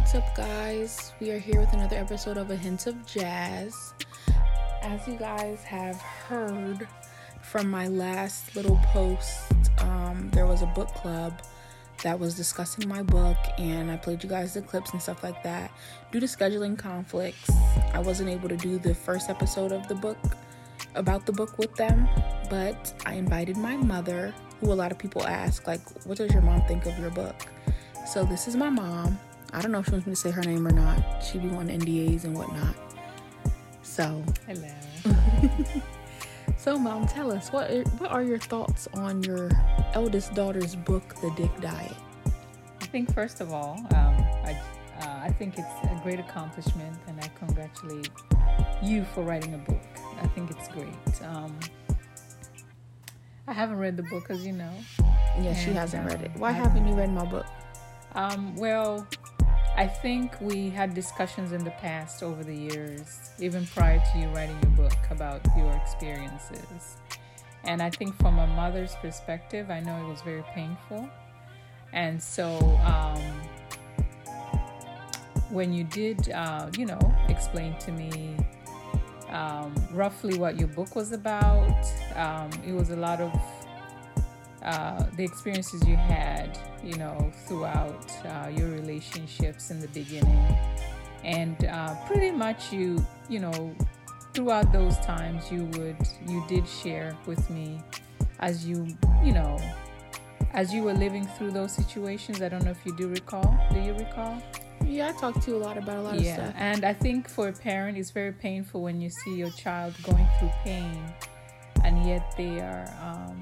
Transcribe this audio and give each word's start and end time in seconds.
What's 0.00 0.14
up, 0.14 0.34
guys? 0.34 1.12
We 1.20 1.30
are 1.30 1.38
here 1.38 1.60
with 1.60 1.74
another 1.74 1.96
episode 1.96 2.38
of 2.38 2.50
A 2.50 2.56
Hint 2.56 2.86
of 2.86 3.04
Jazz. 3.04 3.92
As 4.80 5.06
you 5.06 5.14
guys 5.14 5.62
have 5.62 6.00
heard 6.00 6.88
from 7.42 7.70
my 7.70 7.86
last 7.86 8.56
little 8.56 8.80
post, 8.94 9.52
um, 9.78 10.30
there 10.32 10.46
was 10.46 10.62
a 10.62 10.66
book 10.68 10.88
club 10.94 11.42
that 12.02 12.18
was 12.18 12.34
discussing 12.34 12.88
my 12.88 13.02
book, 13.02 13.36
and 13.58 13.90
I 13.90 13.98
played 13.98 14.24
you 14.24 14.30
guys 14.30 14.54
the 14.54 14.62
clips 14.62 14.90
and 14.92 15.02
stuff 15.02 15.22
like 15.22 15.42
that. 15.42 15.70
Due 16.10 16.20
to 16.20 16.26
scheduling 16.26 16.78
conflicts, 16.78 17.50
I 17.92 17.98
wasn't 17.98 18.30
able 18.30 18.48
to 18.48 18.56
do 18.56 18.78
the 18.78 18.94
first 18.94 19.28
episode 19.28 19.70
of 19.70 19.86
the 19.86 19.96
book 19.96 20.16
about 20.94 21.26
the 21.26 21.32
book 21.32 21.58
with 21.58 21.74
them, 21.74 22.08
but 22.48 22.94
I 23.04 23.16
invited 23.16 23.58
my 23.58 23.76
mother, 23.76 24.34
who 24.60 24.72
a 24.72 24.74
lot 24.74 24.92
of 24.92 24.98
people 24.98 25.26
ask, 25.26 25.66
like, 25.66 25.82
what 26.06 26.16
does 26.16 26.32
your 26.32 26.42
mom 26.42 26.62
think 26.62 26.86
of 26.86 26.98
your 26.98 27.10
book? 27.10 27.36
So 28.06 28.24
this 28.24 28.48
is 28.48 28.56
my 28.56 28.70
mom. 28.70 29.20
I 29.52 29.60
don't 29.60 29.72
know 29.72 29.80
if 29.80 29.86
she 29.86 29.92
wants 29.92 30.06
me 30.06 30.12
to 30.12 30.16
say 30.16 30.30
her 30.30 30.42
name 30.42 30.66
or 30.66 30.72
not. 30.72 31.22
She 31.22 31.38
be 31.38 31.48
wanting 31.48 31.80
NDAs 31.80 32.24
and 32.24 32.36
whatnot. 32.36 32.74
So 33.82 34.22
hello. 34.46 35.14
so 36.56 36.78
mom, 36.78 37.06
tell 37.06 37.32
us 37.32 37.50
what 37.50 37.70
what 37.98 38.10
are 38.10 38.22
your 38.22 38.38
thoughts 38.38 38.88
on 38.94 39.22
your 39.24 39.50
eldest 39.94 40.34
daughter's 40.34 40.76
book, 40.76 41.14
The 41.20 41.30
Dick 41.36 41.50
Diet? 41.60 41.96
I 42.80 42.84
think 42.86 43.12
first 43.12 43.40
of 43.40 43.52
all, 43.52 43.78
um, 43.94 44.16
I 44.44 44.60
uh, 45.00 45.20
I 45.24 45.30
think 45.32 45.58
it's 45.58 45.68
a 45.84 46.00
great 46.02 46.20
accomplishment, 46.20 46.96
and 47.08 47.18
I 47.20 47.28
congratulate 47.38 48.10
you 48.82 49.04
for 49.14 49.22
writing 49.22 49.54
a 49.54 49.58
book. 49.58 49.82
I 50.20 50.26
think 50.28 50.50
it's 50.50 50.68
great. 50.68 51.22
Um, 51.24 51.58
I 53.46 53.52
haven't 53.52 53.78
read 53.78 53.96
the 53.96 54.02
book, 54.04 54.30
as 54.30 54.46
you 54.46 54.52
know. 54.52 54.72
Yeah, 55.40 55.54
she 55.54 55.72
hasn't 55.72 56.06
read 56.06 56.20
it. 56.22 56.30
Why 56.36 56.52
haven't 56.52 56.86
you 56.86 56.94
read 56.94 57.10
my 57.10 57.24
book? 57.24 57.46
Um, 58.14 58.54
well, 58.56 59.06
I 59.76 59.86
think 59.86 60.38
we 60.40 60.68
had 60.70 60.94
discussions 60.94 61.52
in 61.52 61.64
the 61.64 61.70
past 61.70 62.22
over 62.22 62.44
the 62.44 62.54
years, 62.54 63.30
even 63.38 63.66
prior 63.66 64.02
to 64.12 64.18
you 64.18 64.28
writing 64.28 64.58
your 64.62 64.72
book, 64.72 64.98
about 65.10 65.40
your 65.56 65.72
experiences. 65.72 66.96
And 67.64 67.82
I 67.82 67.90
think 67.90 68.14
from 68.16 68.38
a 68.38 68.46
mother's 68.46 68.94
perspective, 68.96 69.70
I 69.70 69.80
know 69.80 70.04
it 70.04 70.08
was 70.08 70.22
very 70.22 70.44
painful. 70.54 71.08
And 71.92 72.22
so 72.22 72.58
um, 72.84 73.22
when 75.50 75.72
you 75.72 75.84
did, 75.84 76.30
uh, 76.30 76.70
you 76.76 76.86
know, 76.86 77.14
explain 77.28 77.76
to 77.78 77.92
me 77.92 78.36
um, 79.30 79.74
roughly 79.92 80.38
what 80.38 80.58
your 80.58 80.68
book 80.68 80.96
was 80.96 81.12
about, 81.12 81.86
um, 82.16 82.50
it 82.66 82.72
was 82.72 82.90
a 82.90 82.96
lot 82.96 83.20
of 83.20 83.32
uh, 84.62 85.04
the 85.16 85.24
experiences 85.24 85.86
you 85.86 85.96
had, 85.96 86.58
you 86.84 86.96
know, 86.96 87.32
throughout 87.46 88.10
uh, 88.26 88.48
your 88.48 88.68
relationships 88.68 89.70
in 89.70 89.80
the 89.80 89.88
beginning. 89.88 90.56
And 91.24 91.64
uh, 91.64 91.94
pretty 92.06 92.30
much 92.30 92.72
you, 92.72 93.04
you 93.28 93.40
know, 93.40 93.74
throughout 94.34 94.72
those 94.72 94.98
times, 94.98 95.50
you 95.50 95.64
would, 95.76 95.96
you 96.26 96.44
did 96.48 96.66
share 96.66 97.16
with 97.26 97.48
me 97.50 97.82
as 98.40 98.66
you, 98.66 98.86
you 99.24 99.32
know, 99.32 99.58
as 100.52 100.72
you 100.72 100.82
were 100.82 100.94
living 100.94 101.26
through 101.38 101.52
those 101.52 101.72
situations. 101.72 102.42
I 102.42 102.48
don't 102.48 102.64
know 102.64 102.70
if 102.70 102.84
you 102.84 102.96
do 102.96 103.08
recall. 103.08 103.58
Do 103.72 103.80
you 103.80 103.94
recall? 103.94 104.42
Yeah, 104.84 105.08
I 105.08 105.12
talked 105.12 105.42
to 105.42 105.50
you 105.52 105.56
a 105.56 105.58
lot 105.58 105.76
about 105.76 105.98
a 105.98 106.02
lot 106.02 106.20
yeah, 106.20 106.30
of 106.30 106.34
stuff. 106.36 106.54
and 106.56 106.84
I 106.84 106.94
think 106.94 107.28
for 107.28 107.48
a 107.48 107.52
parent, 107.52 107.98
it's 107.98 108.10
very 108.10 108.32
painful 108.32 108.82
when 108.82 109.00
you 109.00 109.10
see 109.10 109.36
your 109.36 109.50
child 109.50 109.94
going 110.02 110.26
through 110.38 110.50
pain, 110.64 111.12
and 111.84 112.06
yet 112.06 112.34
they 112.36 112.60
are. 112.60 112.86
Um, 113.02 113.38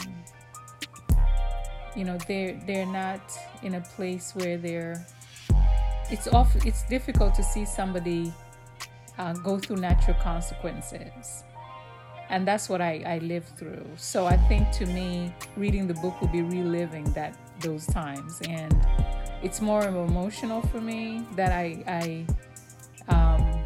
you 1.99 2.05
know 2.05 2.17
they're 2.29 2.55
they're 2.65 2.87
not 2.87 3.21
in 3.65 3.75
a 3.75 3.81
place 3.81 4.33
where 4.37 4.57
they're 4.57 5.05
it's 6.11 6.29
off 6.29 6.55
it's 6.65 6.85
difficult 6.85 7.35
to 7.35 7.43
see 7.43 7.65
somebody 7.65 8.33
uh, 9.19 9.33
go 9.33 9.59
through 9.59 9.77
natural 9.77 10.17
consequences. 10.23 11.43
And 12.31 12.47
that's 12.47 12.69
what 12.69 12.81
I, 12.81 13.03
I 13.05 13.19
lived 13.19 13.59
through. 13.59 13.85
So 13.97 14.27
i 14.27 14.37
think 14.49 14.71
to 14.73 14.87
me 14.87 15.35
reading 15.57 15.89
the 15.89 15.95
book 15.95 16.21
will 16.21 16.29
be 16.29 16.43
reliving 16.43 17.05
that 17.15 17.37
those 17.61 17.85
times. 17.87 18.41
And 18.49 18.87
it's 19.43 19.61
more 19.61 19.83
emotional 19.83 20.63
for 20.63 20.81
me 20.81 21.27
that 21.35 21.53
i 21.53 21.67
i 21.87 22.27
um, 23.15 23.65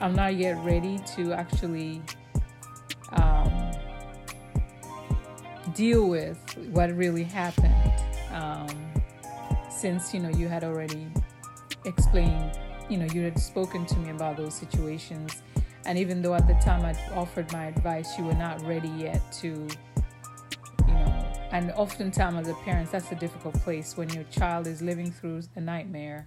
i'm 0.00 0.14
not 0.14 0.36
yet 0.36 0.56
ready 0.64 0.98
to 1.14 1.32
actually 1.32 2.02
um, 3.12 3.63
deal 5.74 6.08
with 6.08 6.38
what 6.70 6.94
really 6.96 7.24
happened 7.24 7.92
um, 8.32 8.68
since 9.70 10.14
you 10.14 10.20
know 10.20 10.30
you 10.30 10.48
had 10.48 10.64
already 10.64 11.08
explained 11.84 12.58
you 12.88 12.96
know 12.96 13.06
you 13.06 13.22
had 13.22 13.38
spoken 13.38 13.84
to 13.86 13.96
me 13.98 14.10
about 14.10 14.36
those 14.36 14.54
situations. 14.54 15.42
And 15.86 15.98
even 15.98 16.22
though 16.22 16.34
at 16.34 16.46
the 16.46 16.54
time 16.54 16.82
i 16.84 16.94
offered 17.14 17.52
my 17.52 17.66
advice 17.66 18.16
you 18.16 18.24
were 18.24 18.34
not 18.34 18.62
ready 18.62 18.88
yet 18.88 19.20
to 19.40 19.48
you 19.48 20.94
know 20.94 21.32
and 21.52 21.70
oftentimes 21.72 22.38
as 22.38 22.48
a 22.48 22.54
parent 22.64 22.90
that's 22.90 23.12
a 23.12 23.14
difficult 23.16 23.54
place 23.60 23.94
when 23.94 24.08
your 24.08 24.24
child 24.24 24.66
is 24.66 24.80
living 24.80 25.12
through 25.12 25.42
a 25.56 25.60
nightmare 25.60 26.26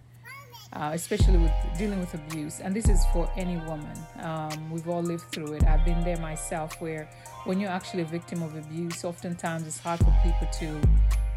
uh, 0.74 0.92
especially 0.94 1.38
with 1.38 1.52
dealing 1.78 2.00
with 2.00 2.14
abuse. 2.14 2.60
And 2.60 2.76
this 2.76 2.90
is 2.90 3.06
for 3.14 3.32
any 3.36 3.58
woman. 3.58 3.98
Um, 4.20 4.70
we've 4.70 4.88
all 4.88 5.02
lived 5.02 5.32
through 5.32 5.54
it. 5.54 5.64
I've 5.66 5.86
been 5.86 6.04
there 6.04 6.18
myself, 6.18 6.80
where 6.82 7.10
when 7.46 7.60
you're 7.60 7.72
actually 7.72 8.04
a 8.04 8.06
victim 8.06 8.44
of 8.44 8.56
abuse, 8.56 9.04
oftentimes 9.04 9.66
it's 9.66 9.80
hard 9.80 10.00
for 10.00 10.14
people 10.24 10.48
to 10.60 10.82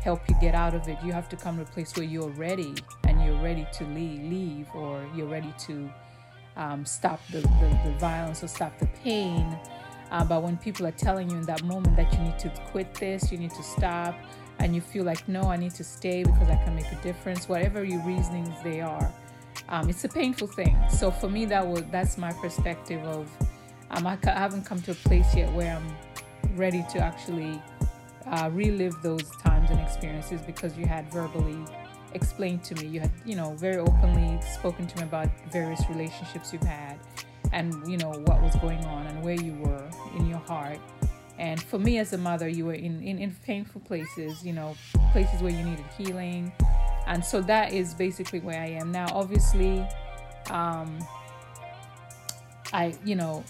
help 0.02 0.28
you 0.28 0.34
get 0.41 0.54
out 0.54 0.74
of 0.74 0.88
it. 0.88 0.98
You 1.04 1.12
have 1.12 1.28
to 1.28 1.36
come 1.36 1.56
to 1.56 1.62
a 1.62 1.66
place 1.66 1.94
where 1.96 2.06
you're 2.06 2.30
ready 2.30 2.74
and 3.04 3.22
you're 3.22 3.41
ready 3.42 3.66
to 3.74 3.84
leave, 3.84 4.22
leave 4.22 4.66
or 4.74 5.06
you're 5.14 5.26
ready 5.26 5.52
to 5.66 5.91
um, 6.56 6.84
stop 6.84 7.20
the, 7.28 7.41
the, 7.41 7.80
the, 7.84 7.97
violence 7.98 8.42
or 8.42 8.48
stop 8.48 8.78
the 8.78 8.86
pain. 9.04 9.58
Uh, 10.10 10.24
but 10.24 10.42
when 10.42 10.56
people 10.56 10.86
are 10.86 10.92
telling 10.92 11.30
you 11.30 11.36
in 11.36 11.42
that 11.42 11.62
moment 11.62 11.97
that 11.97 12.12
you 12.12 12.18
need 12.20 12.38
to 12.38 12.48
quit 12.70 12.92
this, 12.94 13.30
you 13.30 13.38
need 13.38 13.52
to 13.52 13.62
stop, 13.62 14.14
and 14.60 14.75
you 14.75 14.81
feel 14.81 15.04
like, 15.04 15.26
no, 15.26 15.43
I 15.43 15.56
need 15.56 15.75
to 15.75 15.84
stay 15.84 16.22
because 16.22 16.48
I 16.48 16.56
can 16.65 16.75
make 16.75 16.91
a 16.93 17.03
difference, 17.03 17.48
whatever 17.48 17.82
your 17.82 18.03
reasonings 18.04 18.54
they 18.62 18.81
are, 18.81 19.12
um, 19.69 19.88
it's 19.88 20.04
a 20.04 20.09
painful 20.09 20.47
thing. 20.47 20.76
So 20.91 21.10
for 21.10 21.28
me, 21.28 21.44
that 21.47 21.66
was 21.66 21.84
that's 21.91 22.19
my 22.19 22.32
perspective 22.32 23.03
of. 23.04 23.28
Um, 23.93 24.06
I, 24.06 24.16
I 24.25 24.31
haven't 24.31 24.65
come 24.65 24.81
to 24.82 24.93
a 24.93 24.94
place 24.94 25.34
yet 25.34 25.53
where 25.53 25.76
I'm 25.76 26.56
ready 26.56 26.84
to 26.93 26.98
actually 26.98 27.60
uh, 28.26 28.48
relive 28.53 28.94
those 29.03 29.28
times 29.43 29.71
and 29.71 29.81
experiences 29.81 30.41
because 30.43 30.77
you 30.77 30.87
had 30.87 31.10
verbally 31.12 31.59
explained 32.12 32.62
to 32.65 32.75
me. 32.77 32.87
You 32.87 33.00
had, 33.00 33.10
you 33.25 33.34
know, 33.34 33.54
very 33.54 33.78
openly 33.78 34.41
spoken 34.42 34.87
to 34.87 34.97
me 34.98 35.03
about 35.03 35.28
various 35.50 35.82
relationships 35.88 36.53
you've 36.53 36.62
had 36.62 36.98
and, 37.53 37.75
you 37.91 37.97
know, 37.97 38.10
what 38.10 38.41
was 38.41 38.54
going 38.56 38.84
on 38.84 39.06
and 39.06 39.22
where 39.22 39.34
you 39.34 39.54
were 39.54 39.88
in 40.16 40.27
your 40.27 40.38
heart. 40.38 40.78
And 41.41 41.61
for 41.61 41.78
me 41.78 41.97
as 41.97 42.12
a 42.12 42.19
mother, 42.19 42.47
you 42.49 42.67
were 42.67 42.75
in, 42.75 43.03
in, 43.03 43.19
in 43.19 43.34
painful 43.47 43.81
places, 43.81 44.45
you 44.45 44.53
know, 44.53 44.77
places 45.11 45.41
where 45.41 45.51
you 45.51 45.65
needed 45.65 45.87
healing, 45.97 46.53
and 47.06 47.25
so 47.25 47.41
that 47.41 47.73
is 47.73 47.95
basically 47.95 48.41
where 48.41 48.61
I 48.61 48.67
am 48.67 48.93
now. 48.93 49.06
Obviously, 49.15 49.81
um, 50.51 50.99
I 52.75 52.95
you 53.06 53.15
know 53.15 53.43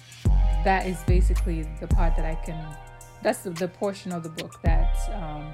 that 0.65 0.87
is 0.87 1.03
basically 1.03 1.67
the 1.81 1.89
part 1.89 2.17
that 2.17 2.25
I 2.25 2.37
can. 2.37 2.77
That's 3.25 3.41
the, 3.41 3.51
the 3.51 3.67
portion 3.67 4.13
of 4.13 4.23
the 4.23 4.29
book 4.31 4.63
that 4.63 4.97
um, 5.13 5.53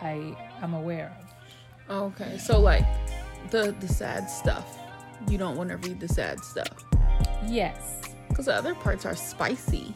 I 0.00 0.34
am 0.62 0.72
aware 0.72 1.14
of. 1.20 2.12
Okay, 2.12 2.38
so 2.38 2.58
like 2.58 2.86
the 3.50 3.76
the 3.78 3.88
sad 3.88 4.30
stuff, 4.30 4.78
you 5.28 5.36
don't 5.36 5.58
want 5.58 5.68
to 5.68 5.76
read 5.76 6.00
the 6.00 6.08
sad 6.08 6.42
stuff. 6.42 6.82
Yes, 7.46 8.00
because 8.30 8.46
the 8.46 8.54
other 8.54 8.74
parts 8.74 9.04
are 9.04 9.14
spicy. 9.14 9.94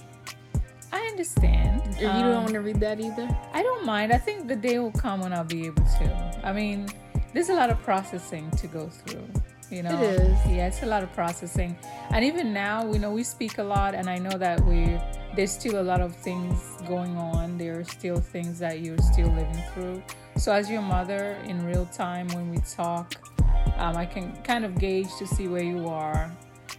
Understand. 1.20 1.82
you 2.00 2.08
um, 2.08 2.22
don't 2.22 2.42
want 2.44 2.54
to 2.54 2.62
read 2.62 2.80
that 2.80 2.98
either? 2.98 3.28
I 3.52 3.62
don't 3.62 3.84
mind. 3.84 4.10
I 4.10 4.16
think 4.16 4.48
the 4.48 4.56
day 4.56 4.78
will 4.78 4.90
come 4.90 5.20
when 5.20 5.34
I'll 5.34 5.44
be 5.44 5.66
able 5.66 5.84
to. 5.84 6.40
I 6.42 6.50
mean, 6.50 6.88
there's 7.34 7.50
a 7.50 7.54
lot 7.54 7.68
of 7.68 7.78
processing 7.82 8.50
to 8.52 8.66
go 8.66 8.88
through. 8.88 9.28
You 9.70 9.82
know, 9.82 10.00
it 10.00 10.18
is. 10.18 10.38
Yeah, 10.46 10.68
it's 10.68 10.82
a 10.82 10.86
lot 10.86 11.02
of 11.02 11.12
processing, 11.12 11.76
and 12.08 12.24
even 12.24 12.54
now, 12.54 12.90
you 12.90 12.98
know, 12.98 13.12
we 13.12 13.22
speak 13.22 13.58
a 13.58 13.62
lot, 13.62 13.94
and 13.94 14.08
I 14.08 14.16
know 14.16 14.38
that 14.38 14.64
we 14.64 14.98
there's 15.36 15.52
still 15.52 15.78
a 15.82 15.84
lot 15.84 16.00
of 16.00 16.16
things 16.16 16.58
going 16.88 17.14
on. 17.18 17.58
There 17.58 17.78
are 17.78 17.84
still 17.84 18.16
things 18.16 18.58
that 18.60 18.80
you're 18.80 19.04
still 19.12 19.28
living 19.28 19.62
through. 19.74 20.02
So, 20.38 20.52
as 20.52 20.70
your 20.70 20.80
mother, 20.80 21.36
in 21.44 21.66
real 21.66 21.84
time, 21.84 22.28
when 22.28 22.50
we 22.50 22.60
talk, 22.60 23.14
um, 23.76 23.94
I 23.94 24.06
can 24.06 24.42
kind 24.42 24.64
of 24.64 24.78
gauge 24.78 25.14
to 25.18 25.26
see 25.26 25.48
where 25.48 25.62
you 25.62 25.86
are 25.86 26.34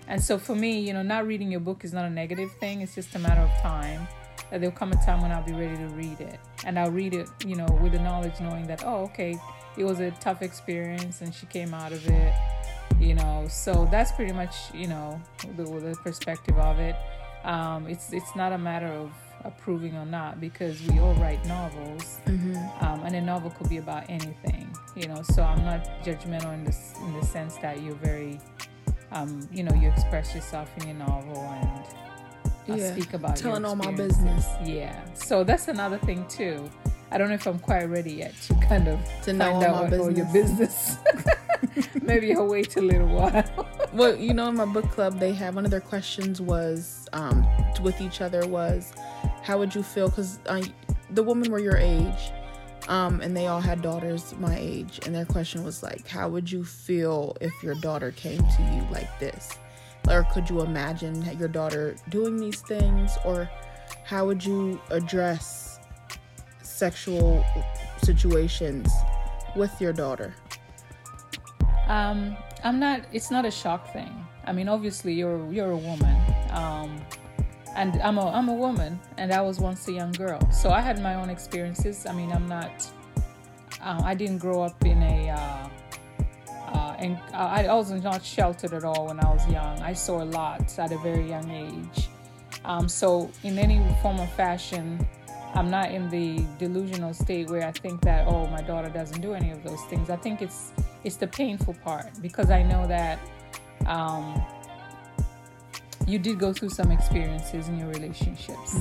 and 0.07 0.21
so 0.21 0.37
for 0.37 0.55
me, 0.55 0.79
you 0.79 0.93
know, 0.93 1.01
not 1.01 1.25
reading 1.25 1.49
your 1.49 1.61
book 1.61 1.85
is 1.85 1.93
not 1.93 2.05
a 2.05 2.09
negative 2.09 2.51
thing. 2.59 2.81
It's 2.81 2.95
just 2.95 3.15
a 3.15 3.19
matter 3.19 3.41
of 3.41 3.61
time. 3.61 4.07
That 4.51 4.61
there'll 4.61 4.75
come 4.75 4.91
a 4.91 5.05
time 5.05 5.21
when 5.21 5.31
I'll 5.31 5.43
be 5.43 5.53
ready 5.53 5.77
to 5.77 5.87
read 5.87 6.19
it, 6.19 6.39
and 6.65 6.77
I'll 6.77 6.91
read 6.91 7.13
it, 7.13 7.29
you 7.45 7.55
know, 7.55 7.67
with 7.81 7.93
the 7.93 7.99
knowledge, 7.99 8.39
knowing 8.39 8.67
that 8.67 8.83
oh, 8.85 9.03
okay, 9.05 9.39
it 9.77 9.83
was 9.83 9.99
a 9.99 10.11
tough 10.11 10.41
experience, 10.41 11.21
and 11.21 11.33
she 11.33 11.45
came 11.45 11.73
out 11.73 11.91
of 11.91 12.05
it, 12.07 12.33
you 12.99 13.15
know. 13.15 13.47
So 13.49 13.87
that's 13.89 14.11
pretty 14.11 14.33
much, 14.33 14.55
you 14.73 14.87
know, 14.87 15.21
the, 15.55 15.63
the 15.63 15.95
perspective 16.03 16.57
of 16.57 16.79
it. 16.79 16.95
Um, 17.43 17.87
it's 17.87 18.13
it's 18.13 18.35
not 18.35 18.51
a 18.51 18.57
matter 18.57 18.87
of 18.87 19.11
approving 19.43 19.95
or 19.95 20.05
not 20.05 20.39
because 20.39 20.79
we 20.83 20.99
all 20.99 21.15
write 21.15 21.43
novels, 21.45 22.19
mm-hmm. 22.25 22.85
um, 22.85 23.03
and 23.05 23.15
a 23.15 23.21
novel 23.21 23.49
could 23.51 23.69
be 23.69 23.77
about 23.77 24.03
anything. 24.09 24.71
you 24.95 25.07
know. 25.07 25.21
So 25.23 25.43
I'm 25.43 25.63
not 25.63 25.85
judgmental 26.03 26.53
in 26.53 26.63
this 26.63 26.93
in 27.01 27.13
the 27.19 27.25
sense 27.25 27.55
that 27.57 27.81
you're 27.81 27.95
very, 27.95 28.39
um, 29.11 29.47
you 29.51 29.63
know, 29.63 29.73
you 29.75 29.89
express 29.89 30.35
yourself 30.35 30.69
in 30.77 30.87
your 30.87 30.97
novel 30.97 31.37
and 31.37 31.85
uh, 32.69 32.75
Yeah, 32.75 32.91
speak 32.93 33.13
about 33.13 33.35
telling 33.35 33.65
all 33.65 33.75
my 33.75 33.91
business. 33.91 34.45
Yeah. 34.63 35.01
So 35.13 35.43
that's 35.43 35.67
another 35.67 35.97
thing 35.99 36.25
too. 36.27 36.69
I 37.11 37.17
don't 37.17 37.27
know 37.27 37.35
if 37.35 37.45
I'm 37.45 37.59
quite 37.59 37.83
ready 37.89 38.13
yet 38.13 38.33
to 38.43 38.53
kind 38.55 38.87
of 38.87 38.99
To 39.23 39.33
know 39.33 39.51
find 39.51 39.65
all 39.65 39.85
out 39.85 39.93
all 39.93 40.11
your 40.11 40.31
business. 40.31 40.97
Maybe 42.01 42.33
I'll 42.33 42.47
wait 42.47 42.75
a 42.77 42.81
little 42.81 43.07
while. 43.07 43.67
well, 43.93 44.15
you 44.15 44.33
know, 44.33 44.47
in 44.47 44.55
my 44.55 44.65
book 44.65 44.89
club, 44.91 45.19
they 45.19 45.33
had 45.33 45.53
one 45.53 45.65
of 45.65 45.71
their 45.71 45.81
questions 45.81 46.41
was 46.41 47.07
um, 47.13 47.45
with 47.81 47.99
each 48.01 48.21
other 48.21 48.47
was, 48.47 48.93
how 49.43 49.57
would 49.59 49.75
you 49.75 49.83
feel? 49.83 50.09
Because 50.09 50.39
uh, 50.47 50.63
the 51.11 51.21
women 51.21 51.51
were 51.51 51.59
your 51.59 51.77
age, 51.77 52.31
um, 52.87 53.21
and 53.21 53.35
they 53.35 53.47
all 53.47 53.61
had 53.61 53.81
daughters 53.81 54.33
my 54.39 54.57
age, 54.57 54.99
and 55.05 55.13
their 55.13 55.25
question 55.25 55.63
was 55.63 55.83
like, 55.83 56.07
how 56.07 56.29
would 56.29 56.51
you 56.51 56.63
feel 56.63 57.35
if 57.41 57.51
your 57.61 57.75
daughter 57.75 58.11
came 58.11 58.39
to 58.39 58.63
you 58.73 58.87
like 58.91 59.19
this? 59.19 59.49
Or 60.09 60.25
could 60.31 60.49
you 60.49 60.61
imagine 60.61 61.23
your 61.37 61.47
daughter 61.47 61.95
doing 62.09 62.37
these 62.37 62.61
things? 62.61 63.17
Or 63.23 63.49
how 64.03 64.25
would 64.25 64.43
you 64.43 64.81
address 64.89 65.79
sexual 66.61 67.45
situations 68.01 68.91
with 69.55 69.79
your 69.79 69.93
daughter? 69.93 70.33
Um, 71.87 72.37
I'm 72.63 72.79
not. 72.79 73.01
It's 73.11 73.31
not 73.31 73.45
a 73.45 73.51
shock 73.51 73.91
thing. 73.93 74.25
I 74.45 74.51
mean, 74.53 74.67
obviously, 74.67 75.13
you're 75.13 75.51
you're 75.51 75.71
a 75.71 75.77
woman, 75.77 76.15
um, 76.51 77.01
and 77.75 78.01
I'm 78.01 78.17
a 78.17 78.27
I'm 78.29 78.49
a 78.49 78.53
woman, 78.53 78.99
and 79.17 79.31
I 79.31 79.41
was 79.41 79.59
once 79.59 79.87
a 79.87 79.91
young 79.91 80.11
girl. 80.13 80.39
So 80.51 80.69
I 80.71 80.81
had 80.81 81.01
my 81.01 81.15
own 81.15 81.29
experiences. 81.29 82.05
I 82.05 82.13
mean, 82.13 82.31
I'm 82.31 82.47
not. 82.47 82.89
Uh, 83.81 84.01
I 84.03 84.13
didn't 84.15 84.39
grow 84.39 84.61
up 84.61 84.83
in 84.85 85.01
a. 85.03 85.29
Uh, 85.29 85.69
and 87.01 87.17
I 87.33 87.65
I 87.65 87.73
was 87.73 87.91
not 87.91 88.23
sheltered 88.23 88.73
at 88.73 88.83
all 88.83 89.07
when 89.07 89.19
I 89.19 89.29
was 89.33 89.45
young. 89.47 89.81
I 89.81 89.93
saw 89.93 90.21
a 90.21 90.29
lot 90.39 90.79
at 90.79 90.91
a 90.91 90.97
very 90.99 91.27
young 91.27 91.49
age. 91.49 92.09
Um, 92.63 92.87
so 92.87 93.31
in 93.43 93.57
any 93.57 93.79
form 94.01 94.19
of 94.19 94.31
fashion, 94.33 95.05
I'm 95.55 95.69
not 95.69 95.91
in 95.91 96.09
the 96.09 96.45
delusional 96.59 97.13
state 97.13 97.49
where 97.49 97.67
I 97.67 97.71
think 97.71 98.01
that 98.01 98.27
oh 98.27 98.47
my 98.47 98.61
daughter 98.61 98.89
doesn't 98.89 99.21
do 99.21 99.33
any 99.33 99.51
of 99.51 99.63
those 99.63 99.81
things. 99.85 100.09
I 100.09 100.15
think 100.15 100.41
it's 100.41 100.71
it's 101.03 101.17
the 101.17 101.27
painful 101.27 101.73
part 101.83 102.09
because 102.21 102.51
I 102.51 102.61
know 102.63 102.87
that 102.87 103.19
um, 103.87 104.41
you 106.07 106.19
did 106.19 106.39
go 106.39 106.53
through 106.53 106.69
some 106.69 106.91
experiences 106.91 107.67
in 107.67 107.77
your 107.79 107.89
relationships 107.89 108.77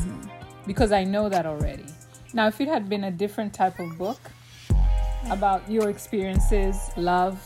because 0.66 0.92
I 0.92 1.04
know 1.04 1.28
that 1.28 1.46
already. 1.46 1.86
Now, 2.32 2.46
if 2.46 2.60
it 2.60 2.68
had 2.68 2.88
been 2.88 3.04
a 3.04 3.10
different 3.10 3.52
type 3.52 3.78
of 3.80 3.98
book 3.98 4.20
about 5.30 5.68
your 5.70 5.88
experiences, 5.88 6.90
love, 6.96 7.40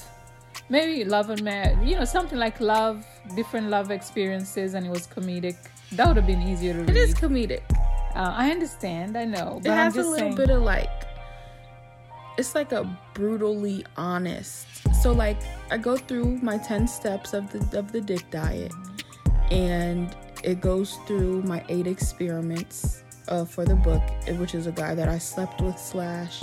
maybe 0.69 1.05
love 1.05 1.31
and 1.31 1.43
marriage, 1.43 1.79
you 1.83 1.97
know, 1.97 2.05
something 2.05 2.39
like 2.39 2.61
love, 2.61 3.05
different 3.37 3.69
love 3.69 3.91
experiences, 3.91 4.75
and 4.75 4.87
it 4.87 4.91
was 4.91 5.07
comedic, 5.07 5.57
that 5.93 6.07
would 6.07 6.17
have 6.17 6.27
been 6.27 6.43
easier 6.43 6.73
to 6.73 6.81
read. 6.81 6.91
It 6.91 6.97
is 6.97 7.15
comedic. 7.15 7.63
Uh, 8.15 8.33
I 8.37 8.51
understand, 8.51 9.17
I 9.17 9.25
know, 9.25 9.61
but 9.63 9.73
it 9.73 9.75
has 9.75 9.97
a 9.97 10.03
little 10.03 10.15
saying. 10.17 10.35
bit 10.37 10.51
of 10.51 10.63
like 10.63 10.89
it's 12.37 12.55
like 12.55 12.73
a 12.73 12.85
brutally 13.15 13.85
honest 13.97 14.67
so 15.03 15.13
like 15.13 15.37
i 15.71 15.77
go 15.77 15.97
through 15.97 16.37
my 16.39 16.59
10 16.59 16.89
steps 16.89 17.33
of 17.33 17.51
the 17.53 17.79
of 17.79 17.93
the 17.93 18.01
dick 18.01 18.29
diet 18.31 18.73
and 19.51 20.17
it 20.43 20.61
goes 20.61 20.97
through 21.07 21.43
my 21.43 21.65
eight 21.69 21.87
experiments 21.87 23.05
uh, 23.29 23.45
for 23.45 23.65
the 23.65 23.77
book 23.77 24.03
which 24.39 24.55
is 24.55 24.67
a 24.67 24.73
guy 24.73 24.95
that 24.95 25.09
i 25.09 25.17
slept 25.17 25.61
with 25.61 25.79
slash 25.79 26.43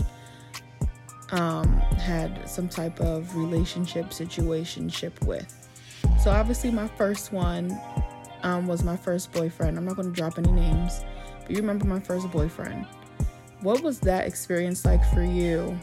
um, 1.31 1.77
had 1.97 2.47
some 2.49 2.67
type 2.67 2.99
of 2.99 3.35
relationship 3.35 4.07
situationship 4.07 5.25
with 5.25 5.69
so 6.21 6.31
obviously 6.31 6.71
my 6.71 6.87
first 6.87 7.31
one 7.31 7.79
um, 8.43 8.67
was 8.67 8.83
my 8.83 8.97
first 8.97 9.31
boyfriend 9.31 9.77
i'm 9.77 9.85
not 9.85 9.95
going 9.95 10.07
to 10.07 10.15
drop 10.15 10.37
any 10.37 10.51
names 10.51 11.01
but 11.41 11.51
you 11.51 11.57
remember 11.57 11.85
my 11.85 11.99
first 11.99 12.29
boyfriend 12.31 12.85
what 13.61 13.81
was 13.81 13.99
that 13.99 14.25
experience 14.25 14.85
like 14.85 15.03
for 15.13 15.23
you? 15.23 15.77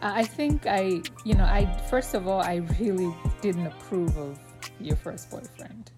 I 0.00 0.24
think 0.24 0.66
I, 0.66 1.02
you 1.24 1.34
know, 1.34 1.44
I 1.44 1.66
first 1.90 2.14
of 2.14 2.26
all, 2.26 2.40
I 2.40 2.56
really 2.80 3.14
didn't 3.40 3.66
approve 3.66 4.16
of 4.16 4.38
your 4.80 4.96
first 4.96 5.30
boyfriend, 5.30 5.90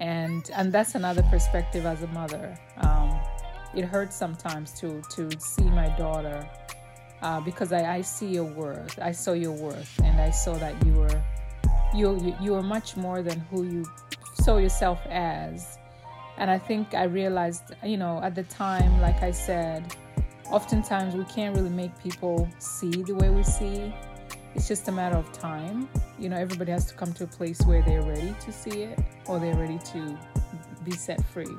and 0.00 0.48
and 0.54 0.72
that's 0.72 0.94
another 0.94 1.22
perspective 1.24 1.86
as 1.86 2.02
a 2.02 2.06
mother. 2.08 2.58
Um, 2.76 3.18
it 3.76 3.84
hurts 3.84 4.16
sometimes 4.16 4.72
to 4.80 5.02
to 5.14 5.30
see 5.38 5.64
my 5.64 5.88
daughter 5.96 6.48
uh, 7.22 7.40
because 7.40 7.72
I, 7.72 7.96
I 7.96 8.00
see 8.00 8.28
your 8.28 8.44
worth. 8.44 8.98
I 9.00 9.12
saw 9.12 9.32
your 9.32 9.52
worth, 9.52 10.00
and 10.02 10.20
I 10.20 10.30
saw 10.30 10.54
that 10.54 10.74
you 10.84 10.94
were 10.94 11.22
you 11.94 12.18
you, 12.20 12.36
you 12.40 12.52
were 12.52 12.62
much 12.62 12.96
more 12.96 13.22
than 13.22 13.40
who 13.50 13.64
you 13.64 13.84
saw 14.34 14.56
yourself 14.58 15.00
as. 15.06 15.78
And 16.38 16.50
I 16.50 16.58
think 16.58 16.94
I 16.94 17.04
realized, 17.04 17.74
you 17.82 17.96
know, 17.96 18.20
at 18.22 18.34
the 18.34 18.42
time, 18.42 19.00
like 19.00 19.22
I 19.22 19.30
said, 19.30 19.96
oftentimes 20.50 21.14
we 21.14 21.24
can't 21.24 21.56
really 21.56 21.70
make 21.70 21.98
people 22.02 22.48
see 22.58 22.90
the 22.90 23.14
way 23.14 23.30
we 23.30 23.42
see. 23.42 23.94
It's 24.54 24.68
just 24.68 24.88
a 24.88 24.92
matter 24.92 25.16
of 25.16 25.32
time. 25.32 25.88
You 26.18 26.28
know, 26.28 26.36
everybody 26.36 26.72
has 26.72 26.86
to 26.86 26.94
come 26.94 27.12
to 27.14 27.24
a 27.24 27.26
place 27.26 27.60
where 27.62 27.82
they're 27.82 28.02
ready 28.02 28.34
to 28.40 28.52
see 28.52 28.82
it 28.82 28.98
or 29.26 29.38
they're 29.38 29.56
ready 29.56 29.78
to 29.92 30.18
be 30.84 30.92
set 30.92 31.24
free. 31.26 31.56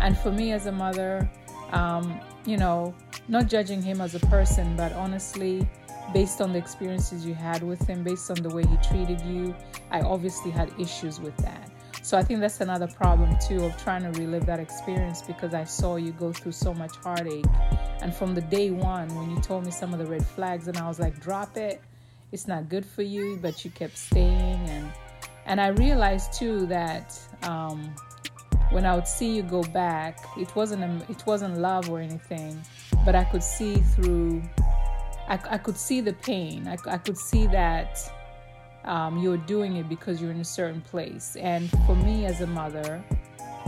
And 0.00 0.16
for 0.18 0.30
me 0.30 0.52
as 0.52 0.66
a 0.66 0.72
mother, 0.72 1.28
um, 1.72 2.20
you 2.44 2.56
know, 2.56 2.94
not 3.28 3.48
judging 3.48 3.82
him 3.82 4.00
as 4.00 4.14
a 4.14 4.20
person, 4.20 4.76
but 4.76 4.92
honestly, 4.92 5.68
based 6.12 6.40
on 6.40 6.52
the 6.52 6.58
experiences 6.58 7.26
you 7.26 7.34
had 7.34 7.62
with 7.62 7.86
him, 7.86 8.02
based 8.02 8.30
on 8.30 8.36
the 8.42 8.48
way 8.48 8.64
he 8.66 8.76
treated 8.88 9.20
you, 9.22 9.54
I 9.90 10.00
obviously 10.00 10.50
had 10.50 10.72
issues 10.78 11.20
with 11.20 11.36
that. 11.38 11.70
So 12.02 12.16
I 12.16 12.22
think 12.22 12.40
that's 12.40 12.60
another 12.62 12.86
problem 12.86 13.36
too 13.46 13.64
of 13.64 13.76
trying 13.76 14.02
to 14.10 14.18
relive 14.18 14.46
that 14.46 14.60
experience 14.60 15.20
because 15.20 15.52
I 15.52 15.64
saw 15.64 15.96
you 15.96 16.12
go 16.12 16.32
through 16.32 16.52
so 16.52 16.72
much 16.72 16.96
heartache. 16.96 17.44
And 18.00 18.14
from 18.14 18.34
the 18.34 18.40
day 18.40 18.70
one, 18.70 19.14
when 19.14 19.30
you 19.30 19.40
told 19.42 19.66
me 19.66 19.70
some 19.70 19.92
of 19.92 19.98
the 19.98 20.06
red 20.06 20.24
flags, 20.24 20.68
and 20.68 20.78
I 20.78 20.88
was 20.88 20.98
like, 20.98 21.20
drop 21.20 21.56
it. 21.56 21.82
It's 22.32 22.46
not 22.46 22.68
good 22.68 22.86
for 22.86 23.02
you, 23.02 23.38
but 23.42 23.64
you 23.64 23.70
kept 23.70 23.96
staying. 23.98 24.60
And 24.68 24.90
and 25.44 25.60
I 25.60 25.68
realized 25.68 26.32
too 26.34 26.66
that 26.66 27.18
um, 27.42 27.94
when 28.70 28.84
I 28.84 28.94
would 28.94 29.08
see 29.08 29.34
you 29.36 29.42
go 29.42 29.62
back, 29.62 30.18
it 30.36 30.54
wasn't 30.54 30.84
a, 30.84 31.10
it 31.10 31.24
wasn't 31.26 31.58
love 31.58 31.88
or 31.90 32.00
anything, 32.00 32.60
but 33.04 33.14
I 33.14 33.24
could 33.24 33.42
see 33.42 33.76
through. 33.76 34.42
I, 35.28 35.38
I 35.50 35.58
could 35.58 35.76
see 35.76 36.00
the 36.00 36.14
pain. 36.14 36.66
I, 36.66 36.76
I 36.90 36.98
could 36.98 37.18
see 37.18 37.46
that 37.48 37.98
um, 38.84 39.18
you're 39.18 39.36
doing 39.36 39.76
it 39.76 39.88
because 39.88 40.20
you're 40.20 40.30
in 40.30 40.40
a 40.40 40.44
certain 40.44 40.80
place. 40.80 41.36
And 41.36 41.70
for 41.86 41.94
me 41.96 42.24
as 42.24 42.40
a 42.40 42.46
mother, 42.46 43.04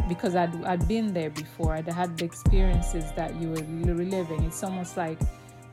because 0.08 0.34
I'd, 0.34 0.64
I'd 0.64 0.88
been 0.88 1.12
there 1.12 1.30
before, 1.30 1.74
I'd 1.74 1.86
had 1.86 2.16
the 2.16 2.24
experiences 2.24 3.04
that 3.16 3.36
you 3.40 3.50
were 3.50 3.94
reliving. 3.94 4.44
It's 4.44 4.62
almost 4.62 4.96
like 4.96 5.18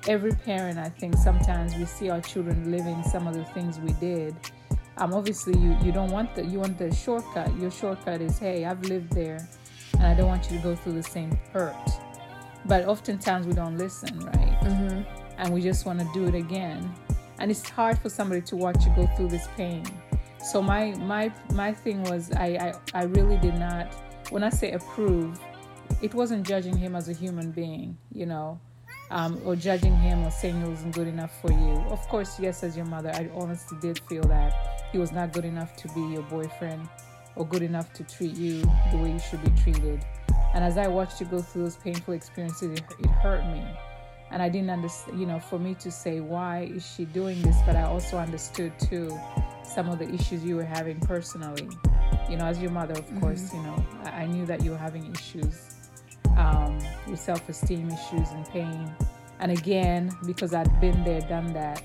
every 0.07 0.31
parent, 0.31 0.77
I 0.77 0.89
think, 0.89 1.15
sometimes 1.15 1.75
we 1.75 1.85
see 1.85 2.09
our 2.09 2.21
children 2.21 2.71
living 2.71 3.01
some 3.03 3.25
of 3.27 3.35
the 3.35 3.45
things 3.45 3.79
we 3.79 3.93
did. 3.93 4.35
Um, 4.97 5.13
obviously, 5.13 5.57
you, 5.59 5.77
you 5.83 5.91
don't 5.91 6.11
want 6.11 6.35
the 6.35 6.45
you 6.45 6.59
want 6.59 6.77
the 6.77 6.93
shortcut. 6.93 7.55
Your 7.57 7.71
shortcut 7.71 8.21
is, 8.21 8.37
hey, 8.39 8.65
I've 8.65 8.81
lived 8.83 9.13
there, 9.13 9.47
and 9.93 10.03
I 10.03 10.13
don't 10.13 10.27
want 10.27 10.49
you 10.49 10.57
to 10.57 10.63
go 10.63 10.75
through 10.75 10.93
the 10.93 11.03
same 11.03 11.37
hurt. 11.53 11.75
But 12.65 12.85
oftentimes 12.85 13.47
we 13.47 13.53
don't 13.53 13.77
listen, 13.77 14.19
right? 14.19 14.57
Mm-hmm. 14.63 15.01
and 15.37 15.53
we 15.53 15.61
just 15.61 15.85
want 15.85 15.99
to 15.99 16.09
do 16.13 16.25
it 16.25 16.35
again 16.35 16.93
and 17.39 17.51
it's 17.51 17.67
hard 17.69 17.97
for 17.99 18.09
somebody 18.09 18.41
to 18.41 18.55
watch 18.55 18.85
you 18.85 18.91
go 18.95 19.07
through 19.15 19.29
this 19.29 19.47
pain 19.55 19.83
so 20.43 20.61
my 20.61 20.91
my 20.95 21.31
my 21.53 21.73
thing 21.73 22.03
was 22.03 22.31
I, 22.33 22.73
I 22.93 23.01
i 23.01 23.03
really 23.03 23.37
did 23.37 23.55
not 23.55 23.93
when 24.29 24.43
i 24.43 24.49
say 24.49 24.71
approve 24.71 25.39
it 26.01 26.13
wasn't 26.13 26.45
judging 26.45 26.75
him 26.75 26.95
as 26.95 27.09
a 27.09 27.13
human 27.13 27.51
being 27.51 27.97
you 28.11 28.25
know 28.25 28.59
um, 29.11 29.39
or 29.45 29.55
judging 29.55 29.95
him 29.95 30.23
or 30.25 30.31
saying 30.31 30.61
he 30.61 30.67
wasn't 30.69 30.93
good 30.93 31.07
enough 31.07 31.31
for 31.41 31.51
you 31.51 31.73
of 31.89 31.99
course 32.09 32.39
yes 32.39 32.63
as 32.63 32.75
your 32.75 32.85
mother 32.85 33.11
i 33.15 33.29
honestly 33.33 33.77
did 33.81 33.99
feel 34.09 34.23
that 34.23 34.53
he 34.91 34.97
was 34.97 35.11
not 35.11 35.31
good 35.33 35.45
enough 35.45 35.75
to 35.75 35.87
be 35.89 36.01
your 36.01 36.23
boyfriend 36.23 36.87
or 37.35 37.45
good 37.47 37.61
enough 37.61 37.93
to 37.93 38.03
treat 38.03 38.35
you 38.35 38.61
the 38.91 38.97
way 38.97 39.11
you 39.11 39.19
should 39.19 39.43
be 39.43 39.51
treated 39.61 40.03
and 40.53 40.63
as 40.63 40.77
i 40.77 40.87
watched 40.87 41.19
you 41.19 41.25
go 41.27 41.41
through 41.41 41.63
those 41.63 41.77
painful 41.77 42.13
experiences 42.13 42.71
it, 42.79 42.83
it 42.99 43.09
hurt 43.09 43.45
me 43.47 43.63
and 44.29 44.41
I 44.41 44.49
didn't 44.49 44.69
understand, 44.69 45.17
you 45.19 45.25
know, 45.25 45.39
for 45.39 45.57
me 45.57 45.73
to 45.75 45.89
say, 45.89 46.19
why 46.19 46.69
is 46.75 46.85
she 46.85 47.05
doing 47.05 47.41
this? 47.41 47.61
But 47.65 47.77
I 47.77 47.83
also 47.83 48.17
understood 48.17 48.77
too 48.77 49.17
some 49.63 49.87
of 49.89 49.99
the 49.99 50.09
issues 50.13 50.43
you 50.43 50.57
were 50.57 50.65
having 50.65 50.99
personally. 50.99 51.69
You 52.29 52.35
know, 52.35 52.45
as 52.45 52.61
your 52.61 52.71
mother, 52.71 52.93
of 52.95 53.13
Mm-hmm. 53.13 53.21
course, 53.21 53.53
you 53.53 53.61
know, 53.61 53.87
I, 54.03 54.23
I 54.23 54.25
knew 54.25 54.45
that 54.45 54.61
you 54.65 54.71
were 54.71 54.77
having 54.77 55.09
issues 55.13 55.75
um, 56.35 56.77
with 57.09 57.19
self 57.19 57.47
esteem 57.49 57.89
issues 57.89 58.29
and 58.31 58.45
pain. 58.49 58.91
And 59.39 59.51
again, 59.51 60.11
because 60.25 60.53
I'd 60.53 60.79
been 60.81 61.03
there, 61.03 61.21
done 61.21 61.53
that, 61.53 61.83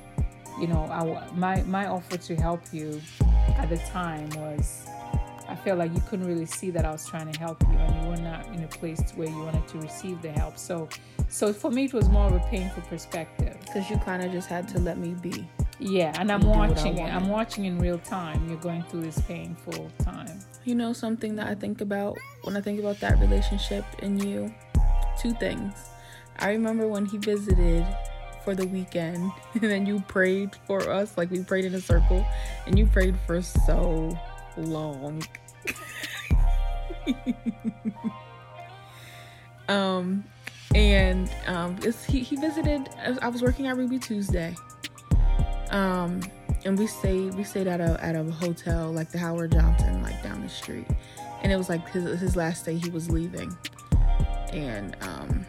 you 0.58 0.66
know, 0.66 0.84
I, 0.84 1.30
my, 1.34 1.62
my 1.62 1.86
offer 1.86 2.16
to 2.16 2.36
help 2.36 2.62
you 2.72 3.00
at 3.56 3.68
the 3.68 3.76
time 3.78 4.28
was 4.30 4.86
I 5.48 5.54
felt 5.54 5.78
like 5.78 5.92
you 5.92 6.00
couldn't 6.08 6.26
really 6.26 6.46
see 6.46 6.70
that 6.70 6.86
I 6.86 6.90
was 6.90 7.06
trying 7.06 7.30
to 7.30 7.38
help 7.38 7.62
you, 7.62 7.76
and 7.76 8.02
you 8.02 8.08
were 8.08 8.16
not 8.16 8.46
in 8.54 8.64
a 8.64 8.68
place 8.68 9.02
where 9.16 9.28
you 9.28 9.38
wanted 9.38 9.68
to 9.68 9.78
receive 9.78 10.22
the 10.22 10.32
help. 10.32 10.56
So, 10.56 10.88
so 11.28 11.52
for 11.52 11.70
me, 11.70 11.84
it 11.84 11.92
was 11.92 12.08
more 12.08 12.26
of 12.26 12.32
a 12.32 12.40
painful 12.48 12.82
perspective. 12.84 13.58
Because 13.60 13.90
you 13.90 13.98
kind 13.98 14.22
of 14.22 14.32
just 14.32 14.48
had 14.48 14.66
to 14.68 14.78
let 14.78 14.96
me 14.96 15.14
be. 15.20 15.46
Yeah, 15.78 16.14
and 16.18 16.32
I'm 16.32 16.40
do 16.40 16.46
what 16.46 16.56
I 16.56 16.68
watching 16.68 16.96
it. 16.96 17.14
I'm 17.14 17.28
watching 17.28 17.64
in 17.66 17.78
real 17.78 17.98
time. 17.98 18.48
You're 18.48 18.60
going 18.60 18.82
through 18.84 19.02
this 19.02 19.20
painful 19.22 19.90
time. 19.98 20.40
You 20.64 20.74
know 20.74 20.94
something 20.94 21.36
that 21.36 21.48
I 21.48 21.54
think 21.54 21.82
about 21.82 22.16
when 22.44 22.56
I 22.56 22.62
think 22.62 22.80
about 22.80 22.98
that 23.00 23.18
relationship 23.18 23.84
and 23.98 24.24
you? 24.24 24.54
Two 25.21 25.33
things. 25.35 25.90
I 26.38 26.50
remember 26.52 26.88
when 26.88 27.07
he 27.07 27.19
visited 27.19 27.87
for 28.45 28.54
the 28.54 28.66
weekend 28.66 29.31
and 29.54 29.62
then 29.62 29.87
you 29.87 30.00
prayed 30.09 30.57
for 30.66 30.90
us, 30.90 31.16
like 31.16 31.31
we 31.31 31.42
prayed 31.42 31.64
in 31.64 31.75
a 31.75 31.81
circle, 31.81 32.26
and 32.66 32.78
you 32.78 32.87
prayed 32.87 33.19
for 33.26 33.40
so 33.42 34.19
long. 34.57 35.23
um 39.69 40.25
and 40.75 41.31
um 41.47 41.78
he, 42.09 42.21
he 42.21 42.37
visited 42.37 42.88
I 42.99 43.16
I 43.23 43.28
was 43.28 43.42
working 43.42 43.66
at 43.66 43.76
Ruby 43.76 43.99
Tuesday. 43.99 44.54
Um 45.71 46.21
and 46.64 46.78
we 46.78 46.87
stayed 46.87 47.35
we 47.35 47.45
stayed 47.45 47.66
at 47.66 47.81
a 47.81 47.99
at 48.02 48.14
a 48.14 48.23
hotel 48.25 48.92
like 48.92 49.11
the 49.11 49.19
Howard 49.19 49.52
Johnson 49.52 50.02
like 50.02 50.23
down 50.23 50.42
the 50.42 50.49
street 50.49 50.87
and 51.42 51.50
it 51.52 51.57
was 51.57 51.69
like 51.69 51.88
his 51.90 52.21
his 52.21 52.37
last 52.37 52.64
day 52.64 52.76
he 52.76 52.90
was 52.90 53.11
leaving 53.11 53.57
and 54.52 54.97
um 55.00 55.47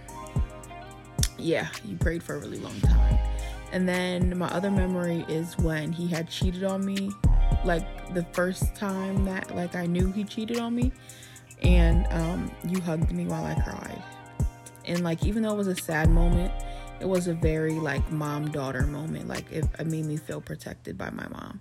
yeah 1.38 1.68
he 1.84 1.96
prayed 1.96 2.24
for 2.24 2.36
a 2.36 2.40
really 2.40 2.60
long 2.60 2.80
time. 2.82 3.18
And 3.72 3.90
then 3.90 4.38
my 4.38 4.48
other 4.50 4.70
memory 4.70 5.26
is 5.28 5.58
when 5.58 5.92
he 5.92 6.08
had 6.08 6.30
cheated 6.30 6.64
on 6.64 6.86
me 6.86 7.12
like 7.66 8.14
the 8.14 8.24
first 8.34 8.76
time 8.76 9.26
that 9.26 9.56
like 9.56 9.76
I 9.76 9.86
knew 9.86 10.12
he 10.12 10.24
cheated 10.24 10.60
on 10.60 10.76
me 10.76 10.92
and 11.62 12.06
um 12.12 12.52
you 12.68 12.80
hugged 12.82 13.12
me 13.12 13.26
while 13.26 13.46
I 13.46 13.56
cried. 13.56 14.02
And 14.86 15.04
like 15.04 15.26
even 15.26 15.44
though 15.44 15.54
it 15.54 15.58
was 15.58 15.68
a 15.68 15.76
sad 15.76 16.10
moment 16.10 16.52
it 17.00 17.08
was 17.08 17.28
a 17.28 17.34
very 17.34 17.74
like 17.74 18.10
mom 18.12 18.52
daughter 18.52 18.84
moment. 18.84 19.28
Like 19.28 19.52
it, 19.52 19.66
it 19.78 19.88
made 19.88 20.06
me 20.06 20.18
feel 20.18 20.40
protected 20.40 20.98
by 20.98 21.10
my 21.10 21.28
mom 21.30 21.60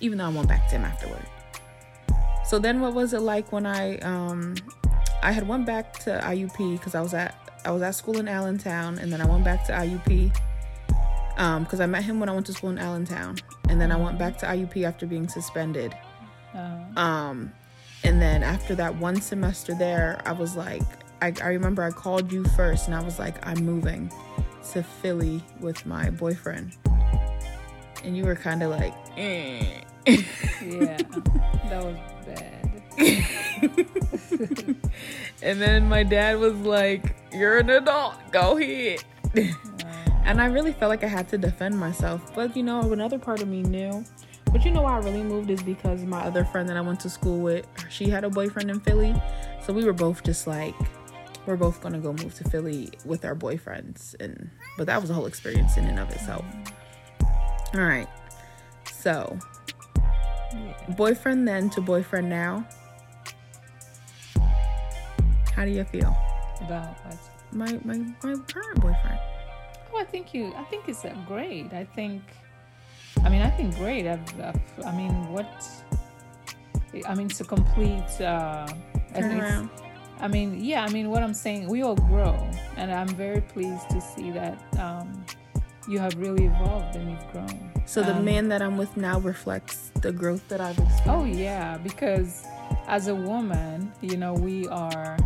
even 0.00 0.18
though 0.18 0.26
i 0.26 0.28
went 0.28 0.48
back 0.48 0.68
to 0.68 0.76
him 0.76 0.84
afterward. 0.84 1.24
So 2.44 2.58
then 2.58 2.80
what 2.80 2.94
was 2.94 3.14
it 3.14 3.20
like 3.20 3.52
when 3.52 3.66
i 3.66 3.98
um 3.98 4.54
i 5.24 5.32
had 5.32 5.46
went 5.48 5.64
back 5.66 5.98
to 5.98 6.10
iup 6.32 6.58
because 6.78 6.94
i 6.94 7.00
was 7.00 7.14
at 7.14 7.34
i 7.64 7.70
was 7.70 7.82
at 7.82 7.94
school 7.94 8.18
in 8.18 8.28
allentown 8.28 8.98
and 9.00 9.12
then 9.12 9.20
i 9.20 9.26
went 9.26 9.44
back 9.44 9.64
to 9.64 9.72
iup 9.72 10.36
um 11.38 11.64
because 11.64 11.80
i 11.80 11.86
met 11.86 12.04
him 12.04 12.20
when 12.20 12.28
i 12.28 12.32
went 12.32 12.46
to 12.46 12.52
school 12.52 12.70
in 12.70 12.78
allentown 12.78 13.34
and 13.68 13.80
then 13.80 13.90
i 13.90 13.96
went 13.96 14.18
back 14.18 14.38
to 14.38 14.46
iup 14.46 14.84
after 14.84 15.06
being 15.06 15.28
suspended 15.28 15.92
Uh, 16.54 17.00
um, 17.00 17.52
and 18.04 18.20
then 18.22 18.44
after 18.44 18.76
that 18.76 18.94
one 18.96 19.20
semester 19.20 19.74
there, 19.74 20.20
I 20.24 20.30
was 20.32 20.54
like, 20.54 20.86
I, 21.20 21.32
I 21.42 21.48
remember 21.48 21.82
I 21.82 21.90
called 21.90 22.30
you 22.30 22.44
first 22.54 22.86
and 22.86 22.94
I 22.94 23.02
was 23.02 23.18
like, 23.18 23.44
I'm 23.44 23.64
moving 23.64 24.12
to 24.72 24.82
Philly 24.84 25.42
with 25.58 25.84
my 25.84 26.10
boyfriend. 26.10 26.76
And 28.04 28.16
you 28.16 28.24
were 28.24 28.36
kind 28.36 28.62
of 28.62 28.70
like, 28.70 28.94
eh. 29.16 29.80
yeah, 30.06 30.98
that 31.70 31.82
was 31.82 31.96
bad. 32.26 32.73
and 35.42 35.60
then 35.60 35.88
my 35.88 36.02
dad 36.02 36.38
was 36.38 36.54
like, 36.60 37.16
You're 37.32 37.58
an 37.58 37.70
adult, 37.70 38.14
go 38.30 38.56
ahead. 38.58 39.02
and 40.24 40.40
I 40.40 40.46
really 40.46 40.72
felt 40.72 40.90
like 40.90 41.04
I 41.04 41.08
had 41.08 41.28
to 41.30 41.38
defend 41.38 41.78
myself. 41.78 42.34
But 42.34 42.56
you 42.56 42.62
know, 42.62 42.92
another 42.92 43.18
part 43.18 43.42
of 43.42 43.48
me 43.48 43.62
knew. 43.62 44.04
But 44.52 44.64
you 44.64 44.70
know 44.70 44.82
why 44.82 44.94
I 44.94 44.98
really 44.98 45.22
moved 45.22 45.50
is 45.50 45.62
because 45.62 46.04
my 46.04 46.22
other 46.22 46.44
friend 46.44 46.68
that 46.68 46.76
I 46.76 46.80
went 46.80 47.00
to 47.00 47.10
school 47.10 47.40
with, 47.40 47.66
she 47.90 48.08
had 48.08 48.22
a 48.22 48.30
boyfriend 48.30 48.70
in 48.70 48.78
Philly. 48.80 49.14
So 49.66 49.72
we 49.72 49.84
were 49.84 49.92
both 49.92 50.22
just 50.22 50.46
like, 50.46 50.76
we're 51.46 51.56
both 51.56 51.80
gonna 51.80 51.98
go 51.98 52.12
move 52.12 52.34
to 52.36 52.44
Philly 52.44 52.90
with 53.04 53.24
our 53.24 53.34
boyfriends. 53.34 54.14
And 54.20 54.50
but 54.78 54.86
that 54.86 55.00
was 55.00 55.10
a 55.10 55.14
whole 55.14 55.26
experience 55.26 55.76
in 55.76 55.86
and 55.86 55.98
of 55.98 56.10
itself. 56.10 56.44
All 57.74 57.80
right. 57.80 58.08
So 58.92 59.38
boyfriend 60.90 61.46
then 61.46 61.70
to 61.70 61.80
boyfriend 61.80 62.28
now. 62.28 62.66
How 65.54 65.64
do 65.64 65.70
you 65.70 65.84
feel? 65.84 66.16
About 66.60 66.98
what? 67.04 67.18
My 67.52 67.78
my 67.84 67.98
my 68.22 68.34
current 68.52 68.80
boyfriend. 68.80 69.20
Oh, 69.92 69.98
I 69.98 70.04
think 70.04 70.34
you. 70.34 70.52
I 70.56 70.64
think 70.64 70.88
it's 70.88 71.04
uh, 71.04 71.14
great. 71.26 71.72
I 71.72 71.84
think. 71.84 72.22
I 73.24 73.28
mean, 73.28 73.42
I 73.42 73.50
think 73.50 73.76
great. 73.76 74.06
I've, 74.06 74.40
I've, 74.40 74.60
I 74.84 74.92
mean, 74.96 75.12
what? 75.32 75.48
I 77.06 77.14
mean, 77.14 77.26
it's 77.26 77.40
a 77.40 77.44
complete. 77.44 78.20
Uh, 78.20 78.66
I 79.14 79.20
Turn 79.20 79.40
around. 79.40 79.70
I 80.20 80.28
mean, 80.28 80.62
yeah. 80.64 80.84
I 80.84 80.88
mean, 80.90 81.10
what 81.10 81.22
I'm 81.22 81.34
saying, 81.34 81.68
we 81.68 81.82
all 81.82 81.96
grow, 81.96 82.34
and 82.76 82.92
I'm 82.92 83.08
very 83.08 83.40
pleased 83.40 83.88
to 83.90 84.00
see 84.00 84.30
that 84.32 84.58
um, 84.78 85.24
you 85.88 85.98
have 85.98 86.14
really 86.16 86.46
evolved 86.46 86.96
and 86.96 87.10
you've 87.10 87.32
grown. 87.32 87.70
So 87.86 88.02
the 88.02 88.14
Um, 88.16 88.24
man 88.24 88.48
that 88.48 88.62
I'm 88.62 88.76
with 88.76 88.96
now 88.96 89.18
reflects 89.20 89.90
the 90.00 90.10
growth 90.10 90.46
that 90.48 90.60
I've 90.60 90.78
experienced. 90.78 91.06
Oh 91.06 91.24
yeah, 91.24 91.76
because 91.78 92.44
as 92.86 93.08
a 93.08 93.14
woman, 93.14 93.92
you 94.00 94.16
know, 94.16 94.32
we 94.32 94.66
are, 94.68 95.16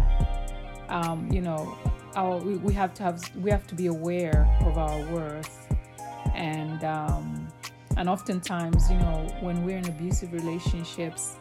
um, 0.88 1.30
you 1.30 1.40
know, 1.40 1.76
our 2.14 2.38
we, 2.38 2.72
have 2.72 2.94
to 2.94 3.02
have 3.02 3.22
we 3.36 3.50
have 3.50 3.66
to 3.66 3.74
be 3.74 3.86
aware 3.86 4.46
of 4.64 4.78
our 4.78 5.12
worth, 5.12 5.68
and 6.34 6.82
um, 6.84 7.48
and 7.96 8.08
oftentimes, 8.08 8.90
you 8.90 8.96
know, 8.98 9.26
when 9.40 9.64
we're 9.64 9.78
in 9.78 9.88
abusive 9.88 10.32
relationships, 10.32 11.36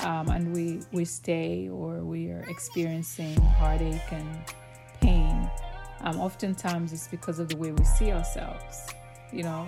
um, 0.00 0.28
and 0.28 0.54
we 0.54 0.80
we 0.92 1.04
stay 1.04 1.68
or 1.68 2.00
we 2.00 2.30
are 2.30 2.44
experiencing 2.48 3.40
heartache 3.40 4.12
and 4.12 4.38
pain, 5.00 5.50
um, 6.02 6.20
oftentimes 6.20 6.92
it's 6.92 7.08
because 7.08 7.38
of 7.38 7.48
the 7.48 7.56
way 7.56 7.72
we 7.72 7.84
see 7.84 8.12
ourselves. 8.12 8.86
You 9.32 9.44
know, 9.44 9.66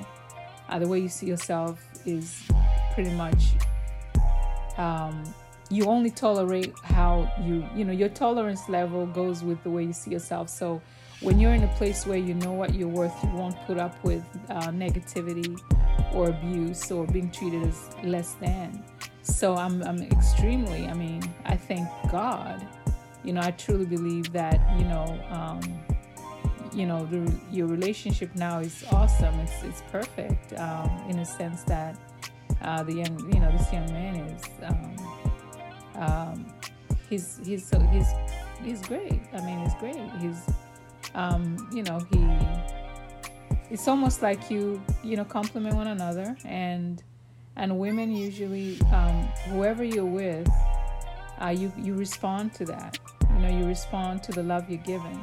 uh, 0.69 0.79
the 0.79 0.87
way 0.87 1.01
you 1.01 1.09
see 1.09 1.27
yourself 1.27 1.83
is 2.05 2.43
pretty 2.95 3.11
much 3.11 3.53
um, 4.77 5.23
you 5.71 5.85
only 5.87 6.11
tolerate 6.11 6.75
how 6.85 7.31
you 7.43 7.67
you 7.75 7.85
know 7.85 7.93
your 7.93 8.09
tolerance 8.09 8.69
level 8.69 9.07
goes 9.07 9.43
with 9.43 9.63
the 9.63 9.71
way 9.71 9.85
you 9.85 9.93
see 9.93 10.11
yourself. 10.11 10.49
So 10.49 10.81
when 11.21 11.41
you're 11.41 11.55
in 11.55 11.65
a 11.65 11.75
place 11.75 12.07
where 12.07 12.19
you 12.19 12.35
know 12.35 12.53
what 12.53 12.75
you're 12.75 12.89
worth 12.89 13.15
you 13.25 13.31
won't 13.31 13.57
put 13.67 13.79
up 13.79 14.03
with 14.05 14.23
uh, 14.51 14.69
negativity 14.69 15.59
or 16.13 16.29
abuse 16.29 16.91
or 16.91 17.07
being 17.07 17.31
treated 17.31 17.63
as 17.65 17.91
less 18.05 18.35
than. 18.35 18.85
So 19.23 19.57
I'm, 19.57 19.83
I'm 19.83 20.01
extremely 20.03 20.87
i 20.87 20.95
mean 20.95 21.23
i 21.45 21.57
thank 21.57 21.89
god. 22.11 22.67
You 23.25 23.33
know 23.33 23.41
i 23.41 23.51
truly 23.51 23.87
believe 23.87 24.33
that 24.33 24.61
you 24.79 24.85
know 24.85 25.07
um, 25.31 25.61
you 26.73 26.87
know 26.87 27.07
the, 27.07 27.33
your 27.51 27.67
relationship 27.67 28.35
now 28.37 28.61
is 28.61 28.85
awesome. 28.93 29.35
It's 29.41 29.63
it's 29.65 29.83
perfect 29.91 30.53
um, 30.61 30.91
in 31.09 31.19
a 31.19 31.25
sense 31.25 31.63
that 31.65 31.97
uh, 32.61 32.83
the 32.83 32.95
young 32.95 33.19
you 33.33 33.41
know 33.41 33.51
this 33.51 33.73
young 33.73 33.91
man 33.93 34.17
is 34.17 34.43
um, 34.63 34.97
um, 35.99 36.47
he's 37.09 37.41
he's 37.45 37.67
so 37.67 37.79
he's 37.81 38.09
he's 38.63 38.83
great. 38.83 39.21
I 39.33 39.41
mean 39.45 39.59
he's 39.61 39.75
great. 39.75 39.97
He's 40.21 40.41
um, 41.15 41.69
you 41.73 41.83
know 41.83 41.99
he 42.11 42.19
it's 43.71 43.89
almost 43.89 44.23
like 44.23 44.51
you 44.51 44.83
you 45.03 45.17
know 45.17 45.25
compliment 45.25 45.75
one 45.75 45.89
another 45.89 46.37
and 46.45 47.03
and 47.57 47.79
women 47.79 48.15
usually 48.15 48.81
um, 48.93 49.23
whoever 49.51 49.83
you're 49.83 50.05
with 50.05 50.49
uh, 51.41 51.49
you 51.49 51.73
you 51.77 51.95
respond 51.95 52.55
to 52.55 52.65
that. 52.67 52.99
You 53.35 53.43
know 53.43 53.59
you 53.59 53.67
respond 53.67 54.23
to 54.25 54.33
the 54.33 54.43
love 54.43 54.69
you're 54.71 54.83
given 54.83 55.21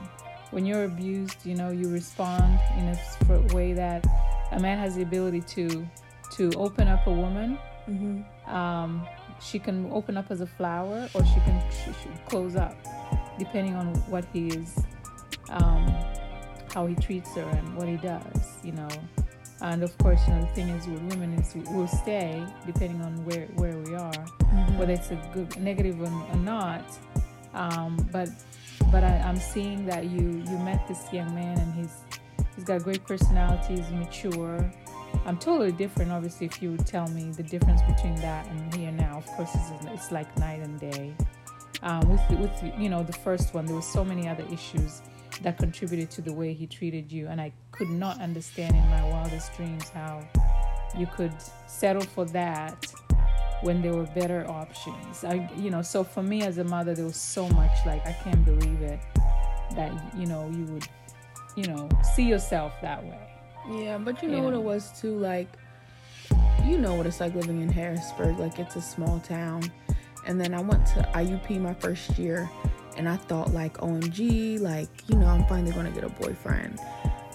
when 0.51 0.65
you're 0.65 0.83
abused 0.83 1.37
you 1.45 1.55
know 1.55 1.71
you 1.71 1.89
respond 1.89 2.59
in 2.77 2.87
a 2.89 3.55
way 3.55 3.73
that 3.73 4.05
a 4.51 4.59
man 4.59 4.77
has 4.77 4.95
the 4.95 5.01
ability 5.01 5.41
to 5.41 5.87
to 6.31 6.51
open 6.57 6.87
up 6.87 7.07
a 7.07 7.11
woman. 7.11 7.57
Mm-hmm. 7.89 8.49
um, 8.49 9.05
she 9.41 9.59
can 9.59 9.89
open 9.91 10.17
up 10.17 10.29
as 10.31 10.41
a 10.41 10.47
flower 10.47 11.09
or 11.13 11.25
she 11.25 11.39
can 11.41 11.61
she 11.71 11.91
should 12.01 12.25
close 12.27 12.55
up 12.55 12.75
depending 13.39 13.75
on 13.75 13.93
what 14.09 14.25
he 14.33 14.47
is 14.49 14.77
um, 15.49 15.93
how 16.73 16.85
he 16.85 16.95
treats 16.95 17.33
her 17.35 17.41
and 17.43 17.75
what 17.75 17.87
he 17.87 17.97
does 17.97 18.57
you 18.63 18.71
know 18.71 18.87
and 19.61 19.83
of 19.83 19.97
course 19.99 20.19
you 20.27 20.33
know 20.33 20.41
the 20.41 20.47
thing 20.47 20.69
is 20.69 20.87
with 20.87 21.01
women 21.03 21.33
is 21.33 21.55
we'll 21.71 21.87
stay 21.87 22.43
depending 22.65 23.01
on 23.01 23.13
where 23.25 23.45
where 23.55 23.77
we 23.79 23.95
are 23.95 24.11
Mm-hmm. 24.53 24.77
whether 24.77 24.93
it's 24.93 25.09
a 25.09 25.15
good 25.33 25.59
negative 25.59 25.99
or, 25.99 26.05
or 26.05 26.35
not 26.37 26.85
um, 27.55 27.97
but 28.11 28.29
but 28.91 29.03
I, 29.03 29.17
I'm 29.25 29.37
seeing 29.37 29.83
that 29.87 30.05
you 30.05 30.43
you 30.47 30.57
met 30.59 30.87
this 30.87 31.11
young 31.11 31.33
man 31.33 31.57
and 31.57 31.73
he's 31.73 31.95
he's 32.53 32.63
got 32.63 32.81
a 32.81 32.83
great 32.83 33.03
personality 33.03 33.77
he's 33.77 33.89
mature 33.89 34.71
I'm 35.25 35.38
totally 35.38 35.72
different 35.72 36.12
obviously 36.12 36.46
if 36.48 36.62
you 36.62 36.72
would 36.72 36.86
tell 36.86 37.08
me 37.10 37.32
the 37.32 37.43
difference 37.43 37.82
between 37.84 38.15
that 38.15 38.48
and 38.48 38.74
here 38.75 38.91
now 38.91 39.17
of 39.17 39.25
course 39.27 39.50
it's, 39.53 39.86
it's 39.86 40.12
like 40.12 40.38
night 40.38 40.62
and 40.62 40.79
day 40.79 41.15
um, 41.82 42.08
with 42.10 42.39
with 42.39 42.74
you 42.77 42.89
know 42.89 43.03
the 43.03 43.13
first 43.13 43.53
one 43.53 43.65
there 43.65 43.75
were 43.75 43.82
so 43.82 44.03
many 44.03 44.27
other 44.27 44.46
issues 44.51 45.01
that 45.41 45.58
contributed 45.58 46.12
to 46.12 46.22
the 46.22 46.34
way 46.34 46.53
he 46.53 46.67
treated 46.67 47.12
you 47.12 47.27
and 47.27 47.41
I 47.41 47.51
could 47.72 47.89
not 47.89 48.22
understand 48.22 48.75
in 48.75 48.88
my 48.89 49.03
wildest 49.10 49.55
dreams 49.55 49.89
how 49.89 50.27
you 50.98 51.08
could 51.08 51.34
settle 51.67 52.03
for 52.03 52.25
that 52.25 52.86
when 53.63 53.82
there 53.82 53.93
were 53.93 54.05
better 54.08 54.46
options. 54.50 55.24
I, 55.24 55.50
you 55.55 55.72
know, 55.72 55.82
so 55.82 56.03
for 56.03 56.22
me 56.22 56.43
as 56.43 56.58
a 56.58 56.63
mother, 56.63 56.93
there 56.93 57.05
was 57.05 57.15
so 57.15 57.48
much 57.50 57.72
like 57.86 58.05
I 58.05 58.12
can't 58.12 58.43
believe 58.43 58.82
it 58.82 59.00
that 59.75 59.91
you 60.15 60.25
know 60.25 60.50
you 60.50 60.65
would, 60.65 60.88
you 61.55 61.65
know, 61.65 61.89
see 62.13 62.27
yourself 62.27 62.74
that 62.82 63.03
way. 63.03 63.32
Yeah, 63.70 63.98
but 63.98 64.22
you 64.22 64.29
know 64.29 64.41
what 64.41 64.53
it 64.53 64.62
was 64.62 65.00
too, 65.00 65.17
like 65.17 65.48
you 66.65 66.77
know 66.77 66.93
what 66.96 67.05
it's 67.05 67.20
like 67.20 67.36
living 67.36 67.62
in 67.62 67.70
Harrisburg. 67.70 68.39
Like 68.39 68.60
it's 68.60 68.75
a 68.75 68.82
small 68.82 69.20
town. 69.20 69.63
And 70.25 70.39
then 70.39 70.53
I 70.53 70.62
went 70.62 70.86
to 70.88 71.10
IUP 71.13 71.60
my 71.60 71.74
first 71.74 72.17
year 72.17 72.50
and 72.98 73.10
I 73.10 73.17
thought 73.17 73.53
like 73.53 73.77
OMG, 73.77 74.60
like, 74.62 74.88
you 75.08 75.17
know, 75.17 75.27
I'm 75.27 75.46
finally 75.48 75.74
gonna 75.74 75.91
get 75.91 76.03
a 76.03 76.10
boyfriend 76.10 76.79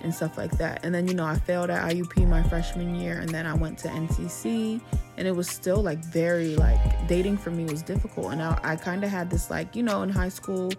and 0.03 0.15
stuff 0.15 0.39
like 0.39 0.53
that. 0.53 0.85
And 0.85 0.95
then, 0.95 1.07
you 1.07 1.15
know, 1.15 1.27
I 1.27 1.37
failed 1.37 1.71
at 1.71 1.91
IUP 1.91 2.27
my 2.29 2.43
freshman 2.45 2.95
year 2.95 3.19
and 3.19 3.29
then 3.29 3.47
I 3.47 3.55
went 3.55 3.79
to 3.81 3.89
NCC 3.89 4.81
and 5.19 5.29
it 5.29 5.33
was 5.33 5.49
still 5.49 5.83
like 5.83 6.03
very 6.05 6.57
like 6.57 7.09
dating 7.09 7.37
for 7.37 7.51
me 7.51 7.65
was 7.65 7.83
difficult. 7.83 8.33
And 8.33 8.43
I, 8.43 8.59
I 8.63 8.77
kind 8.77 9.05
of 9.05 9.11
had 9.11 9.29
this 9.29 9.51
like, 9.51 9.77
you 9.77 9.83
know, 9.83 10.03
in 10.03 10.09
high 10.09 10.31
school 10.31 10.73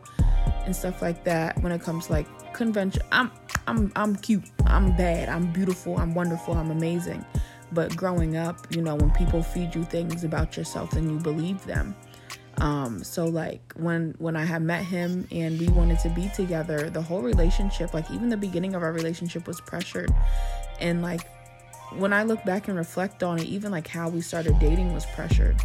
and 0.65 0.75
stuff 0.75 1.01
like 1.01 1.23
that 1.25 1.61
when 1.61 1.71
it 1.71 1.81
comes 1.81 2.07
to 2.07 2.13
like 2.13 2.53
convention. 2.53 3.03
I'm 3.11 3.31
I'm 3.69 3.91
I'm 3.95 4.15
cute. 4.15 4.43
I'm 4.65 4.97
bad. 4.97 5.29
I'm 5.29 5.53
beautiful. 5.53 5.95
I'm 5.97 6.15
wonderful. 6.15 6.55
I'm 6.55 6.71
amazing. 6.71 7.23
But 7.71 7.95
growing 7.95 8.35
up, 8.35 8.65
you 8.75 8.81
know, 8.81 8.95
when 8.95 9.11
people 9.11 9.43
feed 9.43 9.75
you 9.75 9.83
things 9.83 10.23
about 10.23 10.57
yourself 10.57 10.93
and 10.93 11.11
you 11.11 11.19
believe 11.19 11.63
them. 11.65 11.95
Um, 12.57 13.03
so 13.03 13.25
like 13.25 13.73
when 13.75 14.15
when 14.17 14.35
I 14.35 14.43
had 14.43 14.63
met 14.63 14.83
him 14.83 15.27
and 15.31 15.59
we 15.59 15.67
wanted 15.67 15.99
to 15.99 16.09
be 16.09 16.29
together, 16.35 16.89
the 16.89 17.01
whole 17.01 17.21
relationship, 17.21 17.93
like 17.93 18.09
even 18.09 18.29
the 18.29 18.37
beginning 18.37 18.73
of 18.73 18.81
our 18.81 18.91
relationship 18.91 19.45
was 19.45 19.61
pressured. 19.61 20.11
And 20.79 21.03
like 21.03 21.29
when 21.95 22.11
I 22.11 22.23
look 22.23 22.43
back 22.45 22.69
and 22.69 22.77
reflect 22.77 23.21
on 23.21 23.37
it, 23.37 23.45
even 23.45 23.71
like 23.71 23.87
how 23.87 24.09
we 24.09 24.21
started 24.21 24.57
dating 24.57 24.95
was 24.95 25.05
pressured. 25.13 25.61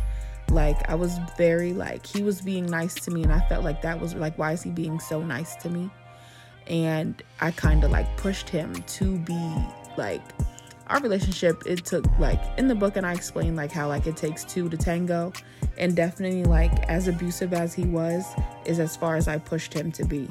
Like 0.51 0.91
I 0.91 0.95
was 0.95 1.19
very 1.39 1.73
like 1.73 2.05
he 2.05 2.23
was 2.23 2.43
being 2.43 2.67
nice 2.67 2.95
to 2.97 3.11
me 3.11 3.23
and 3.23 3.33
I 3.33 3.41
felt 3.49 3.65
like 3.65 3.81
that 3.81 3.99
was 3.99 4.15
like 4.15 4.37
why 4.37 4.53
is 4.53 4.63
he 4.63 4.71
being 4.71 5.01
so 5.01 5.23
nice 5.23 5.57
to 5.57 5.71
me? 5.71 5.91
And 6.67 7.23
I 7.41 7.51
kind 7.51 7.85
of 7.85 7.91
like 7.91 8.17
pushed 8.17 8.49
him 8.49 8.75
to 8.75 9.19
be 9.19 9.55
like 9.97 10.23
our 10.89 11.01
relationship 11.01 11.63
it 11.67 11.85
took 11.85 12.07
like 12.19 12.41
in 12.59 12.69
the 12.69 12.75
book 12.75 12.97
and 12.97 13.07
i 13.07 13.13
explained 13.13 13.57
like 13.57 13.73
how 13.73 13.89
like 13.89 14.07
it 14.07 14.17
takes 14.17 14.45
two 14.45 14.69
to 14.69 14.77
tango 14.77 15.33
and 15.79 15.97
definitely 15.97 16.45
like 16.45 16.73
as 16.91 17.09
abusive 17.09 17.53
as 17.53 17.75
he 17.75 17.85
was 17.85 18.25
is 18.67 18.79
as 18.79 18.97
far 18.97 19.17
as 19.17 19.27
i 19.27 19.39
pushed 19.39 19.75
him 19.75 19.91
to 19.91 20.05
be. 20.05 20.29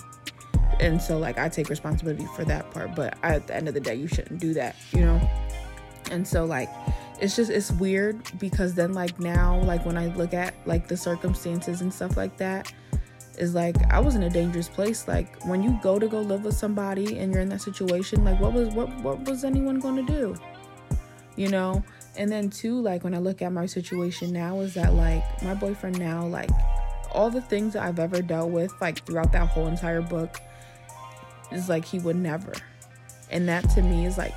And 0.79 1.01
so 1.01 1.17
like 1.17 1.37
i 1.37 1.49
take 1.49 1.69
responsibility 1.69 2.25
for 2.35 2.45
that 2.45 2.69
part 2.71 2.95
but 2.95 3.17
at 3.23 3.47
the 3.47 3.55
end 3.55 3.67
of 3.67 3.73
the 3.73 3.79
day 3.79 3.95
you 3.95 4.07
shouldn't 4.07 4.39
do 4.39 4.53
that 4.53 4.75
you 4.91 5.01
know? 5.01 5.29
And 6.11 6.27
so 6.27 6.45
like 6.45 6.69
it's 7.19 7.35
just 7.35 7.51
it's 7.51 7.71
weird 7.71 8.17
because 8.39 8.73
then 8.73 8.93
like 8.93 9.19
now 9.19 9.61
like 9.61 9.85
when 9.85 9.97
i 9.97 10.07
look 10.15 10.33
at 10.33 10.53
like 10.65 10.87
the 10.87 10.97
circumstances 10.97 11.81
and 11.81 11.93
stuff 11.93 12.17
like 12.17 12.37
that 12.37 12.73
is 13.37 13.55
like 13.55 13.75
I 13.91 13.99
was 13.99 14.15
in 14.15 14.23
a 14.23 14.29
dangerous 14.29 14.69
place. 14.69 15.07
Like 15.07 15.43
when 15.45 15.63
you 15.63 15.79
go 15.81 15.99
to 15.99 16.07
go 16.07 16.21
live 16.21 16.45
with 16.45 16.55
somebody 16.55 17.17
and 17.19 17.33
you're 17.33 17.41
in 17.41 17.49
that 17.49 17.61
situation, 17.61 18.23
like 18.23 18.39
what 18.39 18.53
was 18.53 18.69
what 18.69 18.93
what 19.01 19.23
was 19.25 19.43
anyone 19.43 19.79
going 19.79 20.05
to 20.05 20.11
do? 20.11 20.35
You 21.35 21.49
know? 21.49 21.83
And 22.15 22.31
then 22.31 22.49
too 22.49 22.79
like 22.79 23.03
when 23.03 23.13
I 23.13 23.19
look 23.19 23.41
at 23.41 23.51
my 23.51 23.65
situation 23.65 24.31
now 24.31 24.59
is 24.59 24.73
that 24.75 24.93
like 24.93 25.23
my 25.41 25.55
boyfriend 25.55 25.99
now 25.99 26.25
like 26.27 26.51
all 27.11 27.29
the 27.29 27.41
things 27.41 27.73
that 27.73 27.83
I've 27.83 27.99
ever 27.99 28.21
dealt 28.21 28.51
with 28.51 28.71
like 28.81 29.05
throughout 29.05 29.31
that 29.31 29.47
whole 29.47 29.67
entire 29.67 30.01
book 30.01 30.39
is 31.51 31.69
like 31.69 31.85
he 31.85 31.99
would 31.99 32.15
never. 32.15 32.53
And 33.31 33.47
that 33.47 33.67
to 33.71 33.81
me 33.81 34.05
is 34.05 34.17
like 34.17 34.35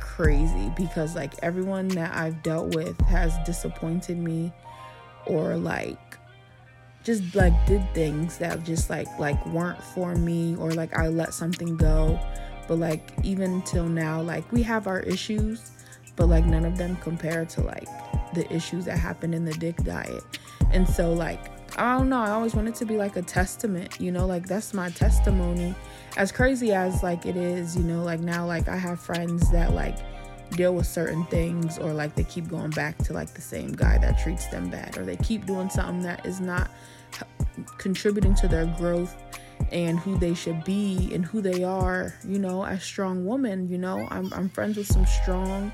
crazy 0.00 0.72
because 0.76 1.14
like 1.14 1.32
everyone 1.42 1.88
that 1.88 2.14
I've 2.14 2.42
dealt 2.42 2.74
with 2.74 3.00
has 3.02 3.32
disappointed 3.46 4.18
me 4.18 4.52
or 5.26 5.56
like 5.56 5.98
just 7.08 7.34
like 7.34 7.54
did 7.64 7.82
things 7.94 8.36
that 8.36 8.62
just 8.64 8.90
like 8.90 9.08
like 9.18 9.46
weren't 9.46 9.82
for 9.82 10.14
me 10.14 10.54
or 10.56 10.72
like 10.72 10.94
I 10.94 11.08
let 11.08 11.32
something 11.32 11.74
go. 11.74 12.20
But 12.66 12.80
like 12.80 13.14
even 13.22 13.62
till 13.62 13.88
now, 13.88 14.20
like 14.20 14.52
we 14.52 14.62
have 14.64 14.86
our 14.86 15.00
issues, 15.00 15.70
but 16.16 16.28
like 16.28 16.44
none 16.44 16.66
of 16.66 16.76
them 16.76 16.96
compare 16.96 17.46
to 17.46 17.62
like 17.62 17.88
the 18.34 18.46
issues 18.54 18.84
that 18.84 18.98
happened 18.98 19.34
in 19.34 19.46
the 19.46 19.54
dick 19.54 19.76
diet. 19.84 20.22
And 20.70 20.86
so 20.86 21.14
like 21.14 21.50
I 21.78 21.96
don't 21.96 22.10
know, 22.10 22.20
I 22.20 22.32
always 22.32 22.54
want 22.54 22.68
it 22.68 22.74
to 22.74 22.84
be 22.84 22.98
like 22.98 23.16
a 23.16 23.22
testament, 23.22 23.98
you 23.98 24.12
know, 24.12 24.26
like 24.26 24.46
that's 24.46 24.74
my 24.74 24.90
testimony. 24.90 25.74
As 26.18 26.30
crazy 26.30 26.74
as 26.74 27.02
like 27.02 27.24
it 27.24 27.38
is, 27.38 27.74
you 27.74 27.84
know, 27.84 28.02
like 28.02 28.20
now 28.20 28.44
like 28.44 28.68
I 28.68 28.76
have 28.76 29.00
friends 29.00 29.50
that 29.50 29.72
like 29.72 29.96
deal 30.50 30.74
with 30.74 30.86
certain 30.86 31.24
things 31.26 31.78
or 31.78 31.94
like 31.94 32.14
they 32.14 32.24
keep 32.24 32.48
going 32.48 32.70
back 32.70 32.98
to 32.98 33.14
like 33.14 33.32
the 33.32 33.40
same 33.40 33.72
guy 33.72 33.96
that 33.96 34.18
treats 34.18 34.46
them 34.48 34.68
bad 34.68 34.98
or 34.98 35.06
they 35.06 35.16
keep 35.16 35.46
doing 35.46 35.70
something 35.70 36.02
that 36.02 36.26
is 36.26 36.38
not 36.38 36.68
contributing 37.78 38.34
to 38.36 38.48
their 38.48 38.66
growth 38.78 39.16
and 39.72 39.98
who 39.98 40.16
they 40.18 40.34
should 40.34 40.64
be 40.64 41.10
and 41.12 41.24
who 41.24 41.40
they 41.40 41.64
are, 41.64 42.14
you 42.26 42.38
know, 42.38 42.64
as 42.64 42.82
strong 42.82 43.24
women, 43.26 43.68
you 43.68 43.78
know. 43.78 44.06
I'm 44.10 44.32
I'm 44.32 44.48
friends 44.48 44.76
with 44.76 44.86
some 44.86 45.06
strong 45.06 45.72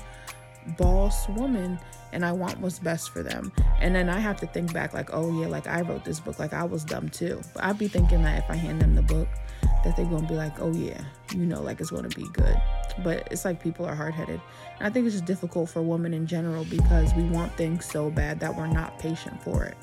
boss 0.77 1.27
women 1.29 1.79
and 2.11 2.25
I 2.25 2.31
want 2.31 2.59
what's 2.59 2.79
best 2.79 3.11
for 3.11 3.21
them. 3.21 3.51
And 3.79 3.93
then 3.93 4.09
I 4.09 4.19
have 4.19 4.39
to 4.39 4.47
think 4.47 4.73
back 4.73 4.93
like, 4.93 5.09
oh 5.13 5.41
yeah, 5.41 5.47
like 5.47 5.67
I 5.67 5.81
wrote 5.81 6.05
this 6.05 6.19
book, 6.19 6.39
like 6.39 6.53
I 6.53 6.63
was 6.63 6.83
dumb 6.83 7.09
too. 7.09 7.41
But 7.53 7.63
I'd 7.63 7.77
be 7.77 7.87
thinking 7.87 8.23
that 8.23 8.43
if 8.43 8.49
I 8.49 8.55
hand 8.55 8.81
them 8.81 8.95
the 8.95 9.01
book, 9.01 9.27
that 9.83 9.95
they're 9.95 10.05
gonna 10.05 10.27
be 10.27 10.35
like, 10.35 10.59
oh 10.59 10.73
yeah, 10.73 11.01
you 11.33 11.45
know, 11.45 11.61
like 11.61 11.79
it's 11.79 11.91
gonna 11.91 12.09
be 12.09 12.27
good. 12.29 12.59
But 13.03 13.27
it's 13.31 13.45
like 13.45 13.61
people 13.61 13.85
are 13.85 13.95
hard 13.95 14.13
headed. 14.13 14.41
And 14.79 14.87
I 14.87 14.89
think 14.89 15.05
it's 15.05 15.15
just 15.15 15.25
difficult 15.25 15.69
for 15.69 15.81
women 15.81 16.13
in 16.13 16.25
general 16.25 16.65
because 16.65 17.13
we 17.13 17.23
want 17.23 17.55
things 17.57 17.85
so 17.85 18.09
bad 18.09 18.39
that 18.39 18.55
we're 18.55 18.67
not 18.67 18.97
patient 18.97 19.41
for 19.43 19.65
it 19.65 19.77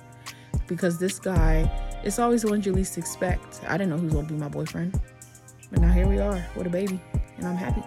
because 0.75 0.99
this 0.99 1.19
guy, 1.19 1.71
it's 2.03 2.19
always 2.19 2.43
the 2.43 2.49
ones 2.49 2.65
you 2.65 2.73
least 2.73 2.97
expect. 2.97 3.61
I 3.69 3.77
didn't 3.77 3.91
know 3.91 3.99
who's 3.99 4.15
gonna 4.15 4.27
be 4.27 4.35
my 4.35 4.49
boyfriend, 4.49 4.99
but 5.71 5.81
now 5.81 5.93
here 5.93 6.07
we 6.07 6.19
are 6.19 6.45
with 6.57 6.67
a 6.67 6.71
baby, 6.71 6.99
and 7.37 7.47
I'm 7.47 7.57
happy. 7.57 7.83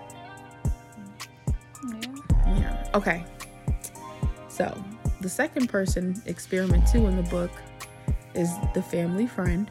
Yeah. 1.88 2.60
Yeah. 2.60 2.89
Okay. 2.93 3.26
So 4.48 4.71
the 5.21 5.30
second 5.30 5.67
person, 5.67 6.21
experiment 6.28 6.88
two 6.88 7.08
in 7.08 7.15
the 7.15 7.30
book, 7.30 7.52
is 8.36 8.52
the 8.76 8.84
family 8.84 9.26
friend. 9.26 9.69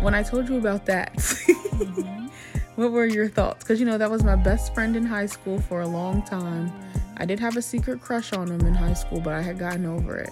When 0.00 0.12
I 0.12 0.24
told 0.24 0.48
you 0.48 0.58
about 0.58 0.86
that, 0.86 1.14
mm-hmm. 1.14 2.26
what 2.74 2.90
were 2.90 3.06
your 3.06 3.28
thoughts? 3.28 3.62
Because 3.62 3.78
you 3.78 3.86
know 3.86 3.96
that 3.96 4.10
was 4.10 4.24
my 4.24 4.36
best 4.36 4.74
friend 4.74 4.96
in 4.96 5.06
high 5.06 5.26
school 5.26 5.60
for 5.60 5.82
a 5.82 5.86
long 5.86 6.22
time. 6.22 6.72
I 7.16 7.24
did 7.24 7.38
have 7.38 7.56
a 7.56 7.62
secret 7.62 8.00
crush 8.00 8.32
on 8.32 8.50
him 8.50 8.66
in 8.66 8.74
high 8.74 8.94
school, 8.94 9.20
but 9.20 9.34
I 9.34 9.40
had 9.40 9.56
gotten 9.56 9.86
over 9.86 10.16
it. 10.16 10.30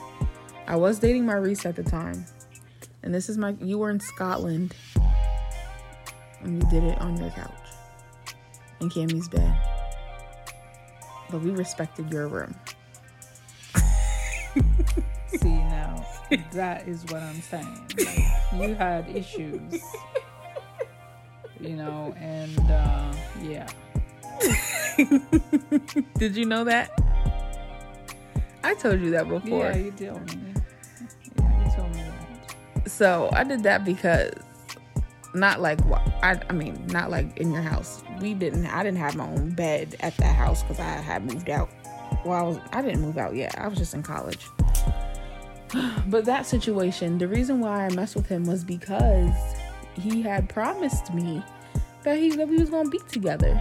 I 0.72 0.76
was 0.76 0.98
dating 0.98 1.26
my 1.26 1.34
Maurice 1.34 1.66
at 1.66 1.76
the 1.76 1.82
time. 1.82 2.24
And 3.02 3.12
this 3.12 3.28
is 3.28 3.36
my 3.36 3.54
you 3.60 3.76
were 3.76 3.90
in 3.90 4.00
Scotland 4.00 4.74
and 6.40 6.62
you 6.62 6.70
did 6.70 6.82
it 6.82 6.98
on 6.98 7.14
your 7.18 7.28
couch 7.28 7.52
in 8.80 8.88
Cammy's 8.88 9.28
bed. 9.28 9.54
But 11.30 11.42
we 11.42 11.50
respected 11.50 12.10
your 12.10 12.26
room. 12.26 12.54
See 15.26 15.50
now, 15.50 16.06
that 16.52 16.88
is 16.88 17.04
what 17.04 17.20
I'm 17.20 17.42
saying. 17.42 17.90
Like, 17.98 18.24
you 18.54 18.74
had 18.74 19.14
issues, 19.14 19.82
you 21.60 21.76
know, 21.76 22.14
and 22.18 22.58
uh, 22.70 23.12
yeah. 23.42 23.68
Did 26.16 26.34
you 26.34 26.46
know 26.46 26.64
that? 26.64 26.98
I 28.64 28.74
told 28.74 29.02
you 29.02 29.10
that 29.10 29.28
before. 29.28 29.66
Yeah, 29.66 29.76
you 29.76 29.90
told 29.90 30.51
So 32.92 33.30
I 33.32 33.42
did 33.42 33.62
that 33.62 33.86
because 33.86 34.32
not 35.34 35.62
like 35.62 35.80
I, 36.22 36.38
I 36.50 36.52
mean 36.52 36.86
not 36.88 37.10
like 37.10 37.38
in 37.38 37.50
your 37.50 37.62
house. 37.62 38.04
We 38.20 38.34
didn't. 38.34 38.66
I 38.66 38.82
didn't 38.82 38.98
have 38.98 39.16
my 39.16 39.26
own 39.26 39.54
bed 39.54 39.96
at 40.00 40.14
that 40.18 40.36
house 40.36 40.62
because 40.62 40.78
I 40.78 40.84
had 40.84 41.24
moved 41.24 41.48
out. 41.48 41.70
Well, 42.26 42.38
I 42.38 42.42
was. 42.42 42.58
I 42.70 42.82
didn't 42.82 43.00
move 43.00 43.16
out 43.16 43.34
yet. 43.34 43.58
I 43.58 43.66
was 43.66 43.78
just 43.78 43.94
in 43.94 44.02
college. 44.02 44.46
But 46.08 46.26
that 46.26 46.44
situation, 46.44 47.16
the 47.16 47.26
reason 47.26 47.60
why 47.60 47.86
I 47.86 47.94
messed 47.94 48.14
with 48.14 48.26
him 48.26 48.44
was 48.44 48.62
because 48.62 49.32
he 49.94 50.20
had 50.20 50.50
promised 50.50 51.14
me 51.14 51.42
that 52.02 52.18
he 52.18 52.36
that 52.36 52.46
we 52.46 52.58
was 52.58 52.68
gonna 52.68 52.90
be 52.90 53.00
together. 53.10 53.58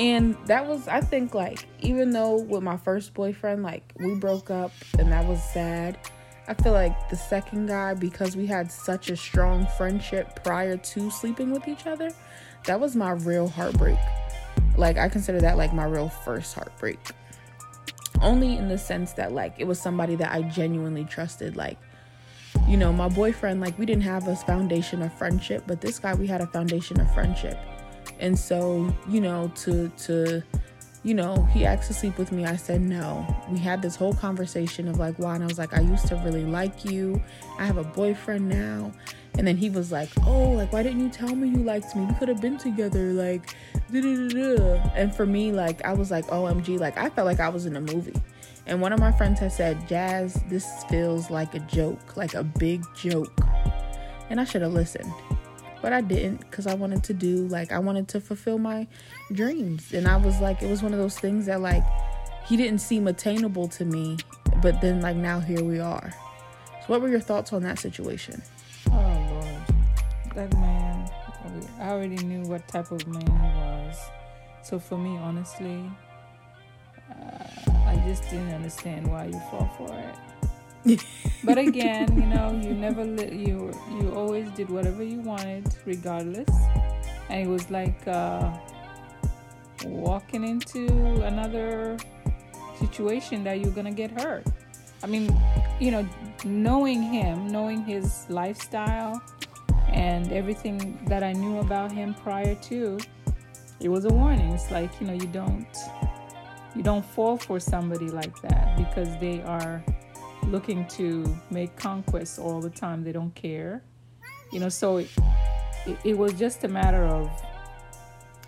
And 0.00 0.36
that 0.46 0.66
was, 0.66 0.88
I 0.88 1.00
think, 1.00 1.32
like, 1.34 1.66
even 1.80 2.10
though 2.10 2.40
with 2.40 2.62
my 2.62 2.76
first 2.76 3.14
boyfriend, 3.14 3.62
like, 3.62 3.92
we 4.00 4.14
broke 4.14 4.50
up 4.50 4.72
and 4.98 5.12
that 5.12 5.26
was 5.26 5.42
sad, 5.42 5.98
I 6.48 6.54
feel 6.54 6.72
like 6.72 7.08
the 7.10 7.16
second 7.16 7.66
guy, 7.66 7.94
because 7.94 8.36
we 8.36 8.46
had 8.46 8.72
such 8.72 9.10
a 9.10 9.16
strong 9.16 9.66
friendship 9.76 10.42
prior 10.42 10.76
to 10.76 11.10
sleeping 11.10 11.52
with 11.52 11.68
each 11.68 11.86
other, 11.86 12.10
that 12.64 12.80
was 12.80 12.96
my 12.96 13.10
real 13.10 13.48
heartbreak. 13.48 13.98
Like, 14.76 14.96
I 14.96 15.08
consider 15.08 15.40
that 15.40 15.56
like 15.56 15.72
my 15.72 15.84
real 15.84 16.08
first 16.08 16.54
heartbreak. 16.54 16.98
Only 18.22 18.56
in 18.56 18.68
the 18.68 18.78
sense 18.78 19.12
that, 19.12 19.32
like, 19.32 19.54
it 19.58 19.64
was 19.64 19.78
somebody 19.78 20.14
that 20.16 20.32
I 20.32 20.42
genuinely 20.42 21.04
trusted. 21.04 21.54
Like, 21.54 21.78
you 22.66 22.76
know, 22.76 22.92
my 22.92 23.08
boyfriend, 23.08 23.60
like, 23.60 23.78
we 23.78 23.86
didn't 23.86 24.02
have 24.04 24.26
a 24.26 24.34
foundation 24.34 25.02
of 25.02 25.12
friendship, 25.12 25.64
but 25.66 25.80
this 25.80 25.98
guy, 25.98 26.14
we 26.14 26.26
had 26.26 26.40
a 26.40 26.46
foundation 26.46 26.98
of 26.98 27.12
friendship 27.12 27.58
and 28.20 28.38
so 28.38 28.92
you 29.08 29.20
know 29.20 29.50
to 29.54 29.88
to 29.90 30.42
you 31.08 31.14
know, 31.14 31.42
he 31.54 31.64
asked 31.64 31.88
to 31.88 31.94
sleep 31.94 32.18
with 32.18 32.32
me. 32.32 32.44
I 32.44 32.56
said 32.56 32.82
no. 32.82 33.26
We 33.48 33.58
had 33.58 33.80
this 33.80 33.96
whole 33.96 34.12
conversation 34.12 34.86
of 34.88 34.98
like 34.98 35.18
why, 35.18 35.36
and 35.36 35.42
I 35.42 35.46
was 35.46 35.56
like, 35.56 35.72
I 35.72 35.80
used 35.80 36.06
to 36.08 36.16
really 36.16 36.44
like 36.44 36.84
you. 36.84 37.22
I 37.58 37.64
have 37.64 37.78
a 37.78 37.82
boyfriend 37.82 38.46
now. 38.46 38.92
And 39.38 39.46
then 39.46 39.56
he 39.56 39.70
was 39.70 39.90
like, 39.90 40.10
Oh, 40.26 40.50
like 40.50 40.70
why 40.70 40.82
didn't 40.82 41.00
you 41.00 41.08
tell 41.08 41.34
me 41.34 41.48
you 41.48 41.64
liked 41.64 41.96
me? 41.96 42.04
We 42.04 42.12
could 42.16 42.28
have 42.28 42.42
been 42.42 42.58
together. 42.58 43.14
Like, 43.14 43.54
da-da-da-da. 43.90 44.90
and 44.94 45.14
for 45.14 45.24
me, 45.24 45.50
like 45.50 45.82
I 45.82 45.94
was 45.94 46.10
like, 46.10 46.26
OMG, 46.26 46.78
like 46.78 46.98
I 46.98 47.08
felt 47.08 47.24
like 47.24 47.40
I 47.40 47.48
was 47.48 47.64
in 47.64 47.76
a 47.76 47.80
movie. 47.80 48.20
And 48.66 48.82
one 48.82 48.92
of 48.92 49.00
my 49.00 49.10
friends 49.10 49.40
had 49.40 49.52
said, 49.52 49.88
Jazz, 49.88 50.42
this 50.50 50.66
feels 50.90 51.30
like 51.30 51.54
a 51.54 51.60
joke, 51.60 52.18
like 52.18 52.34
a 52.34 52.44
big 52.44 52.84
joke. 52.94 53.32
And 54.28 54.38
I 54.38 54.44
should 54.44 54.60
have 54.60 54.74
listened 54.74 55.10
but 55.82 55.92
I 55.92 56.00
didn't 56.00 56.40
because 56.40 56.66
I 56.66 56.74
wanted 56.74 57.04
to 57.04 57.14
do 57.14 57.46
like 57.48 57.72
I 57.72 57.78
wanted 57.78 58.08
to 58.08 58.20
fulfill 58.20 58.58
my 58.58 58.86
dreams, 59.32 59.92
and 59.92 60.06
I 60.06 60.16
was 60.16 60.40
like, 60.40 60.62
it 60.62 60.68
was 60.68 60.82
one 60.82 60.92
of 60.92 60.98
those 60.98 61.18
things 61.18 61.46
that 61.46 61.60
like 61.60 61.84
he 62.46 62.56
didn't 62.56 62.80
seem 62.80 63.06
attainable 63.06 63.68
to 63.68 63.84
me, 63.84 64.18
but 64.62 64.80
then 64.80 65.00
like 65.00 65.16
now 65.16 65.40
here 65.40 65.62
we 65.62 65.78
are. 65.78 66.12
So, 66.80 66.86
what 66.86 67.00
were 67.00 67.08
your 67.08 67.20
thoughts 67.20 67.52
on 67.52 67.62
that 67.62 67.78
situation? 67.78 68.42
Oh 68.90 69.28
Lord, 69.30 70.34
that 70.34 70.52
man! 70.58 71.10
I 71.80 71.90
already 71.90 72.16
knew 72.16 72.42
what 72.48 72.66
type 72.68 72.90
of 72.90 73.06
man 73.06 73.26
he 73.26 73.32
was. 73.32 73.96
So 74.62 74.78
for 74.78 74.98
me, 74.98 75.16
honestly, 75.16 75.90
uh, 77.10 77.44
I 77.86 78.02
just 78.06 78.24
didn't 78.24 78.52
understand 78.52 79.06
why 79.06 79.26
you 79.26 79.40
fall 79.50 79.70
for 79.78 79.96
it 79.98 80.27
but 81.44 81.58
again, 81.58 82.08
you 82.16 82.26
know, 82.26 82.52
you 82.52 82.74
never 82.74 83.04
li- 83.04 83.36
you 83.46 83.72
you 83.90 84.12
always 84.14 84.50
did 84.52 84.70
whatever 84.70 85.02
you 85.02 85.20
wanted, 85.20 85.66
regardless. 85.84 86.48
And 87.28 87.46
it 87.46 87.48
was 87.48 87.70
like 87.70 88.06
uh, 88.08 88.56
walking 89.84 90.44
into 90.44 90.86
another 91.22 91.96
situation 92.78 93.44
that 93.44 93.60
you're 93.60 93.72
gonna 93.72 93.92
get 93.92 94.10
hurt. 94.10 94.46
I 95.02 95.06
mean, 95.06 95.30
you 95.78 95.90
know, 95.90 96.08
knowing 96.44 97.02
him, 97.02 97.48
knowing 97.48 97.84
his 97.84 98.26
lifestyle, 98.28 99.22
and 99.92 100.32
everything 100.32 100.98
that 101.06 101.22
I 101.22 101.32
knew 101.32 101.58
about 101.58 101.92
him 101.92 102.14
prior 102.14 102.54
to, 102.54 102.98
it 103.80 103.88
was 103.88 104.04
a 104.04 104.10
warning. 104.10 104.52
It's 104.52 104.70
like 104.70 104.90
you 105.00 105.06
know, 105.06 105.14
you 105.14 105.28
don't 105.28 105.66
you 106.74 106.82
don't 106.82 107.04
fall 107.04 107.36
for 107.36 107.58
somebody 107.58 108.08
like 108.08 108.40
that 108.42 108.76
because 108.76 109.08
they 109.18 109.42
are 109.42 109.82
looking 110.48 110.86
to 110.88 111.24
make 111.50 111.76
conquests 111.76 112.38
all 112.38 112.60
the 112.60 112.70
time. 112.70 113.04
They 113.04 113.12
don't 113.12 113.34
care. 113.34 113.82
You 114.52 114.60
know, 114.60 114.68
so 114.68 114.98
it, 114.98 115.08
it, 115.86 115.98
it 116.04 116.18
was 116.18 116.32
just 116.32 116.64
a 116.64 116.68
matter 116.68 117.04
of 117.04 117.30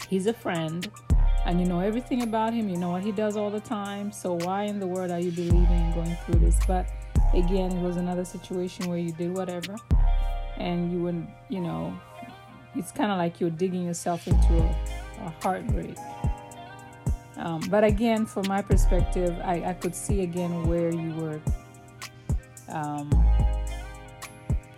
he's 0.09 0.27
a 0.27 0.33
friend 0.33 0.91
and 1.47 1.61
you 1.61 1.67
know 1.67 1.81
everything 1.81 2.23
about 2.23 2.53
him, 2.53 2.69
you 2.69 2.77
know 2.77 2.91
what 2.91 3.03
he 3.03 3.13
does 3.13 3.37
all 3.37 3.51
the 3.51 3.61
time. 3.61 4.13
So 4.13 4.35
why 4.35 4.65
in 4.65 4.79
the 4.79 4.87
world 4.87 5.11
are 5.11 5.21
you 5.21 5.31
believing 5.31 5.67
and 5.67 5.95
going 5.95 6.17
through 6.25 6.41
this? 6.41 6.59
But 6.67 6.89
again, 7.35 7.73
it 7.73 7.83
was 7.83 7.97
another 7.97 8.25
situation 8.25 8.89
where 8.89 8.99
you 8.99 9.13
did 9.13 9.35
whatever 9.35 9.77
and 10.59 10.93
you 10.93 11.01
wouldn't, 11.01 11.29
you 11.49 11.61
know, 11.61 11.99
it's 12.75 12.93
kind 12.93 13.11
of 13.11 13.19
like 13.19 13.41
you're 13.41 13.51
digging 13.51 13.85
yourself 13.85 14.27
into 14.27 14.59
a, 14.59 15.25
a 15.25 15.35
heartbreak. 15.43 15.97
Um, 17.37 17.61
but 17.71 17.85
again, 17.85 18.27
from 18.27 18.47
my 18.49 18.61
perspective, 18.61 19.35
I, 19.43 19.71
I 19.71 19.73
could 19.73 19.95
see 19.95 20.23
again 20.23 20.67
where 20.69 20.91
you 20.91 21.15
were 21.15 21.41
um, 22.71 23.11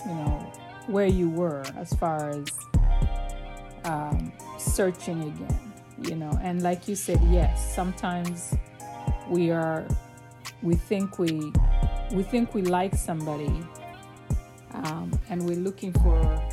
you 0.07 0.15
know, 0.15 0.53
where 0.87 1.07
you 1.07 1.29
were 1.29 1.65
as 1.77 1.93
far 1.95 2.31
as 2.31 2.47
um, 3.85 4.33
searching 4.59 5.23
again, 5.23 5.73
you 6.03 6.17
know. 6.17 6.39
And 6.43 6.63
like 6.63 6.89
you 6.89 6.97
said, 6.97 7.21
yes, 7.31 7.75
sometimes 7.75 8.57
we 9.29 9.51
are, 9.51 9.87
we 10.63 10.75
think 10.75 11.19
we, 11.19 11.53
we 12.13 12.23
think 12.23 12.55
we 12.55 12.63
like 12.63 12.95
somebody, 12.95 13.61
um, 14.75 15.13
and 15.31 15.43
we're 15.47 15.57
looking 15.57 15.93
for, 15.93 16.49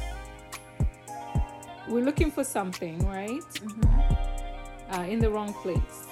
we're 1.88 2.06
looking 2.06 2.32
for 2.32 2.44
something, 2.44 3.00
right? 3.08 3.30
Mm-hmm. 3.30 4.94
Uh, 4.94 5.04
in 5.04 5.20
the 5.20 5.30
wrong 5.30 5.54
place, 5.54 6.08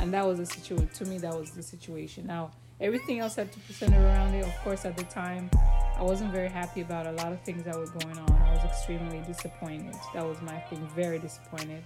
and 0.00 0.12
that 0.12 0.26
was 0.26 0.38
the 0.38 0.46
situation. 0.46 0.88
To 0.88 1.04
me, 1.04 1.18
that 1.18 1.32
was 1.38 1.50
the 1.50 1.62
situation. 1.62 2.26
Now 2.26 2.50
everything 2.80 3.20
else 3.20 3.36
had 3.36 3.52
to 3.52 3.58
be 3.60 3.72
centered 3.72 4.02
around 4.02 4.34
it. 4.34 4.44
Of 4.44 4.54
course, 4.62 4.84
at 4.84 4.96
the 4.96 5.04
time, 5.04 5.50
I 5.96 6.02
wasn't 6.02 6.32
very 6.32 6.48
happy 6.48 6.82
about 6.82 7.06
a 7.06 7.12
lot 7.12 7.32
of 7.32 7.40
things 7.40 7.64
that 7.64 7.76
were 7.76 7.86
going 7.86 8.18
on. 8.18 8.32
I 8.32 8.52
was 8.52 8.64
extremely 8.64 9.20
disappointed. 9.26 9.94
That 10.14 10.26
was 10.26 10.40
my 10.42 10.58
thing, 10.68 10.86
very 10.94 11.18
disappointed 11.18 11.82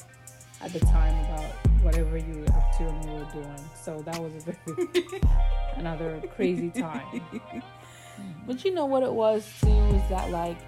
at 0.62 0.72
the 0.72 0.80
time 0.80 1.18
about 1.24 1.50
whatever 1.82 2.18
you 2.18 2.40
were 2.40 2.54
up 2.54 2.76
to 2.76 2.86
and 2.86 3.04
you 3.04 3.10
were 3.12 3.32
doing. 3.32 3.70
So 3.82 4.02
that 4.02 4.18
was 4.20 4.32
another 5.76 6.22
crazy 6.34 6.70
time. 6.70 7.22
But 8.46 8.64
you 8.66 8.74
know 8.74 8.84
what 8.84 9.02
it 9.02 9.12
was 9.12 9.50
too 9.62 9.68
is 9.68 10.02
that 10.10 10.30
like 10.30 10.58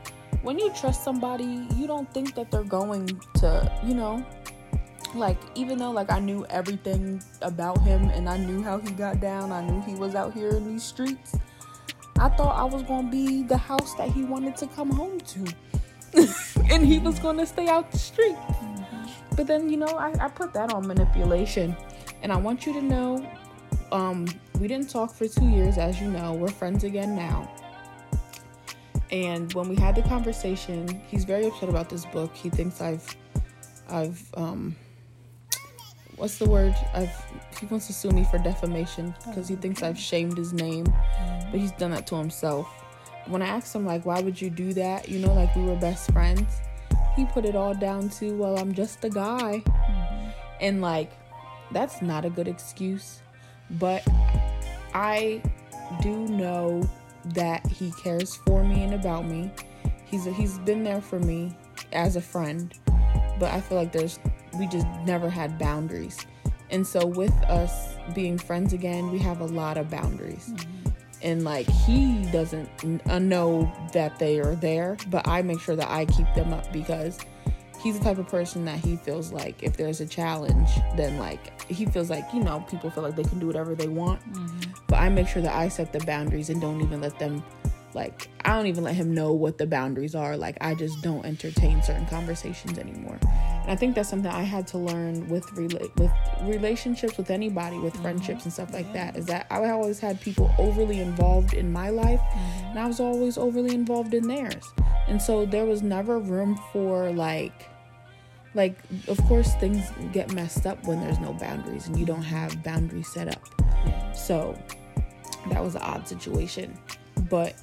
when 0.42 0.58
you 0.58 0.72
trust 0.72 1.04
somebody, 1.04 1.66
you 1.76 1.86
don't 1.86 2.10
think 2.14 2.34
that 2.34 2.50
they're 2.50 2.64
going 2.64 3.06
to, 3.36 3.80
you 3.84 3.94
know, 3.94 4.24
like 5.14 5.38
even 5.54 5.78
though 5.78 5.90
like 5.90 6.10
I 6.10 6.18
knew 6.18 6.44
everything 6.50 7.22
about 7.40 7.80
him 7.82 8.10
and 8.10 8.28
I 8.28 8.36
knew 8.36 8.62
how 8.62 8.78
he 8.78 8.90
got 8.90 9.20
down, 9.20 9.52
I 9.52 9.64
knew 9.64 9.80
he 9.82 9.94
was 9.94 10.14
out 10.14 10.32
here 10.34 10.50
in 10.50 10.66
these 10.66 10.82
streets. 10.82 11.36
I 12.18 12.28
thought 12.28 12.56
I 12.56 12.64
was 12.64 12.82
gonna 12.82 13.10
be 13.10 13.42
the 13.42 13.56
house 13.56 13.94
that 13.94 14.10
he 14.10 14.24
wanted 14.24 14.56
to 14.58 14.66
come 14.68 14.90
home 14.90 15.20
to, 15.20 15.46
and 16.70 16.86
he 16.86 16.98
was 16.98 17.18
gonna 17.18 17.46
stay 17.46 17.68
out 17.68 17.90
the 17.90 17.98
street. 17.98 18.36
Mm-hmm. 18.36 19.36
But 19.36 19.46
then 19.46 19.68
you 19.68 19.76
know 19.76 19.86
I, 19.86 20.12
I 20.20 20.28
put 20.28 20.52
that 20.54 20.72
on 20.72 20.86
manipulation, 20.86 21.76
and 22.22 22.32
I 22.32 22.36
want 22.36 22.66
you 22.66 22.72
to 22.74 22.82
know, 22.82 23.26
um, 23.90 24.26
we 24.60 24.68
didn't 24.68 24.90
talk 24.90 25.12
for 25.12 25.26
two 25.26 25.48
years, 25.48 25.78
as 25.78 26.00
you 26.00 26.08
know. 26.08 26.34
We're 26.34 26.48
friends 26.48 26.84
again 26.84 27.16
now. 27.16 27.50
And 29.10 29.52
when 29.52 29.68
we 29.68 29.76
had 29.76 29.94
the 29.94 30.02
conversation, 30.02 30.88
he's 31.06 31.24
very 31.24 31.46
upset 31.46 31.68
about 31.68 31.90
this 31.90 32.06
book. 32.06 32.34
He 32.34 32.48
thinks 32.48 32.80
I've 32.80 33.16
I've 33.90 34.22
um 34.34 34.74
what's 36.22 36.38
the 36.38 36.48
word? 36.48 36.72
I've 36.94 37.10
he 37.58 37.66
wants 37.66 37.88
to 37.88 37.92
sue 37.92 38.10
me 38.10 38.22
for 38.22 38.38
defamation 38.38 39.12
because 39.26 39.48
he 39.48 39.56
thinks 39.56 39.82
I've 39.82 39.98
shamed 39.98 40.38
his 40.38 40.52
name, 40.52 40.84
but 41.50 41.58
he's 41.58 41.72
done 41.72 41.90
that 41.90 42.06
to 42.08 42.14
himself. 42.14 42.68
When 43.26 43.42
I 43.42 43.46
asked 43.46 43.74
him 43.74 43.84
like, 43.84 44.06
why 44.06 44.20
would 44.20 44.40
you 44.40 44.48
do 44.48 44.72
that? 44.74 45.08
You 45.08 45.18
know, 45.18 45.34
like 45.34 45.54
we 45.56 45.64
were 45.64 45.74
best 45.74 46.12
friends. 46.12 46.60
He 47.16 47.24
put 47.24 47.44
it 47.44 47.56
all 47.56 47.74
down 47.74 48.08
to, 48.20 48.36
well, 48.36 48.56
I'm 48.56 48.72
just 48.72 49.04
a 49.04 49.10
guy, 49.10 49.64
mm-hmm. 49.66 50.30
and 50.60 50.80
like 50.80 51.10
that's 51.72 52.00
not 52.00 52.24
a 52.24 52.30
good 52.30 52.46
excuse. 52.46 53.20
But 53.72 54.06
I 54.94 55.42
do 56.02 56.16
know 56.28 56.88
that 57.34 57.66
he 57.66 57.92
cares 58.00 58.36
for 58.36 58.62
me 58.62 58.84
and 58.84 58.94
about 58.94 59.26
me. 59.26 59.50
He's 60.04 60.24
he's 60.24 60.58
been 60.60 60.84
there 60.84 61.00
for 61.00 61.18
me 61.18 61.56
as 61.92 62.14
a 62.14 62.20
friend, 62.20 62.72
but 63.40 63.52
I 63.52 63.60
feel 63.60 63.76
like 63.76 63.90
there's 63.90 64.20
we 64.58 64.66
just 64.66 64.86
never 65.04 65.28
had 65.30 65.58
boundaries. 65.58 66.26
And 66.70 66.86
so 66.86 67.06
with 67.06 67.34
us 67.44 67.96
being 68.14 68.38
friends 68.38 68.72
again, 68.72 69.10
we 69.10 69.18
have 69.18 69.40
a 69.40 69.46
lot 69.46 69.76
of 69.76 69.90
boundaries. 69.90 70.48
Mm-hmm. 70.48 70.88
And 71.22 71.44
like 71.44 71.68
he 71.68 72.24
doesn't 72.32 72.68
uh, 73.08 73.18
know 73.18 73.72
that 73.92 74.18
they 74.18 74.40
are 74.40 74.56
there, 74.56 74.96
but 75.08 75.26
I 75.28 75.42
make 75.42 75.60
sure 75.60 75.76
that 75.76 75.88
I 75.88 76.06
keep 76.06 76.32
them 76.34 76.52
up 76.52 76.72
because 76.72 77.18
he's 77.80 77.98
the 77.98 78.04
type 78.04 78.18
of 78.18 78.28
person 78.28 78.64
that 78.64 78.78
he 78.78 78.96
feels 78.96 79.32
like 79.32 79.62
if 79.62 79.76
there's 79.76 80.00
a 80.00 80.06
challenge, 80.06 80.70
then 80.96 81.18
like 81.18 81.62
he 81.70 81.84
feels 81.86 82.10
like, 82.10 82.24
you 82.32 82.42
know, 82.42 82.60
people 82.68 82.90
feel 82.90 83.02
like 83.02 83.16
they 83.16 83.24
can 83.24 83.38
do 83.38 83.46
whatever 83.46 83.74
they 83.74 83.88
want. 83.88 84.20
Mm-hmm. 84.32 84.70
But 84.86 84.96
I 85.00 85.08
make 85.08 85.28
sure 85.28 85.42
that 85.42 85.54
I 85.54 85.68
set 85.68 85.92
the 85.92 86.00
boundaries 86.00 86.50
and 86.50 86.60
don't 86.60 86.80
even 86.80 87.00
let 87.00 87.18
them 87.18 87.44
like 87.94 88.28
I 88.44 88.50
don't 88.56 88.66
even 88.66 88.84
let 88.84 88.94
him 88.94 89.14
know 89.14 89.32
what 89.32 89.58
the 89.58 89.66
boundaries 89.66 90.14
are. 90.14 90.36
Like 90.36 90.56
I 90.60 90.74
just 90.74 91.02
don't 91.02 91.24
entertain 91.24 91.82
certain 91.82 92.06
conversations 92.06 92.78
anymore. 92.78 93.18
And 93.22 93.70
I 93.70 93.76
think 93.76 93.94
that's 93.94 94.08
something 94.08 94.30
I 94.30 94.42
had 94.42 94.66
to 94.68 94.78
learn 94.78 95.28
with 95.28 95.46
rela- 95.48 95.94
with 95.98 96.12
relationships 96.42 97.16
with 97.16 97.30
anybody, 97.30 97.78
with 97.78 97.92
mm-hmm. 97.94 98.02
friendships 98.02 98.44
and 98.44 98.52
stuff 98.52 98.72
like 98.72 98.92
that. 98.92 99.16
Is 99.16 99.26
that 99.26 99.46
I 99.50 99.70
always 99.70 100.00
had 100.00 100.20
people 100.20 100.52
overly 100.58 101.00
involved 101.00 101.54
in 101.54 101.72
my 101.72 101.90
life, 101.90 102.20
mm-hmm. 102.20 102.66
and 102.70 102.78
I 102.78 102.86
was 102.86 103.00
always 103.00 103.38
overly 103.38 103.74
involved 103.74 104.14
in 104.14 104.26
theirs. 104.26 104.72
And 105.08 105.20
so 105.20 105.46
there 105.46 105.66
was 105.66 105.82
never 105.82 106.18
room 106.18 106.58
for 106.72 107.10
like 107.12 107.68
like 108.54 108.76
of 109.08 109.18
course 109.24 109.54
things 109.54 109.90
get 110.12 110.32
messed 110.34 110.66
up 110.66 110.82
when 110.84 111.00
there's 111.00 111.18
no 111.18 111.32
boundaries 111.32 111.86
and 111.86 111.98
you 111.98 112.04
don't 112.04 112.22
have 112.22 112.62
boundaries 112.62 113.08
set 113.08 113.28
up. 113.28 114.16
So 114.16 114.58
that 115.50 115.62
was 115.62 115.74
an 115.74 115.82
odd 115.82 116.06
situation. 116.06 116.78
But 117.28 117.54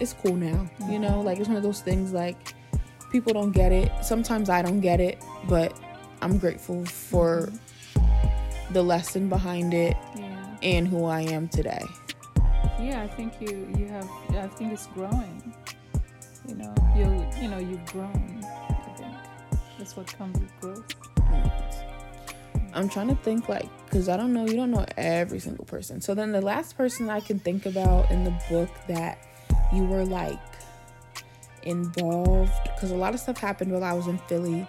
it's 0.00 0.12
cool 0.12 0.36
now. 0.36 0.68
You 0.88 0.98
know, 0.98 1.20
like 1.20 1.38
it's 1.38 1.48
one 1.48 1.56
of 1.56 1.62
those 1.62 1.80
things 1.80 2.12
like 2.12 2.54
people 3.10 3.32
don't 3.32 3.52
get 3.52 3.72
it. 3.72 3.90
Sometimes 4.02 4.48
I 4.48 4.62
don't 4.62 4.80
get 4.80 5.00
it, 5.00 5.22
but 5.48 5.78
I'm 6.22 6.38
grateful 6.38 6.84
for 6.84 7.50
mm-hmm. 7.94 8.72
the 8.72 8.82
lesson 8.82 9.28
behind 9.28 9.74
it 9.74 9.96
yeah. 10.16 10.56
and 10.62 10.86
who 10.88 11.04
I 11.04 11.22
am 11.22 11.48
today. 11.48 11.82
Yeah, 12.80 13.02
I 13.02 13.08
think 13.08 13.40
you 13.40 13.68
you 13.76 13.86
have 13.88 14.08
I 14.30 14.46
think 14.48 14.72
it's 14.72 14.86
growing. 14.88 15.54
You 16.46 16.54
know, 16.54 16.74
you 16.96 17.42
you 17.42 17.48
know, 17.48 17.58
you've 17.58 17.84
grown. 17.86 18.40
I 18.44 18.94
think 18.96 19.14
that's 19.78 19.96
what 19.96 20.06
comes 20.16 20.38
with 20.38 20.60
growth. 20.60 20.84
Mm. 21.16 21.77
I'm 22.78 22.88
trying 22.88 23.08
to 23.08 23.16
think 23.16 23.48
like 23.48 23.68
because 23.86 24.08
I 24.08 24.16
don't 24.16 24.32
know, 24.32 24.46
you 24.46 24.54
don't 24.54 24.70
know 24.70 24.86
every 24.96 25.40
single 25.40 25.64
person. 25.64 26.00
So 26.00 26.14
then 26.14 26.30
the 26.30 26.40
last 26.40 26.76
person 26.76 27.10
I 27.10 27.18
can 27.18 27.40
think 27.40 27.66
about 27.66 28.08
in 28.08 28.22
the 28.22 28.30
book 28.48 28.70
that 28.86 29.18
you 29.74 29.84
were 29.84 30.04
like 30.04 30.38
involved 31.64 32.52
because 32.62 32.92
a 32.92 32.96
lot 32.96 33.14
of 33.14 33.20
stuff 33.20 33.38
happened 33.38 33.72
while 33.72 33.82
I 33.82 33.94
was 33.94 34.06
in 34.06 34.18
Philly. 34.28 34.64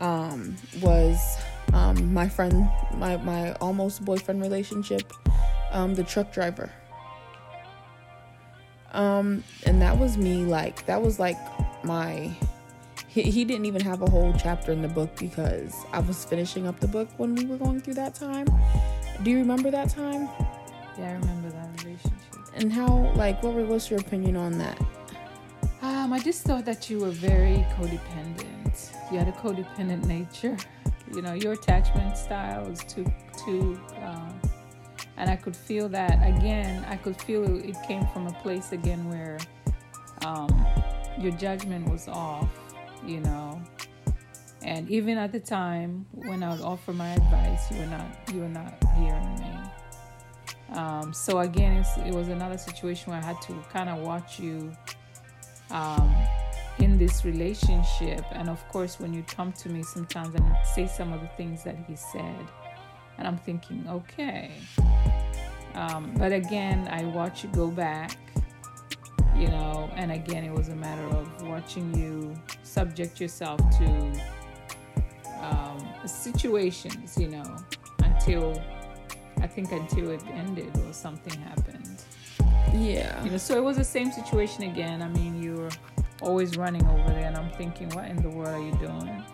Um, 0.00 0.56
was 0.80 1.18
um 1.72 2.12
my 2.12 2.28
friend, 2.28 2.68
my 2.94 3.16
my 3.18 3.52
almost 3.54 4.04
boyfriend 4.04 4.42
relationship, 4.42 5.12
um, 5.70 5.94
the 5.94 6.02
truck 6.02 6.32
driver. 6.32 6.68
Um, 8.90 9.44
and 9.66 9.80
that 9.82 9.98
was 9.98 10.16
me 10.16 10.44
like 10.44 10.84
that 10.86 11.00
was 11.00 11.20
like 11.20 11.38
my 11.84 12.36
he, 13.22 13.30
he 13.30 13.44
didn't 13.44 13.66
even 13.66 13.80
have 13.80 14.02
a 14.02 14.10
whole 14.10 14.32
chapter 14.38 14.72
in 14.72 14.82
the 14.82 14.88
book 14.88 15.10
because 15.16 15.74
I 15.92 16.00
was 16.00 16.24
finishing 16.24 16.66
up 16.66 16.78
the 16.78 16.88
book 16.88 17.08
when 17.16 17.34
we 17.34 17.44
were 17.46 17.56
going 17.56 17.80
through 17.80 17.94
that 17.94 18.14
time. 18.14 18.46
Do 19.22 19.30
you 19.30 19.38
remember 19.38 19.70
that 19.70 19.90
time? 19.90 20.28
Yeah, 20.96 21.10
I 21.10 21.12
remember 21.12 21.50
that 21.50 21.82
relationship. 21.82 22.12
And 22.54 22.72
how 22.72 23.12
like 23.14 23.42
what 23.42 23.54
was 23.54 23.90
your 23.90 24.00
opinion 24.00 24.36
on 24.36 24.58
that? 24.58 24.80
Um, 25.82 26.12
I 26.12 26.18
just 26.18 26.42
thought 26.44 26.64
that 26.64 26.90
you 26.90 27.00
were 27.00 27.10
very 27.10 27.64
codependent. 27.76 28.92
You 29.10 29.18
had 29.18 29.28
a 29.28 29.32
codependent 29.32 30.04
nature. 30.04 30.56
You 31.14 31.22
know, 31.22 31.32
your 31.32 31.54
attachment 31.54 32.18
style 32.18 32.68
was 32.68 32.80
too 32.80 33.06
too 33.42 33.80
uh, 34.02 34.30
and 35.16 35.30
I 35.30 35.36
could 35.36 35.56
feel 35.56 35.88
that 35.88 36.16
again. 36.22 36.84
I 36.86 36.96
could 36.96 37.18
feel 37.22 37.44
it, 37.44 37.70
it 37.70 37.76
came 37.86 38.06
from 38.08 38.26
a 38.26 38.32
place 38.42 38.72
again 38.72 39.08
where 39.08 39.38
um, 40.26 40.66
your 41.18 41.32
judgment 41.32 41.88
was 41.88 42.08
off, 42.08 42.48
you 43.04 43.20
know. 43.20 43.62
And 44.62 44.90
even 44.90 45.18
at 45.18 45.32
the 45.32 45.40
time 45.40 46.06
when 46.12 46.42
I 46.42 46.50
would 46.50 46.60
offer 46.60 46.92
my 46.92 47.12
advice, 47.14 47.70
you 47.70 47.78
were 47.78 47.86
not 47.86 48.06
you 48.32 48.40
were 48.40 48.48
not 48.48 48.74
hearing 48.96 49.34
me. 49.36 49.58
Um, 50.72 51.14
so 51.14 51.38
again, 51.40 51.84
it 52.04 52.12
was 52.12 52.28
another 52.28 52.58
situation 52.58 53.12
where 53.12 53.20
I 53.20 53.24
had 53.24 53.40
to 53.42 53.54
kind 53.72 53.88
of 53.88 54.00
watch 54.00 54.38
you 54.38 54.72
um, 55.70 56.14
in 56.78 56.98
this 56.98 57.24
relationship. 57.24 58.24
And 58.32 58.48
of 58.48 58.66
course, 58.68 59.00
when 59.00 59.14
you 59.14 59.22
come 59.22 59.52
to 59.52 59.68
me 59.68 59.82
sometimes 59.82 60.34
and 60.34 60.44
say 60.74 60.86
some 60.86 61.12
of 61.12 61.20
the 61.20 61.28
things 61.28 61.64
that 61.64 61.76
he 61.86 61.96
said, 61.96 62.46
and 63.16 63.26
I'm 63.26 63.38
thinking, 63.38 63.86
okay. 63.88 64.52
Um, 65.74 66.12
but 66.16 66.32
again, 66.32 66.88
I 66.90 67.04
watch 67.04 67.44
you 67.44 67.50
go 67.50 67.68
back, 67.68 68.16
you 69.36 69.48
know, 69.48 69.90
and 69.94 70.12
again, 70.12 70.44
it 70.44 70.52
was 70.52 70.68
a 70.68 70.74
matter 70.74 71.06
of 71.16 71.42
watching 71.42 71.94
you 71.94 72.34
subject 72.62 73.20
yourself 73.20 73.60
to 73.78 74.20
um, 75.40 75.84
situations, 76.06 77.16
you 77.18 77.28
know, 77.28 77.56
until 78.02 78.60
I 79.40 79.46
think 79.46 79.72
until 79.72 80.10
it 80.10 80.22
ended 80.28 80.76
or 80.86 80.92
something 80.92 81.38
happened. 81.40 82.02
Yeah. 82.74 83.22
You 83.24 83.30
know, 83.30 83.36
so 83.36 83.56
it 83.56 83.62
was 83.62 83.76
the 83.76 83.84
same 83.84 84.10
situation 84.12 84.64
again. 84.64 85.02
I 85.02 85.08
mean, 85.08 85.42
you 85.42 85.54
were 85.54 85.70
always 86.20 86.56
running 86.56 86.84
over 86.86 87.08
there, 87.10 87.26
and 87.26 87.36
I'm 87.36 87.50
thinking, 87.52 87.88
what 87.90 88.06
in 88.06 88.16
the 88.16 88.28
world 88.28 88.48
are 88.48 88.60
you 88.60 88.72
doing? 88.78 89.24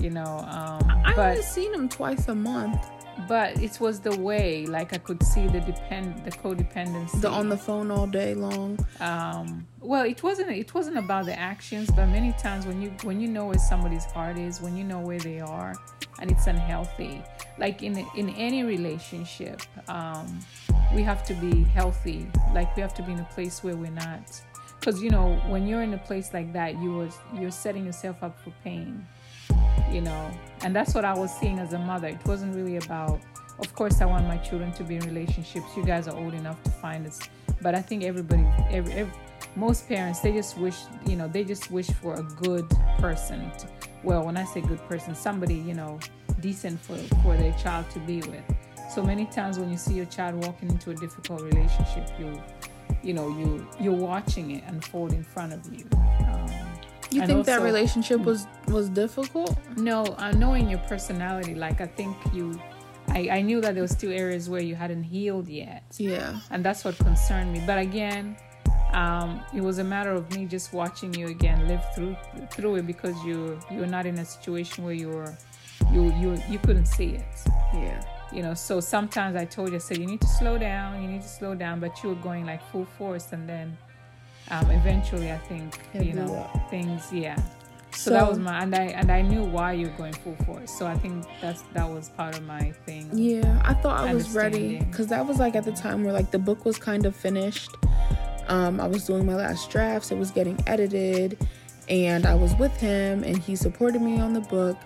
you 0.00 0.10
know. 0.10 0.38
Um, 0.48 1.02
I 1.04 1.12
but, 1.14 1.30
only 1.30 1.42
seen 1.42 1.74
him 1.74 1.88
twice 1.88 2.28
a 2.28 2.34
month. 2.34 2.80
But 3.26 3.60
it 3.60 3.80
was 3.80 4.00
the 4.00 4.16
way, 4.16 4.66
like 4.66 4.92
I 4.92 4.98
could 4.98 5.22
see 5.22 5.46
the 5.48 5.60
depend, 5.60 6.24
the 6.24 6.30
codependency. 6.30 7.20
The 7.20 7.28
on 7.28 7.48
the 7.48 7.56
phone 7.56 7.90
all 7.90 8.06
day 8.06 8.34
long. 8.34 8.78
Um, 9.00 9.66
well, 9.80 10.04
it 10.04 10.22
wasn't. 10.22 10.50
It 10.50 10.72
wasn't 10.72 10.98
about 10.98 11.26
the 11.26 11.38
actions, 11.38 11.90
but 11.90 12.06
many 12.06 12.32
times 12.34 12.66
when 12.66 12.80
you 12.80 12.90
when 13.02 13.20
you 13.20 13.28
know 13.28 13.46
where 13.46 13.58
somebody's 13.58 14.04
heart 14.04 14.38
is, 14.38 14.60
when 14.60 14.76
you 14.76 14.84
know 14.84 15.00
where 15.00 15.18
they 15.18 15.40
are, 15.40 15.74
and 16.20 16.30
it's 16.30 16.46
unhealthy. 16.46 17.22
Like 17.58 17.82
in 17.82 17.98
in 18.16 18.30
any 18.30 18.62
relationship, 18.62 19.62
um, 19.88 20.38
we 20.94 21.02
have 21.02 21.24
to 21.26 21.34
be 21.34 21.64
healthy. 21.64 22.30
Like 22.54 22.76
we 22.76 22.82
have 22.82 22.94
to 22.94 23.02
be 23.02 23.12
in 23.12 23.18
a 23.18 23.28
place 23.34 23.64
where 23.64 23.76
we're 23.76 23.90
not, 23.90 24.40
because 24.78 25.02
you 25.02 25.10
know 25.10 25.34
when 25.48 25.66
you're 25.66 25.82
in 25.82 25.94
a 25.94 25.98
place 25.98 26.32
like 26.32 26.52
that, 26.52 26.80
you 26.80 27.00
are 27.00 27.08
you're 27.34 27.50
setting 27.50 27.84
yourself 27.84 28.22
up 28.22 28.38
for 28.44 28.52
pain 28.62 29.06
you 29.92 30.00
know 30.00 30.30
and 30.62 30.74
that's 30.74 30.94
what 30.94 31.04
i 31.04 31.14
was 31.14 31.30
seeing 31.38 31.58
as 31.58 31.72
a 31.72 31.78
mother. 31.78 32.08
It 32.08 32.24
wasn't 32.26 32.54
really 32.54 32.76
about 32.76 33.20
of 33.58 33.74
course 33.74 34.00
i 34.00 34.06
want 34.06 34.26
my 34.26 34.38
children 34.38 34.72
to 34.74 34.84
be 34.84 34.96
in 34.96 35.04
relationships. 35.04 35.66
You 35.76 35.84
guys 35.84 36.08
are 36.08 36.16
old 36.16 36.34
enough 36.34 36.62
to 36.64 36.70
find 36.70 37.06
this. 37.06 37.20
But 37.60 37.74
i 37.74 37.82
think 37.82 38.04
everybody 38.04 38.46
every, 38.70 38.92
every 38.92 39.12
most 39.56 39.88
parents 39.88 40.20
they 40.20 40.32
just 40.32 40.58
wish 40.58 40.76
you 41.06 41.16
know 41.16 41.28
they 41.28 41.44
just 41.44 41.70
wish 41.70 41.90
for 41.90 42.14
a 42.14 42.22
good 42.22 42.68
person 42.98 43.50
to, 43.58 43.66
well 44.04 44.24
when 44.24 44.36
i 44.36 44.44
say 44.44 44.60
good 44.60 44.84
person 44.88 45.14
somebody 45.14 45.54
you 45.54 45.74
know 45.74 45.98
decent 46.40 46.78
for 46.80 46.96
for 47.22 47.36
their 47.36 47.52
child 47.54 47.88
to 47.90 47.98
be 48.00 48.20
with. 48.22 48.44
So 48.94 49.02
many 49.02 49.26
times 49.26 49.58
when 49.58 49.70
you 49.70 49.76
see 49.76 49.94
your 49.94 50.06
child 50.06 50.44
walking 50.44 50.70
into 50.70 50.90
a 50.90 50.94
difficult 50.94 51.42
relationship 51.42 52.08
you 52.18 52.40
you 53.02 53.12
know 53.12 53.28
you 53.28 53.66
you're 53.80 53.92
watching 53.92 54.50
it 54.52 54.64
unfold 54.66 55.12
in 55.12 55.22
front 55.22 55.52
of 55.52 55.60
you 55.72 55.84
you 57.10 57.20
think 57.26 57.38
also, 57.38 57.50
that 57.52 57.62
relationship 57.62 58.20
was 58.20 58.46
was 58.68 58.88
difficult? 58.88 59.56
No, 59.76 60.04
uh, 60.04 60.32
knowing 60.32 60.68
your 60.68 60.80
personality, 60.80 61.54
like 61.54 61.80
I 61.80 61.86
think 61.86 62.16
you, 62.32 62.60
I, 63.08 63.28
I 63.30 63.42
knew 63.42 63.60
that 63.60 63.74
there 63.74 63.82
was 63.82 63.92
still 63.92 64.12
areas 64.12 64.48
where 64.50 64.62
you 64.62 64.74
hadn't 64.74 65.04
healed 65.04 65.48
yet. 65.48 65.84
Yeah, 65.96 66.38
and 66.50 66.64
that's 66.64 66.84
what 66.84 66.96
concerned 66.98 67.52
me. 67.52 67.62
But 67.66 67.78
again, 67.78 68.36
um, 68.92 69.42
it 69.54 69.62
was 69.62 69.78
a 69.78 69.84
matter 69.84 70.12
of 70.12 70.30
me 70.34 70.44
just 70.46 70.72
watching 70.72 71.14
you 71.14 71.28
again 71.28 71.66
live 71.66 71.84
through 71.94 72.16
through 72.50 72.76
it 72.76 72.86
because 72.86 73.16
you 73.24 73.58
you're 73.70 73.86
not 73.86 74.06
in 74.06 74.18
a 74.18 74.24
situation 74.24 74.84
where 74.84 74.94
you're 74.94 75.36
you 75.92 76.12
you 76.20 76.42
you 76.48 76.58
couldn't 76.58 76.86
see 76.86 77.10
it. 77.10 77.24
Yeah. 77.74 78.02
You 78.30 78.42
know, 78.42 78.52
so 78.52 78.78
sometimes 78.78 79.36
I 79.36 79.46
told 79.46 79.70
you, 79.70 79.76
I 79.76 79.78
said, 79.78 79.96
you 79.96 80.04
need 80.04 80.20
to 80.20 80.26
slow 80.26 80.58
down, 80.58 81.00
you 81.02 81.08
need 81.08 81.22
to 81.22 81.28
slow 81.28 81.54
down, 81.54 81.80
but 81.80 82.02
you 82.02 82.10
were 82.10 82.14
going 82.16 82.44
like 82.44 82.62
full 82.70 82.84
force, 82.84 83.32
and 83.32 83.48
then 83.48 83.74
um, 84.50 84.70
eventually 84.70 85.30
I 85.30 85.38
think 85.38 85.78
you 85.94 86.12
know 86.14 86.48
things 86.70 87.12
yeah. 87.12 87.40
So, 87.90 88.10
so, 88.10 88.10
that 88.10 88.28
was 88.28 88.38
my 88.38 88.62
and 88.62 88.74
I 88.74 88.82
and 88.84 89.10
I 89.10 89.22
knew 89.22 89.44
why 89.44 89.72
you're 89.72 89.96
going 89.96 90.12
full 90.12 90.36
force. 90.44 90.70
So 90.70 90.86
I 90.86 90.96
think 90.96 91.24
that's 91.40 91.62
that 91.72 91.88
was 91.88 92.10
part 92.10 92.36
of 92.36 92.44
my 92.44 92.72
thing 92.86 93.08
yeah 93.12 93.60
I 93.64 93.74
thought 93.74 94.06
I 94.06 94.14
was 94.14 94.30
ready 94.30 94.78
because 94.78 95.08
that 95.08 95.26
was 95.26 95.38
like 95.38 95.56
at 95.56 95.64
the 95.64 95.72
time 95.72 96.04
where 96.04 96.12
like 96.12 96.30
the 96.30 96.38
book 96.38 96.64
was 96.64 96.78
kind 96.78 97.06
of 97.06 97.16
finished. 97.16 97.70
Um, 98.48 98.80
I 98.80 98.86
was 98.86 99.04
doing 99.04 99.26
my 99.26 99.34
last 99.34 99.70
drafts 99.70 100.10
it 100.10 100.16
was 100.16 100.30
getting 100.30 100.58
edited 100.66 101.46
and 101.88 102.24
I 102.24 102.34
was 102.34 102.54
with 102.54 102.74
him 102.78 103.22
and 103.24 103.36
he 103.36 103.56
supported 103.56 104.00
me 104.00 104.20
on 104.20 104.32
the 104.32 104.40
book. 104.40 104.78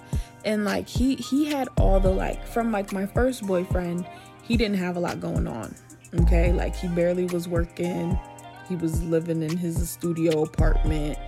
And 0.44 0.64
like 0.64 0.88
he 0.88 1.16
he 1.16 1.44
had 1.44 1.68
all 1.77 2.01
the 2.01 2.11
like 2.11 2.44
from 2.46 2.72
like 2.72 2.92
my 2.92 3.07
first 3.07 3.46
boyfriend 3.46 4.07
he 4.42 4.57
didn't 4.57 4.79
have 4.79 4.96
a 4.96 5.01
lot 5.01 5.20
going 5.20 5.46
on 5.46 5.75
okay? 6.20 6.53
Like 6.53 6.75
he 6.77 6.88
barely 6.88 7.25
was 7.27 7.48
working 7.48 8.18
he 8.68 8.77
was 8.77 9.03
living 9.05 9.42
in 9.42 9.57
his 9.57 9.90
studio 9.90 10.42
apartment 10.42 11.18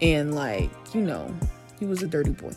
and 0.00 0.34
like, 0.34 0.70
you 0.94 1.02
know, 1.02 1.34
he 1.78 1.86
was 1.86 2.02
a 2.02 2.06
dirty 2.06 2.32
boy. 2.32 2.52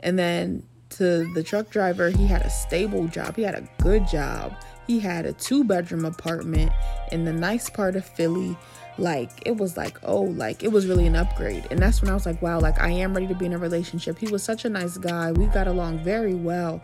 And 0.00 0.18
then 0.18 0.62
to 0.90 1.32
the 1.34 1.42
truck 1.42 1.70
driver, 1.70 2.10
he 2.10 2.26
had 2.26 2.42
a 2.42 2.50
stable 2.50 3.06
job. 3.08 3.36
He 3.36 3.42
had 3.42 3.54
a 3.54 3.68
good 3.82 4.06
job. 4.08 4.54
He 4.86 4.98
had 4.98 5.24
a 5.26 5.32
two 5.32 5.62
bedroom 5.64 6.04
apartment 6.04 6.72
in 7.12 7.24
the 7.24 7.32
nice 7.32 7.70
part 7.70 7.96
of 7.96 8.04
Philly. 8.04 8.56
Like, 8.98 9.30
it 9.46 9.56
was 9.56 9.76
like, 9.76 9.98
oh, 10.02 10.22
like, 10.22 10.62
it 10.62 10.72
was 10.72 10.86
really 10.86 11.06
an 11.06 11.16
upgrade. 11.16 11.66
And 11.70 11.78
that's 11.78 12.02
when 12.02 12.10
I 12.10 12.14
was 12.14 12.26
like, 12.26 12.42
wow, 12.42 12.58
like, 12.60 12.78
I 12.80 12.90
am 12.90 13.14
ready 13.14 13.28
to 13.28 13.34
be 13.34 13.46
in 13.46 13.52
a 13.52 13.58
relationship. 13.58 14.18
He 14.18 14.28
was 14.28 14.42
such 14.42 14.64
a 14.64 14.68
nice 14.68 14.98
guy. 14.98 15.32
We 15.32 15.46
got 15.46 15.68
along 15.68 15.98
very 16.00 16.34
well. 16.34 16.82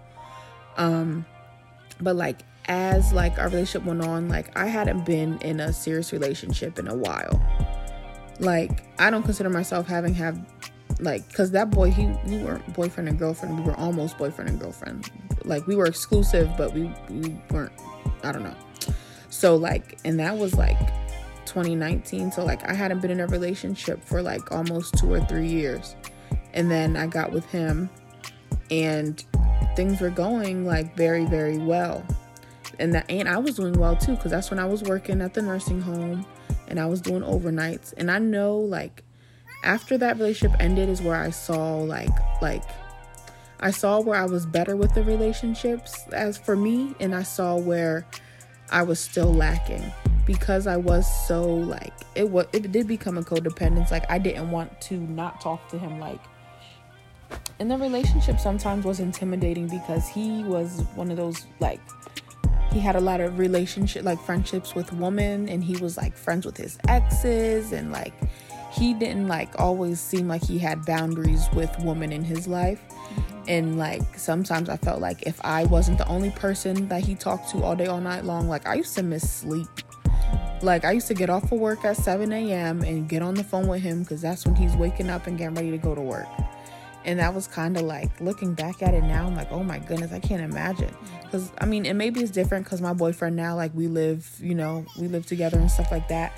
Um, 0.77 1.27
but 2.01 2.17
like, 2.17 2.39
as 2.69 3.13
like 3.13 3.39
our 3.39 3.49
relationship 3.49 3.85
went 3.85 4.03
on, 4.03 4.29
like 4.29 4.57
I 4.57 4.67
hadn't 4.67 5.05
been 5.05 5.39
in 5.39 5.61
a 5.61 5.73
serious 5.73 6.13
relationship 6.13 6.79
in 6.79 6.89
a 6.89 6.95
while. 6.95 7.41
Like 8.41 8.85
I 8.99 9.11
don't 9.11 9.23
consider 9.23 9.51
myself 9.51 9.87
having 9.87 10.15
have 10.15 10.39
like 10.99 11.27
because 11.29 11.51
that 11.53 11.71
boy 11.71 11.91
he 11.91 12.07
we 12.27 12.39
weren't 12.39 12.75
boyfriend 12.75 13.09
and 13.09 13.19
girlfriend. 13.19 13.59
We 13.59 13.65
were 13.65 13.77
almost 13.77 14.19
boyfriend 14.19 14.51
and 14.51 14.61
girlfriend. 14.61 15.11
Like 15.45 15.67
we 15.67 15.77
were 15.77 15.87
exclusive 15.87 16.51
but 16.59 16.73
we 16.75 16.91
we 17.09 17.39
weren't 17.51 17.73
i 18.25 18.33
don't 18.33 18.43
know. 18.43 18.57
So 19.31 19.57
like 19.57 19.99
and 20.05 20.19
that 20.19 20.37
was 20.37 20.55
like 20.55 20.79
2019 21.47 22.33
so 22.33 22.45
like 22.45 22.69
i 22.69 22.75
hadn't 22.75 23.01
been 23.01 23.11
in 23.11 23.21
a 23.21 23.27
relationship 23.29 24.05
for 24.05 24.21
like 24.21 24.51
almost 24.51 24.99
two 24.99 25.13
or 25.13 25.21
three 25.21 25.49
years. 25.49 25.95
And 26.53 26.71
then 26.71 26.97
i 26.97 27.07
got 27.07 27.31
with 27.33 27.47
him 27.47 27.89
and 28.71 29.23
things 29.77 30.01
were 30.01 30.11
going 30.11 30.67
like 30.67 30.97
very 30.97 31.27
very 31.27 31.59
well 31.59 32.05
and 32.79 32.95
that 32.95 33.07
and 33.09 33.29
I 33.29 33.39
was 33.39 33.57
doing 33.57 33.75
well 33.75 33.97
too 33.97 34.17
because 34.17 34.31
that's 34.31 34.51
when 34.51 34.59
I 34.59 34.67
was 34.67 34.83
working 34.83 35.21
at 35.21 35.35
the 35.35 35.43
nursing 35.43 35.81
home 35.81 36.27
and 36.69 36.81
I 36.81 36.87
was 36.87 37.01
doing 37.01 37.23
overnights. 37.23 37.95
And 37.97 38.11
I 38.11 38.19
know 38.19 38.57
like 38.57 39.03
after 39.63 39.99
that 39.99 40.17
relationship 40.17 40.61
ended 40.61 40.89
is 40.89 41.03
where 41.03 41.17
I 41.17 41.31
saw 41.31 41.79
like 41.79 42.11
like 42.43 42.63
I 43.61 43.71
saw 43.71 44.01
where 44.01 44.21
I 44.21 44.27
was 44.27 44.45
better 44.45 44.77
with 44.77 44.95
the 44.95 45.03
relationships 45.03 46.05
as 46.13 46.37
for 46.37 46.57
me 46.57 46.95
and 47.01 47.15
I 47.15 47.23
saw 47.23 47.57
where 47.57 48.07
I 48.71 48.83
was 48.83 49.01
still 49.01 49.33
lacking. 49.33 49.93
Because 50.27 50.67
I 50.67 50.77
was 50.77 51.07
so 51.29 51.45
like 51.45 51.95
it 52.17 52.29
was 52.29 52.47
it 52.53 52.73
did 52.73 52.89
become 52.89 53.17
a 53.17 53.23
codependence. 53.23 53.91
Like 53.91 54.11
I 54.11 54.19
didn't 54.19 54.51
want 54.51 54.81
to 54.83 54.95
not 54.95 55.41
talk 55.41 55.69
to 55.69 55.79
him 55.79 56.01
like 56.01 56.21
and 57.59 57.71
the 57.71 57.79
relationship 57.79 58.39
sometimes 58.39 58.85
was 58.85 59.01
intimidating 59.01 59.67
because 59.69 60.09
he 60.09 60.43
was 60.45 60.83
one 60.95 61.11
of 61.11 61.17
those 61.17 61.47
like 61.61 61.81
he 62.73 62.81
had 62.81 62.97
a 62.97 63.01
lot 63.01 63.21
of 63.21 63.39
relationship 63.39 64.05
like 64.05 64.21
friendships 64.21 64.75
with 64.75 64.93
women 64.93 65.49
and 65.49 65.63
he 65.63 65.77
was 65.79 65.97
like 65.97 66.17
friends 66.17 66.45
with 66.45 66.57
his 66.57 66.79
exes 66.89 67.73
and 67.73 67.93
like 67.93 68.13
he 68.73 68.93
didn't 68.93 69.29
like 69.29 69.59
always 69.59 70.01
seem 70.01 70.29
like 70.29 70.45
he 70.45 70.59
had 70.59 70.85
boundaries 70.85 71.49
with 71.55 71.75
women 71.81 72.13
in 72.13 72.23
his 72.23 72.47
life. 72.47 72.83
Mm-hmm. 72.89 73.43
And 73.49 73.79
like 73.79 74.19
sometimes 74.19 74.69
i 74.69 74.77
felt 74.77 75.01
like 75.01 75.23
if 75.23 75.41
i 75.45 75.65
wasn't 75.65 75.99
the 75.99 76.09
only 76.09 76.31
person 76.31 76.89
that 76.89 77.05
he 77.05 77.15
talked 77.15 77.51
to 77.51 77.63
all 77.63 77.77
day 77.77 77.87
all 77.87 78.01
night 78.01 78.25
long 78.25 78.49
like 78.49 78.67
i 78.67 78.75
used 78.75 78.95
to 78.97 79.03
miss 79.03 79.31
sleep. 79.31 79.69
Like 80.63 80.85
i 80.85 80.93
used 80.93 81.07
to 81.09 81.15
get 81.15 81.31
off 81.31 81.45
of 81.53 81.61
work 81.61 81.85
at 81.85 81.97
7 81.97 82.33
a.m 82.33 82.83
and 82.83 83.09
get 83.09 83.23
on 83.23 83.35
the 83.35 83.45
phone 83.45 83.69
with 83.69 83.83
him 83.83 84.03
because 84.03 84.21
that's 84.21 84.45
when 84.45 84.57
he's 84.57 84.75
waking 84.77 85.11
up 85.11 85.27
and 85.27 85.39
getting 85.39 85.55
ready 85.55 85.71
to 85.71 85.79
go 85.79 85.95
to 85.95 86.01
work 86.01 86.27
and 87.07 87.19
that 87.19 87.33
was 87.35 87.47
kind 87.47 87.77
of 87.77 87.85
like 87.85 88.21
looking 88.21 88.53
back 88.53 88.83
at 88.83 88.93
it 88.93 89.03
now 89.05 89.27
i'm 89.27 89.35
like 89.35 89.51
oh 89.51 89.63
my 89.63 89.79
goodness 89.79 90.13
i 90.13 90.19
can't 90.19 90.43
imagine. 90.43 90.91
Mm-hmm. 90.91 91.23
Because 91.25 91.51
i 91.59 91.65
mean 91.65 91.87
and 91.87 91.97
maybe 91.97 92.21
it's 92.21 92.31
different 92.31 92.65
because 92.65 92.81
my 92.83 92.93
boyfriend 92.93 93.35
now 93.37 93.57
like 93.57 93.73
we 93.75 93.87
live 93.89 94.29
you 94.41 94.55
know 94.55 94.85
we 95.01 95.09
live 95.09 95.25
together 95.27 95.59
and 95.59 95.71
stuff 95.71 95.91
like 95.91 96.09
that. 96.09 96.33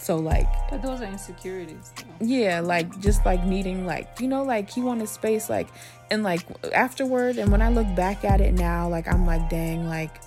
So 0.00 0.14
like 0.16 0.46
But 0.70 0.80
those 0.82 1.00
are 1.00 1.06
insecurities, 1.06 1.92
though. 1.96 2.24
yeah 2.26 2.60
like 2.60 3.00
just 3.00 3.26
like 3.26 3.44
needing 3.44 3.84
like 3.84 4.20
you 4.20 4.28
know 4.28 4.44
like 4.44 4.70
he 4.70 4.80
wanted 4.80 5.08
space 5.08 5.50
like 5.50 5.66
and 6.10 6.22
like 6.22 6.42
afterward 6.72 7.36
and 7.36 7.50
when 7.50 7.60
i 7.60 7.68
look 7.68 7.86
back 7.96 8.24
at 8.24 8.40
it 8.40 8.54
now 8.54 8.88
like 8.88 9.08
i'm 9.12 9.26
like 9.26 9.50
dang 9.50 9.88
like 9.88 10.20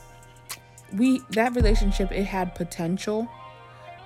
we 0.93 1.21
that 1.31 1.55
relationship 1.55 2.11
it 2.11 2.25
had 2.25 2.53
potential 2.53 3.29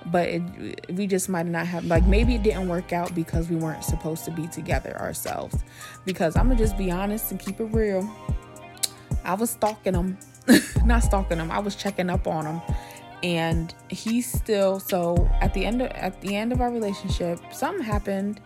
but 0.06 0.28
it, 0.28 0.86
we 0.90 1.06
just 1.06 1.28
might 1.28 1.46
not 1.46 1.66
have 1.66 1.84
like 1.84 2.04
maybe 2.06 2.34
it 2.34 2.42
didn't 2.42 2.68
work 2.68 2.92
out 2.92 3.14
because 3.14 3.48
we 3.48 3.56
weren't 3.56 3.84
supposed 3.84 4.24
to 4.24 4.30
be 4.30 4.46
together 4.46 4.96
ourselves. 4.98 5.56
Because 6.04 6.36
i'm 6.36 6.48
gonna 6.48 6.58
just 6.58 6.78
be 6.78 6.90
honest 6.90 7.30
and 7.30 7.40
keep 7.40 7.60
it 7.60 7.64
real. 7.64 8.08
I 9.24 9.34
was 9.34 9.50
stalking 9.50 9.94
him. 9.94 10.18
Not 10.84 11.02
stalking 11.02 11.38
him 11.38 11.50
i 11.50 11.58
was 11.58 11.76
checking 11.76 12.10
up 12.10 12.26
on 12.26 12.46
him. 12.46 12.62
And 13.22 13.74
he's 13.88 14.30
still 14.30 14.78
so 14.78 15.28
at 15.40 15.52
the 15.54 15.64
end 15.64 15.82
of 15.82 15.90
at 15.90 16.20
the 16.20 16.36
end 16.36 16.52
of 16.52 16.60
our 16.60 16.70
relationship 16.70 17.40
something 17.52 17.84
happened. 17.84 18.40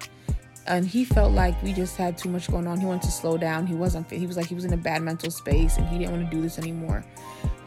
And 0.66 0.86
he 0.86 1.04
felt 1.04 1.32
like 1.32 1.60
we 1.62 1.72
just 1.72 1.96
had 1.96 2.16
too 2.16 2.28
much 2.28 2.48
going 2.48 2.66
on. 2.66 2.78
He 2.78 2.86
wanted 2.86 3.02
to 3.02 3.10
slow 3.10 3.36
down. 3.36 3.66
He 3.66 3.74
wasn't 3.74 4.08
fit. 4.08 4.20
He 4.20 4.26
was 4.26 4.36
like 4.36 4.46
he 4.46 4.54
was 4.54 4.64
in 4.64 4.72
a 4.72 4.76
bad 4.76 5.02
mental 5.02 5.30
space 5.30 5.78
and 5.78 5.88
he 5.88 5.98
didn't 5.98 6.12
want 6.12 6.30
to 6.30 6.36
do 6.36 6.40
this 6.40 6.58
anymore. 6.58 7.04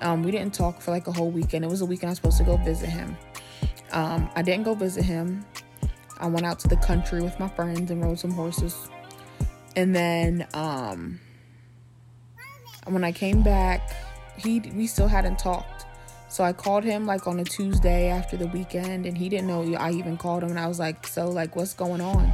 Um, 0.01 0.23
we 0.23 0.31
didn't 0.31 0.53
talk 0.53 0.79
for 0.79 0.91
like 0.91 1.07
a 1.07 1.11
whole 1.11 1.29
weekend. 1.29 1.65
It 1.65 1.69
was 1.69 1.81
a 1.81 1.85
weekend 1.85 2.09
i 2.09 2.11
was 2.11 2.17
supposed 2.17 2.37
to 2.37 2.43
go 2.43 2.55
visit 2.57 2.89
him 2.89 3.17
um, 3.93 4.29
i 4.35 4.41
didn't 4.41 4.63
go 4.63 4.73
visit 4.73 5.03
him 5.03 5.45
i 6.19 6.27
went 6.27 6.45
out 6.45 6.59
to 6.59 6.67
the 6.67 6.77
country 6.77 7.21
with 7.21 7.39
my 7.39 7.47
friends 7.47 7.89
and 7.91 8.03
rode 8.03 8.19
some 8.19 8.31
horses 8.31 8.89
and 9.75 9.95
then 9.95 10.47
um, 10.53 11.19
when 12.87 13.03
i 13.03 13.11
came 13.11 13.41
back 13.41 13.81
he 14.37 14.59
we 14.75 14.87
still 14.87 15.07
hadn't 15.07 15.39
talked 15.39 15.85
so 16.33 16.43
I 16.43 16.51
called 16.51 16.83
him 16.83 17.05
like 17.05 17.27
on 17.27 17.39
a 17.39 17.43
Tuesday 17.43 18.07
after 18.07 18.35
the 18.37 18.47
weekend, 18.47 19.05
and 19.05 19.15
he 19.15 19.29
didn't 19.29 19.45
know 19.45 19.61
I 19.75 19.91
even 19.91 20.17
called 20.17 20.41
him. 20.41 20.49
And 20.49 20.59
I 20.59 20.67
was 20.67 20.79
like, 20.79 21.05
"So, 21.05 21.29
like, 21.29 21.55
what's 21.55 21.75
going 21.75 22.01
on?" 22.01 22.33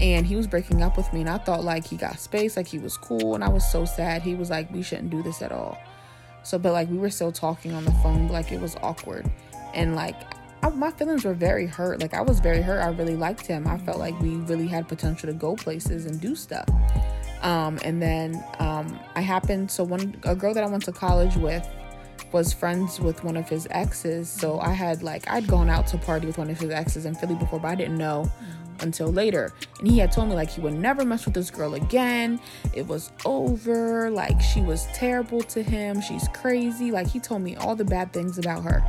And 0.00 0.24
he 0.24 0.36
was 0.36 0.46
breaking 0.46 0.80
up 0.80 0.96
with 0.96 1.12
me, 1.12 1.22
and 1.22 1.28
I 1.28 1.38
thought 1.38 1.64
like 1.64 1.84
he 1.84 1.96
got 1.96 2.20
space, 2.20 2.56
like 2.56 2.68
he 2.68 2.78
was 2.78 2.96
cool, 2.96 3.34
and 3.34 3.42
I 3.42 3.48
was 3.48 3.68
so 3.68 3.84
sad. 3.84 4.22
He 4.22 4.36
was 4.36 4.48
like, 4.48 4.72
"We 4.72 4.80
shouldn't 4.80 5.10
do 5.10 5.24
this 5.24 5.42
at 5.42 5.50
all." 5.50 5.76
So, 6.44 6.56
but 6.56 6.72
like 6.72 6.88
we 6.88 6.98
were 6.98 7.10
still 7.10 7.32
talking 7.32 7.72
on 7.72 7.84
the 7.84 7.90
phone, 7.94 8.28
like 8.28 8.52
it 8.52 8.60
was 8.60 8.76
awkward, 8.80 9.28
and 9.74 9.96
like 9.96 10.14
I, 10.62 10.70
my 10.70 10.90
feelings 10.90 11.24
were 11.24 11.34
very 11.34 11.66
hurt. 11.66 12.00
Like 12.00 12.14
I 12.14 12.22
was 12.22 12.40
very 12.40 12.62
hurt. 12.62 12.80
I 12.80 12.88
really 12.88 13.16
liked 13.16 13.46
him. 13.46 13.66
I 13.66 13.78
felt 13.78 13.98
like 13.98 14.18
we 14.20 14.36
really 14.36 14.66
had 14.66 14.88
potential 14.88 15.28
to 15.28 15.34
go 15.34 15.56
places 15.56 16.06
and 16.06 16.20
do 16.20 16.34
stuff. 16.34 16.68
Um, 17.42 17.78
and 17.84 18.00
then 18.00 18.42
um, 18.58 18.98
I 19.14 19.20
happened. 19.20 19.70
So 19.70 19.84
one 19.84 20.16
a 20.24 20.34
girl 20.34 20.54
that 20.54 20.64
I 20.64 20.68
went 20.68 20.84
to 20.84 20.92
college 20.92 21.36
with 21.36 21.66
was 22.32 22.52
friends 22.52 22.98
with 22.98 23.22
one 23.24 23.36
of 23.36 23.48
his 23.48 23.66
exes. 23.70 24.28
So 24.28 24.58
I 24.60 24.72
had 24.72 25.02
like 25.02 25.28
I'd 25.30 25.46
gone 25.46 25.70
out 25.70 25.86
to 25.88 25.98
party 25.98 26.26
with 26.26 26.38
one 26.38 26.50
of 26.50 26.58
his 26.58 26.70
exes 26.70 27.06
in 27.06 27.14
Philly 27.14 27.34
before, 27.34 27.60
but 27.60 27.68
I 27.68 27.74
didn't 27.74 27.98
know 27.98 28.30
until 28.80 29.12
later. 29.12 29.52
And 29.78 29.88
he 29.88 29.98
had 29.98 30.12
told 30.12 30.28
me 30.28 30.34
like 30.34 30.50
he 30.50 30.60
would 30.60 30.74
never 30.74 31.04
mess 31.04 31.24
with 31.24 31.34
this 31.34 31.50
girl 31.50 31.74
again. 31.74 32.40
It 32.72 32.86
was 32.86 33.12
over. 33.24 34.10
Like 34.10 34.40
she 34.40 34.60
was 34.60 34.86
terrible 34.94 35.42
to 35.42 35.62
him. 35.62 36.00
She's 36.00 36.28
crazy. 36.28 36.90
Like 36.90 37.06
he 37.06 37.20
told 37.20 37.42
me 37.42 37.56
all 37.56 37.76
the 37.76 37.84
bad 37.84 38.12
things 38.12 38.38
about 38.38 38.64
her. 38.64 38.84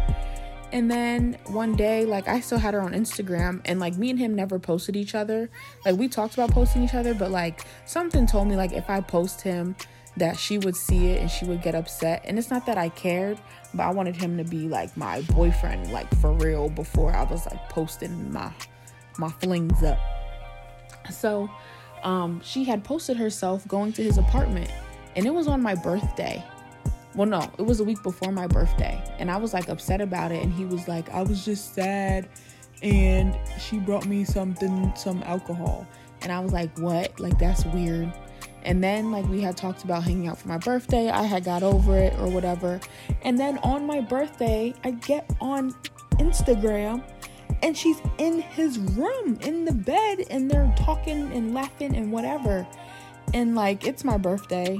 And 0.71 0.91
then 0.91 1.37
one 1.47 1.75
day, 1.75 2.05
like 2.05 2.27
I 2.27 2.41
still 2.41 2.57
had 2.57 2.73
her 2.73 2.81
on 2.81 2.91
Instagram, 2.93 3.61
and 3.65 3.79
like 3.79 3.95
me 3.97 4.09
and 4.09 4.19
him 4.19 4.35
never 4.35 4.59
posted 4.59 4.95
each 4.95 5.15
other. 5.15 5.49
Like 5.85 5.97
we 5.97 6.07
talked 6.07 6.33
about 6.33 6.51
posting 6.51 6.83
each 6.83 6.93
other, 6.93 7.13
but 7.13 7.31
like 7.31 7.65
something 7.85 8.27
told 8.27 8.47
me 8.47 8.55
like 8.55 8.73
if 8.73 8.89
I 8.89 8.99
post 8.99 9.41
him, 9.41 9.75
that 10.17 10.37
she 10.37 10.57
would 10.57 10.75
see 10.75 11.07
it 11.07 11.21
and 11.21 11.29
she 11.29 11.45
would 11.45 11.61
get 11.61 11.75
upset. 11.75 12.23
And 12.25 12.37
it's 12.37 12.49
not 12.49 12.65
that 12.65 12.77
I 12.77 12.89
cared, 12.89 13.39
but 13.73 13.83
I 13.83 13.91
wanted 13.91 14.15
him 14.15 14.37
to 14.37 14.43
be 14.43 14.67
like 14.67 14.95
my 14.97 15.21
boyfriend, 15.21 15.91
like 15.91 16.13
for 16.15 16.33
real, 16.33 16.69
before 16.69 17.15
I 17.15 17.23
was 17.23 17.45
like 17.45 17.69
posting 17.69 18.31
my 18.31 18.51
my 19.17 19.29
flings 19.29 19.83
up. 19.83 19.99
So, 21.11 21.49
um, 22.03 22.41
she 22.43 22.63
had 22.63 22.83
posted 22.83 23.17
herself 23.17 23.67
going 23.67 23.93
to 23.93 24.03
his 24.03 24.17
apartment, 24.17 24.71
and 25.15 25.25
it 25.25 25.33
was 25.33 25.47
on 25.47 25.61
my 25.61 25.75
birthday. 25.75 26.43
Well, 27.17 27.27
no, 27.27 27.51
it 27.57 27.63
was 27.63 27.79
a 27.79 27.83
week 27.83 28.03
before 28.03 28.31
my 28.31 28.45
birthday, 28.45 29.03
and 29.17 29.31
I 29.31 29.37
was 29.37 29.51
like 29.51 29.69
upset 29.69 30.01
about 30.01 30.31
it. 30.31 30.43
And 30.43 30.53
he 30.53 30.65
was 30.65 30.87
like, 30.87 31.09
I 31.09 31.23
was 31.23 31.43
just 31.43 31.73
sad, 31.73 32.29
and 32.83 33.35
she 33.59 33.79
brought 33.79 34.05
me 34.05 34.23
something, 34.23 34.93
some 34.95 35.23
alcohol. 35.23 35.87
And 36.21 36.31
I 36.31 36.39
was 36.39 36.53
like, 36.53 36.77
what? 36.77 37.19
Like, 37.19 37.39
that's 37.39 37.65
weird. 37.65 38.13
And 38.61 38.83
then, 38.83 39.11
like, 39.11 39.27
we 39.29 39.41
had 39.41 39.57
talked 39.57 39.83
about 39.83 40.03
hanging 40.03 40.27
out 40.27 40.37
for 40.37 40.47
my 40.47 40.59
birthday. 40.59 41.09
I 41.09 41.23
had 41.23 41.43
got 41.43 41.63
over 41.63 41.97
it 41.97 42.13
or 42.19 42.27
whatever. 42.27 42.79
And 43.23 43.39
then 43.39 43.57
on 43.59 43.87
my 43.87 44.01
birthday, 44.01 44.75
I 44.83 44.91
get 44.91 45.35
on 45.41 45.73
Instagram 46.17 47.03
and 47.63 47.75
she's 47.75 47.99
in 48.19 48.41
his 48.41 48.77
room 48.77 49.39
in 49.41 49.65
the 49.65 49.73
bed 49.73 50.25
and 50.29 50.51
they're 50.51 50.71
talking 50.77 51.31
and 51.31 51.53
laughing 51.53 51.95
and 51.95 52.11
whatever. 52.11 52.67
And 53.33 53.55
like, 53.55 53.87
it's 53.87 54.03
my 54.03 54.17
birthday. 54.17 54.77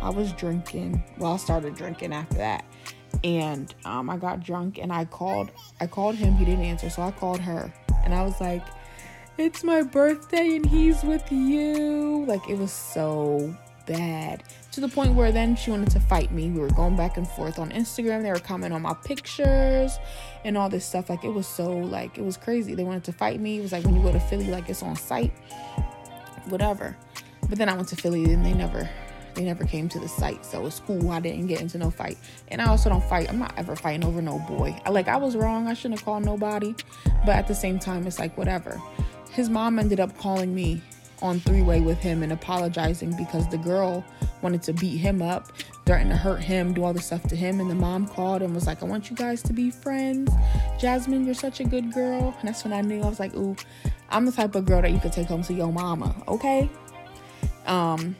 I 0.00 0.10
was 0.10 0.32
drinking. 0.32 1.02
Well, 1.18 1.34
I 1.34 1.36
started 1.36 1.76
drinking 1.76 2.12
after 2.12 2.38
that. 2.38 2.64
And 3.22 3.74
um, 3.84 4.08
I 4.08 4.16
got 4.16 4.40
drunk 4.40 4.78
and 4.78 4.92
I 4.92 5.04
called 5.04 5.50
I 5.80 5.86
called 5.86 6.14
him, 6.14 6.34
he 6.34 6.44
didn't 6.44 6.64
answer, 6.64 6.88
so 6.88 7.02
I 7.02 7.10
called 7.10 7.40
her. 7.40 7.72
And 8.04 8.14
I 8.14 8.22
was 8.22 8.40
like, 8.40 8.64
it's 9.36 9.62
my 9.64 9.82
birthday 9.82 10.56
and 10.56 10.64
he's 10.64 11.02
with 11.02 11.30
you. 11.30 12.24
Like 12.26 12.48
it 12.48 12.58
was 12.58 12.72
so 12.72 13.54
bad. 13.86 14.44
To 14.72 14.80
the 14.80 14.88
point 14.88 15.14
where 15.14 15.32
then 15.32 15.56
she 15.56 15.70
wanted 15.70 15.90
to 15.90 16.00
fight 16.00 16.30
me. 16.30 16.50
We 16.50 16.60
were 16.60 16.68
going 16.68 16.96
back 16.96 17.16
and 17.16 17.26
forth 17.28 17.58
on 17.58 17.70
Instagram. 17.70 18.22
They 18.22 18.30
were 18.30 18.38
commenting 18.38 18.76
on 18.76 18.82
my 18.82 18.94
pictures 18.94 19.98
and 20.44 20.56
all 20.56 20.68
this 20.68 20.86
stuff. 20.86 21.10
Like 21.10 21.24
it 21.24 21.30
was 21.30 21.46
so 21.46 21.70
like 21.70 22.16
it 22.16 22.24
was 22.24 22.36
crazy. 22.36 22.74
They 22.74 22.84
wanted 22.84 23.04
to 23.04 23.12
fight 23.12 23.40
me. 23.40 23.58
It 23.58 23.62
was 23.62 23.72
like 23.72 23.84
when 23.84 23.96
you 23.96 24.02
go 24.02 24.12
to 24.12 24.20
Philly, 24.20 24.46
like 24.46 24.68
it's 24.68 24.82
on 24.82 24.96
site. 24.96 25.32
Whatever. 26.48 26.96
But 27.48 27.58
then 27.58 27.68
I 27.68 27.74
went 27.74 27.88
to 27.88 27.96
Philly 27.96 28.32
and 28.32 28.46
they 28.46 28.54
never 28.54 28.88
they 29.34 29.44
never 29.44 29.64
came 29.64 29.88
to 29.88 29.98
the 29.98 30.08
site. 30.08 30.44
So 30.44 30.66
it's 30.66 30.80
cool. 30.80 31.10
I 31.10 31.20
didn't 31.20 31.46
get 31.46 31.60
into 31.60 31.78
no 31.78 31.90
fight. 31.90 32.18
And 32.48 32.60
I 32.60 32.66
also 32.66 32.88
don't 32.88 33.04
fight. 33.04 33.28
I'm 33.28 33.38
not 33.38 33.54
ever 33.56 33.76
fighting 33.76 34.04
over 34.04 34.20
no 34.22 34.38
boy. 34.40 34.76
I, 34.84 34.90
like 34.90 35.08
I 35.08 35.16
was 35.16 35.36
wrong. 35.36 35.68
I 35.68 35.74
shouldn't 35.74 36.00
have 36.00 36.04
called 36.04 36.24
nobody. 36.24 36.74
But 37.26 37.36
at 37.36 37.48
the 37.48 37.54
same 37.54 37.78
time, 37.78 38.06
it's 38.06 38.18
like 38.18 38.36
whatever 38.36 38.80
his 39.30 39.48
mom 39.48 39.78
ended 39.78 40.00
up 40.00 40.16
calling 40.18 40.54
me 40.54 40.82
on 41.22 41.38
three 41.40 41.62
way 41.62 41.80
with 41.80 41.98
him 41.98 42.22
and 42.22 42.32
apologizing 42.32 43.14
because 43.16 43.48
the 43.48 43.58
girl 43.58 44.04
wanted 44.42 44.62
to 44.62 44.72
beat 44.72 44.96
him 44.96 45.20
up, 45.20 45.52
threatened 45.84 46.10
to 46.10 46.16
hurt 46.16 46.40
him, 46.40 46.72
do 46.72 46.82
all 46.82 46.94
this 46.94 47.06
stuff 47.06 47.22
to 47.24 47.36
him. 47.36 47.60
And 47.60 47.70
the 47.70 47.74
mom 47.74 48.06
called 48.06 48.42
and 48.42 48.54
was 48.54 48.66
like, 48.66 48.82
I 48.82 48.86
want 48.86 49.10
you 49.10 49.16
guys 49.16 49.42
to 49.42 49.52
be 49.52 49.70
friends. 49.70 50.32
Jasmine, 50.78 51.26
you're 51.26 51.34
such 51.34 51.60
a 51.60 51.64
good 51.64 51.92
girl. 51.92 52.34
And 52.40 52.48
that's 52.48 52.64
when 52.64 52.72
I 52.72 52.80
knew 52.80 53.02
I 53.02 53.08
was 53.08 53.20
like, 53.20 53.34
ooh, 53.34 53.54
I'm 54.08 54.24
the 54.24 54.32
type 54.32 54.54
of 54.54 54.64
girl 54.64 54.80
that 54.80 54.92
you 54.92 54.98
could 54.98 55.12
take 55.12 55.26
home 55.26 55.42
to 55.44 55.52
your 55.52 55.70
mama, 55.70 56.14
okay? 56.26 56.70
Um, 57.66 58.16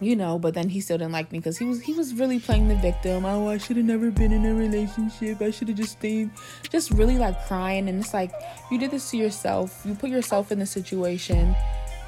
you 0.00 0.14
know, 0.14 0.38
but 0.38 0.54
then 0.54 0.68
he 0.68 0.80
still 0.80 0.98
didn't 0.98 1.12
like 1.12 1.32
me 1.32 1.38
because 1.38 1.56
he 1.56 1.64
was 1.64 1.80
he 1.80 1.92
was 1.92 2.14
really 2.14 2.38
playing 2.38 2.68
the 2.68 2.74
victim. 2.76 3.24
Oh, 3.24 3.48
I 3.48 3.58
should 3.58 3.76
have 3.76 3.86
never 3.86 4.10
been 4.10 4.32
in 4.32 4.44
a 4.44 4.54
relationship. 4.54 5.40
I 5.40 5.50
should 5.50 5.68
have 5.68 5.76
just 5.76 5.92
stayed, 5.92 6.30
just 6.70 6.90
really 6.90 7.18
like 7.18 7.46
crying. 7.46 7.88
And 7.88 8.00
it's 8.00 8.12
like 8.12 8.32
you 8.70 8.78
did 8.78 8.90
this 8.90 9.10
to 9.10 9.16
yourself. 9.16 9.82
You 9.84 9.94
put 9.94 10.10
yourself 10.10 10.52
in 10.52 10.58
the 10.58 10.66
situation, 10.66 11.54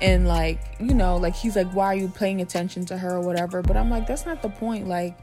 and 0.03 0.29
like 0.29 0.61
you 0.81 0.95
know, 0.95 1.17
like 1.17 1.35
he's 1.35 1.57
like, 1.57 1.71
why 1.73 1.87
are 1.87 1.97
you 1.97 2.09
paying 2.09 2.41
attention 2.41 2.85
to 2.87 2.99
her 2.99 3.17
or 3.17 3.21
whatever? 3.21 3.62
But 3.62 3.77
I'm 3.77 3.91
like, 3.91 4.07
that's 4.07 4.27
not 4.27 4.43
the 4.43 4.51
point. 4.51 4.87
Like 4.87 5.17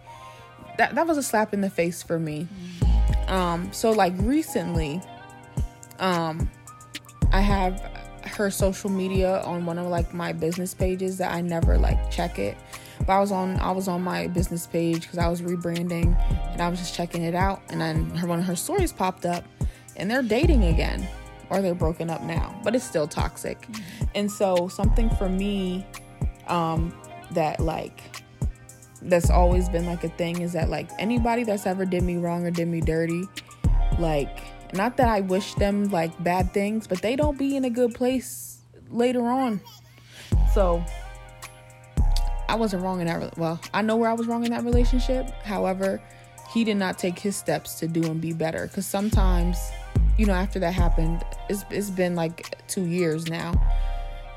that 0.77 0.95
that 0.95 1.05
was 1.05 1.17
a 1.17 1.23
slap 1.23 1.53
in 1.53 1.61
the 1.61 1.69
face 1.69 2.01
for 2.01 2.19
me. 2.19 2.47
Um, 3.27 3.71
so 3.71 3.91
like 3.91 4.13
recently, 4.17 5.01
um, 5.99 6.49
I 7.31 7.41
have 7.41 7.81
her 8.35 8.51
social 8.51 8.89
media 8.89 9.41
on 9.41 9.65
one 9.65 9.77
of 9.77 9.87
like 9.87 10.13
my 10.13 10.33
business 10.33 10.73
pages 10.73 11.17
that 11.17 11.33
I 11.33 11.41
never 11.41 11.77
like 11.77 12.11
check 12.11 12.39
it. 12.39 12.57
But 12.99 13.09
I 13.09 13.19
was 13.19 13.31
on 13.31 13.57
I 13.59 13.71
was 13.71 13.87
on 13.87 14.01
my 14.01 14.27
business 14.27 14.67
page 14.67 15.01
because 15.01 15.17
I 15.17 15.27
was 15.27 15.41
rebranding 15.41 16.15
and 16.51 16.61
I 16.61 16.69
was 16.69 16.79
just 16.79 16.95
checking 16.95 17.23
it 17.23 17.35
out 17.35 17.61
and 17.69 17.79
then 17.79 18.09
her 18.11 18.27
one 18.27 18.39
of 18.39 18.45
her 18.45 18.55
stories 18.55 18.93
popped 18.93 19.25
up 19.25 19.43
and 19.95 20.09
they're 20.09 20.23
dating 20.23 20.65
again 20.65 21.07
or 21.49 21.61
they're 21.61 21.75
broken 21.75 22.09
up 22.09 22.21
now, 22.23 22.59
but 22.63 22.75
it's 22.75 22.85
still 22.85 23.07
toxic. 23.07 23.67
And 24.15 24.31
so 24.31 24.67
something 24.67 25.09
for 25.11 25.29
me 25.29 25.85
um, 26.47 26.93
that 27.31 27.59
like 27.59 28.01
that's 29.03 29.29
always 29.29 29.69
been 29.69 29.85
like 29.85 30.03
a 30.03 30.09
thing 30.09 30.41
is 30.41 30.53
that 30.53 30.69
like 30.69 30.89
anybody 30.97 31.43
that's 31.43 31.67
ever 31.67 31.85
did 31.85 32.03
me 32.03 32.17
wrong 32.17 32.45
or 32.45 32.51
did 32.51 32.67
me 32.67 32.81
dirty, 32.81 33.23
like 33.99 34.41
not 34.73 34.97
that 34.97 35.07
I 35.07 35.21
wish 35.21 35.53
them 35.55 35.85
like 35.89 36.23
bad 36.23 36.53
things, 36.53 36.87
but 36.87 37.01
they 37.01 37.15
don't 37.15 37.37
be 37.37 37.55
in 37.55 37.65
a 37.65 37.69
good 37.69 37.93
place 37.93 38.59
later 38.89 39.23
on. 39.23 39.61
So 40.53 40.83
I 42.47 42.55
wasn't 42.55 42.83
wrong 42.83 43.01
in 43.01 43.07
that. 43.07 43.37
Well, 43.37 43.59
I 43.73 43.81
know 43.81 43.95
where 43.97 44.09
I 44.09 44.13
was 44.13 44.27
wrong 44.27 44.45
in 44.45 44.51
that 44.51 44.63
relationship. 44.63 45.29
However, 45.43 46.01
he 46.51 46.63
did 46.63 46.77
not 46.77 46.97
take 46.97 47.19
his 47.19 47.35
steps 47.35 47.75
to 47.79 47.87
do 47.87 48.03
and 48.03 48.21
be 48.21 48.33
better. 48.33 48.67
Because 48.67 48.85
sometimes, 48.85 49.57
you 50.17 50.25
know, 50.25 50.33
after 50.33 50.59
that 50.59 50.73
happened, 50.73 51.23
it's 51.49 51.65
it's 51.69 51.89
been 51.89 52.15
like 52.15 52.57
two 52.67 52.85
years 52.85 53.27
now. 53.27 53.53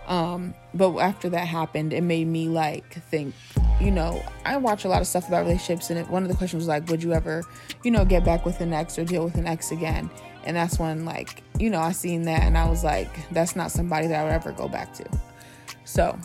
Um, 0.09 0.55
but 0.75 0.99
after 0.99 1.29
that 1.29 1.47
happened, 1.47 1.93
it 1.93 2.03
made 2.03 2.27
me 2.27 2.49
like 2.49 2.95
think, 3.11 3.35
you 3.81 3.91
know, 3.91 4.23
I 4.45 4.57
watch 4.57 4.85
a 4.85 4.89
lot 4.89 5.01
of 5.01 5.07
stuff 5.07 5.29
about 5.29 5.43
relationships, 5.43 5.91
and 5.91 5.99
it, 5.99 6.09
one 6.09 6.23
of 6.23 6.29
the 6.29 6.35
questions 6.35 6.63
was 6.63 6.69
like, 6.69 6.89
would 6.89 7.03
you 7.03 7.13
ever, 7.13 7.45
you 7.85 7.91
know, 7.91 8.05
get 8.05 8.25
back 8.25 8.47
with 8.47 8.61
an 8.61 8.73
ex 8.73 8.99
or 8.99 9.05
deal 9.05 9.25
with 9.25 9.37
an 9.37 9.47
ex 9.47 9.71
again? 9.71 10.11
And 10.45 10.57
that's 10.57 10.79
when, 10.79 11.05
like, 11.05 11.43
you 11.59 11.69
know, 11.69 11.79
I 11.79 11.93
seen 11.93 12.23
that, 12.23 12.43
and 12.43 12.57
I 12.57 12.69
was 12.69 12.83
like, 12.83 13.31
that's 13.31 13.55
not 13.55 13.71
somebody 13.71 14.07
that 14.07 14.21
I 14.21 14.25
would 14.25 14.33
ever 14.33 14.53
go 14.53 14.67
back 14.67 14.95
to. 14.95 15.05
So 15.85 16.19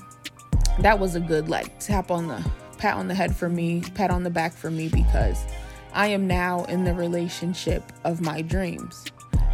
that 0.80 0.98
was 0.98 1.16
a 1.16 1.20
good 1.20 1.50
like 1.50 1.80
tap 1.80 2.10
on 2.10 2.28
the 2.28 2.44
pat 2.78 2.96
on 2.96 3.08
the 3.08 3.16
head 3.16 3.36
for 3.36 3.50
me, 3.50 3.82
pat 3.94 4.10
on 4.10 4.24
the 4.24 4.30
back 4.30 4.54
for 4.54 4.72
me 4.72 4.90
because 4.90 5.46
I 5.94 6.08
am 6.08 6.28
now 6.28 6.64
in 6.66 6.84
the 6.84 6.94
relationship 6.94 7.84
of 8.04 8.22
my 8.22 8.42
dreams. 8.42 9.06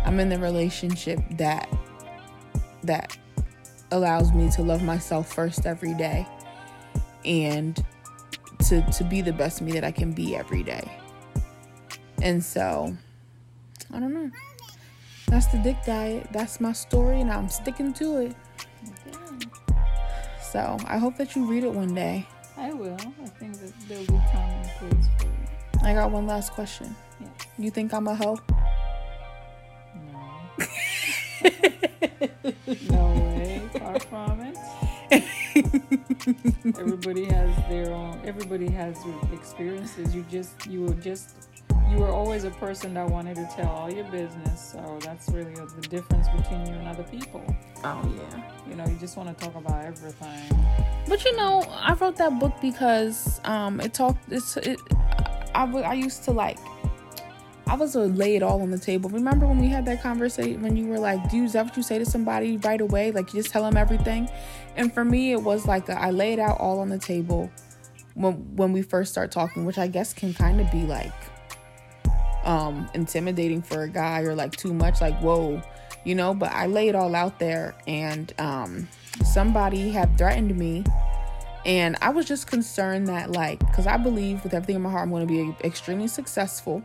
I'm 0.05 0.19
in 0.19 0.30
the 0.30 0.39
relationship 0.39 1.19
that 1.32 1.69
that 2.84 3.17
allows 3.91 4.33
me 4.33 4.49
to 4.51 4.61
love 4.61 4.83
myself 4.83 5.33
first 5.33 5.65
every 5.65 5.93
day 5.93 6.27
and 7.25 7.83
to 8.67 8.81
to 8.91 9.03
be 9.03 9.21
the 9.21 9.33
best 9.33 9.61
me 9.61 9.71
that 9.71 9.83
I 9.83 9.91
can 9.91 10.11
be 10.11 10.35
every 10.35 10.63
day. 10.63 10.89
And 12.21 12.43
so 12.43 12.95
I 13.93 13.99
don't 13.99 14.13
know. 14.13 14.31
That's 15.27 15.47
the 15.47 15.59
dick 15.59 15.77
diet. 15.85 16.27
That's 16.31 16.59
my 16.59 16.73
story 16.73 17.21
and 17.21 17.31
I'm 17.31 17.49
sticking 17.49 17.93
to 17.93 18.17
it. 18.17 18.35
So 20.51 20.77
I 20.87 20.97
hope 20.97 21.15
that 21.17 21.35
you 21.35 21.45
read 21.45 21.63
it 21.63 21.71
one 21.71 21.93
day. 21.93 22.25
I 22.57 22.73
will. 22.73 22.97
I 23.23 23.27
think 23.27 23.53
that 23.59 23.71
there'll 23.87 24.03
be 24.05 24.17
time 24.31 24.49
and 24.49 24.69
place 24.91 25.07
for 25.17 25.27
it. 25.27 25.83
I 25.83 25.93
got 25.93 26.11
one 26.11 26.25
last 26.27 26.51
question. 26.53 26.95
Yes. 27.21 27.29
You 27.57 27.69
think 27.69 27.93
I'm 27.93 28.07
a 28.07 28.15
hoe? 28.15 28.37
No. 30.11 30.67
no 32.89 33.05
way. 33.35 33.69
Far 33.77 33.99
from 33.99 34.41
it. 34.41 34.57
everybody 36.77 37.25
has 37.25 37.55
their 37.69 37.91
own. 37.91 38.21
Everybody 38.25 38.69
has 38.69 38.97
experiences. 39.33 40.15
You 40.15 40.25
just 40.29 40.65
you 40.67 40.81
were 40.83 40.93
just 40.95 41.49
you 41.89 41.97
were 41.97 42.09
always 42.09 42.43
a 42.43 42.51
person 42.51 42.93
that 42.93 43.09
wanted 43.09 43.35
to 43.35 43.49
tell 43.55 43.69
all 43.69 43.91
your 43.91 44.05
business. 44.05 44.71
So 44.71 44.99
that's 45.01 45.29
really 45.29 45.53
the 45.53 45.87
difference 45.89 46.27
between 46.29 46.67
you 46.67 46.73
and 46.73 46.87
other 46.87 47.03
people. 47.03 47.43
Oh 47.83 48.13
yeah. 48.15 48.43
You 48.67 48.75
know, 48.75 48.85
you 48.85 48.95
just 48.97 49.17
want 49.17 49.35
to 49.35 49.45
talk 49.45 49.55
about 49.55 49.85
everything. 49.85 50.65
But 51.07 51.23
you 51.25 51.35
know, 51.35 51.61
I 51.69 51.93
wrote 51.93 52.17
that 52.17 52.39
book 52.39 52.53
because 52.61 53.41
um 53.45 53.79
it 53.79 53.93
talked 53.93 54.31
it's 54.31 54.57
it 54.57 54.79
I, 55.55 55.65
I 55.65 55.93
used 55.93 56.23
to 56.25 56.31
like 56.31 56.59
I 57.70 57.76
was 57.76 57.93
a 57.93 58.01
lay 58.01 58.36
it 58.36 58.41
all 58.41 58.63
on 58.63 58.72
the 58.72 58.80
table. 58.80 59.11
Remember 59.11 59.45
when 59.45 59.59
we 59.59 59.67
had 59.67 59.86
that 59.86 60.01
conversation 60.01 60.61
when 60.63 60.76
you 60.76 60.88
were 60.88 60.97
like, 60.97 61.30
"Do 61.30 61.38
you, 61.38 61.43
is 61.43 61.53
that 61.53 61.65
what 61.65 61.78
you 61.78 61.84
say 61.84 61.99
to 61.99 62.05
somebody 62.05 62.57
right 62.57 62.82
away? 62.82 63.11
Like 63.11 63.32
you 63.32 63.41
just 63.41 63.53
tell 63.53 63.63
them 63.63 63.78
everything?" 63.78 64.28
And 64.76 64.91
for 64.91 65.05
me, 65.05 65.34
it 65.34 65.43
was 65.43 65.67
like 65.67 65.88
a, 65.88 66.01
I 66.01 66.09
lay 66.09 66.34
it 66.34 66.39
out 66.39 66.59
all 66.59 66.80
on 66.80 66.89
the 66.89 66.97
table 66.97 67.51
when 68.15 68.34
when 68.55 68.74
we 68.74 68.82
first 68.82 69.11
start 69.11 69.32
talking, 69.32 69.65
which 69.65 69.78
I 69.78 69.86
guess 69.86 70.13
can 70.13 70.34
kind 70.34 70.59
of 70.59 70.72
be 70.72 70.82
like 70.82 71.13
um 72.43 72.89
intimidating 72.95 73.61
for 73.61 73.84
a 73.84 73.88
guy 73.88 74.22
or 74.22 74.34
like 74.34 74.55
too 74.55 74.74
much 74.74 75.01
like 75.01 75.17
whoa 75.20 75.61
you 76.05 76.15
know 76.15 76.34
but 76.34 76.49
i 76.53 76.65
lay 76.65 76.88
it 76.88 76.95
all 76.95 77.13
out 77.13 77.38
there 77.38 77.76
and 77.86 78.34
um 78.39 78.88
somebody 79.26 79.89
had 79.89 80.17
threatened 80.17 80.57
me 80.57 80.84
and 81.65 81.97
i 82.01 82.09
was 82.09 82.26
just 82.26 82.47
concerned 82.47 83.07
that 83.07 83.32
like 83.32 83.59
because 83.59 83.86
i 83.86 83.97
believe 83.97 84.41
with 84.43 84.53
everything 84.53 84.78
in 84.78 84.82
my 84.82 84.89
heart 84.89 85.03
i'm 85.03 85.09
going 85.09 85.28
to 85.28 85.32
be 85.32 85.67
extremely 85.67 86.07
successful 86.07 86.82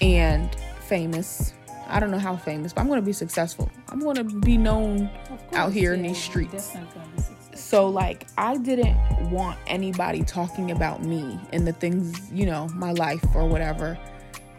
and 0.00 0.54
famous 0.80 1.54
i 1.88 2.00
don't 2.00 2.10
know 2.10 2.18
how 2.18 2.36
famous 2.36 2.72
but 2.72 2.80
i'm 2.80 2.86
going 2.86 3.00
to 3.00 3.06
be 3.06 3.12
successful 3.12 3.70
i'm 3.88 4.00
going 4.00 4.16
to 4.16 4.24
be 4.24 4.56
known 4.56 5.10
out 5.52 5.72
here 5.72 5.94
in 5.94 6.02
these 6.02 6.18
streets 6.18 6.52
definitely 6.52 6.94
gonna 6.94 7.16
be 7.16 7.22
successful. 7.22 7.56
so 7.56 7.88
like 7.88 8.26
I 8.38 8.56
didn't 8.56 8.96
want 9.30 9.58
anybody 9.66 10.22
talking 10.22 10.70
about 10.70 11.02
me 11.02 11.38
and 11.52 11.66
the 11.66 11.72
things, 11.72 12.30
you 12.32 12.46
know, 12.46 12.68
my 12.68 12.92
life 12.92 13.24
or 13.34 13.46
whatever 13.46 13.98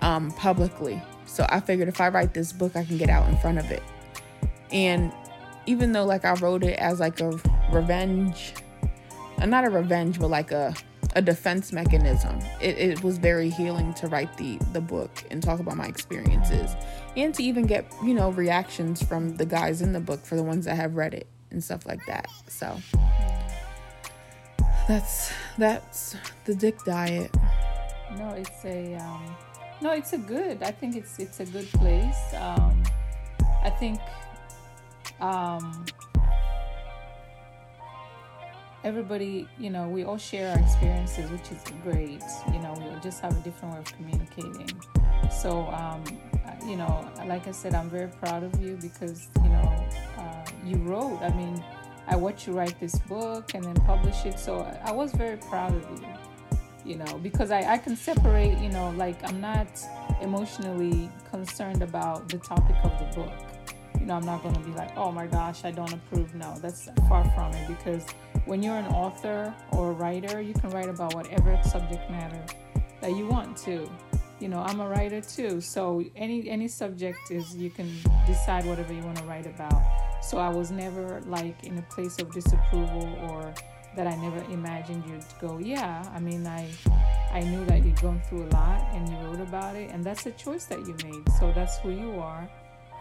um 0.02 0.32
publicly. 0.32 1.02
So 1.26 1.46
I 1.50 1.60
figured 1.60 1.88
if 1.88 2.02
I 2.02 2.10
write 2.10 2.34
this 2.34 2.52
book 2.52 2.76
I 2.76 2.84
can 2.84 2.98
get 2.98 3.10
out 3.10 3.28
in 3.30 3.38
front 3.38 3.58
of 3.60 3.70
it. 3.72 3.84
And 4.72 5.12
even 5.66 5.92
though 5.92 6.06
like 6.06 6.26
I 6.26 6.34
wrote 6.34 6.64
it 6.64 6.78
as 6.80 7.00
like 7.00 7.20
a 7.20 7.32
revenge 7.72 8.54
not 9.46 9.66
a 9.66 9.70
revenge 9.72 10.20
but 10.20 10.28
like 10.28 10.52
a 10.52 10.74
a 11.16 11.22
defense 11.22 11.72
mechanism. 11.72 12.40
It, 12.62 12.78
it 12.78 13.04
was 13.04 13.18
very 13.18 13.50
healing 13.50 13.94
to 13.96 14.08
write 14.08 14.36
the 14.38 14.58
the 14.72 14.82
book 14.82 15.24
and 15.30 15.42
talk 15.42 15.60
about 15.60 15.78
my 15.78 15.86
experiences 15.86 16.76
and 17.18 17.34
to 17.36 17.44
even 17.44 17.66
get, 17.66 17.92
you 18.04 18.14
know, 18.14 18.32
reactions 18.32 19.04
from 19.04 19.36
the 19.36 19.46
guys 19.46 19.82
in 19.82 19.92
the 19.92 20.00
book 20.00 20.26
for 20.26 20.36
the 20.36 20.44
ones 20.44 20.66
that 20.66 20.76
have 20.76 20.96
read 20.96 21.14
it 21.14 21.28
and 21.52 21.64
stuff 21.64 21.86
like 21.86 22.06
that. 22.06 22.28
So 22.48 22.78
that's 24.88 25.32
that's 25.58 26.16
the 26.46 26.56
dick 26.56 26.84
diet. 26.86 27.36
No, 28.18 28.30
it's 28.30 28.66
a 28.66 28.96
um, 28.96 29.36
no, 29.82 29.92
it's 29.92 30.14
a 30.14 30.18
good. 30.18 30.64
I 30.64 30.72
think 30.72 30.96
it's 30.96 31.20
it's 31.20 31.40
a 31.40 31.46
good 31.46 31.68
place. 31.72 32.34
Um, 32.36 32.84
I 33.64 33.70
think 33.70 34.00
um, 35.20 35.86
everybody, 38.84 39.48
you 39.60 39.70
know, 39.70 39.88
we 39.88 40.04
all 40.04 40.18
share 40.18 40.52
our 40.52 40.60
experiences, 40.60 41.30
which 41.32 41.52
is 41.52 41.64
great. 41.84 42.22
You 42.52 42.60
know, 42.60 42.74
we 42.78 43.00
just 43.02 43.22
have 43.22 43.36
a 43.38 43.42
different 43.42 43.74
way 43.74 43.80
of 43.80 43.94
communicating. 43.94 44.70
So, 45.30 45.68
um, 45.68 46.04
you 46.66 46.76
know, 46.76 47.10
like 47.26 47.48
I 47.48 47.52
said, 47.52 47.74
I'm 47.76 47.90
very 47.90 48.10
proud 48.10 48.44
of 48.44 48.60
you 48.62 48.78
because 48.82 49.28
you 49.44 49.50
know 49.50 49.86
uh, 50.18 50.46
you 50.66 50.78
wrote. 50.78 51.20
I 51.22 51.34
mean, 51.34 51.64
I 52.08 52.16
watched 52.16 52.48
you 52.48 52.54
write 52.54 52.80
this 52.80 52.98
book 53.00 53.54
and 53.54 53.64
then 53.64 53.76
publish 53.86 54.26
it. 54.26 54.40
So 54.40 54.62
I 54.84 54.92
was 54.92 55.12
very 55.14 55.38
proud 55.38 55.76
of 55.76 56.02
you 56.02 56.08
you 56.84 56.96
know 56.96 57.20
because 57.22 57.52
I, 57.52 57.74
I 57.74 57.78
can 57.78 57.96
separate 57.96 58.58
you 58.58 58.70
know 58.70 58.92
like 58.98 59.24
i'm 59.28 59.40
not 59.40 59.68
emotionally 60.22 61.12
concerned 61.30 61.82
about 61.82 62.28
the 62.30 62.38
topic 62.38 62.76
of 62.84 62.92
the 63.00 63.22
book 63.22 63.51
you 64.02 64.08
know 64.08 64.16
i'm 64.16 64.26
not 64.26 64.42
going 64.42 64.56
to 64.56 64.62
be 64.62 64.72
like 64.72 64.92
oh 64.98 65.12
my 65.12 65.28
gosh 65.28 65.64
i 65.64 65.72
don't 65.72 65.94
approve 65.94 66.34
no 66.34 66.58
that's 66.60 66.90
far 67.08 67.24
from 67.36 67.54
it 67.54 67.68
because 67.68 68.04
when 68.46 68.64
you're 68.64 68.76
an 68.76 68.88
author 68.88 69.54
or 69.72 69.92
a 69.92 69.94
writer 69.94 70.42
you 70.42 70.54
can 70.56 70.72
write 70.72 70.90
about 70.90 71.14
whatever 71.14 71.58
subject 71.64 72.10
matter 72.10 72.44
that 73.00 73.12
you 73.12 73.28
want 73.28 73.56
to 73.56 73.88
you 74.40 74.50
know 74.50 74.60
i'm 74.62 74.80
a 74.80 74.90
writer 74.90 75.22
too 75.22 75.62
so 75.62 76.04
any 76.16 76.50
any 76.50 76.68
subject 76.68 77.30
is 77.30 77.56
you 77.56 77.70
can 77.70 77.88
decide 78.26 78.66
whatever 78.66 78.92
you 78.92 79.04
want 79.04 79.18
to 79.18 79.24
write 79.26 79.46
about 79.46 79.84
so 80.24 80.40
i 80.40 80.50
was 80.50 80.72
never 80.72 81.22
like 81.28 81.64
in 81.64 81.78
a 81.78 81.84
place 81.84 82.18
of 82.18 82.32
disapproval 82.34 83.08
or 83.30 83.54
that 83.96 84.08
I 84.08 84.16
never 84.16 84.42
imagined 84.52 85.04
you'd 85.08 85.26
go, 85.40 85.58
yeah. 85.60 86.10
I 86.16 86.20
mean, 86.20 86.48
I 86.48 86.70
I 87.34 87.42
knew 87.42 87.66
that 87.66 87.84
you'd 87.84 88.02
gone 88.02 88.22
through 88.28 88.44
a 88.44 88.52
lot 88.52 88.82
and 88.94 89.08
you 89.10 89.16
wrote 89.18 89.42
about 89.42 89.76
it, 89.76 89.90
and 89.92 90.04
that's 90.04 90.26
a 90.26 90.32
choice 90.32 90.66
that 90.66 90.80
you 90.80 90.96
made. 91.04 91.30
So 91.40 91.52
that's 91.54 91.78
who 91.80 91.92
you 91.92 92.20
are, 92.20 92.50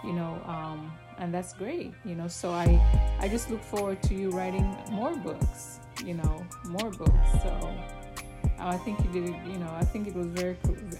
you 0.05 0.13
know, 0.13 0.41
um, 0.47 0.93
and 1.19 1.33
that's 1.33 1.53
great, 1.53 1.93
you 2.05 2.15
know. 2.15 2.29
So 2.29 2.51
I 2.51 2.81
I 3.21 3.29
just 3.29 3.51
look 3.51 3.63
forward 3.63 4.03
to 4.05 4.15
you 4.15 4.31
writing 4.31 4.77
more 4.91 5.15
books, 5.17 5.81
you 6.05 6.15
know, 6.15 6.47
more 6.67 6.91
books. 6.91 7.33
So 7.43 7.75
I 8.59 8.77
think 8.79 8.99
you 9.05 9.11
did 9.13 9.31
it, 9.31 9.37
you 9.47 9.59
know. 9.59 9.71
I 9.73 9.85
think 9.85 10.09
it 10.09 10.15
was 10.15 10.27
very. 10.29 10.57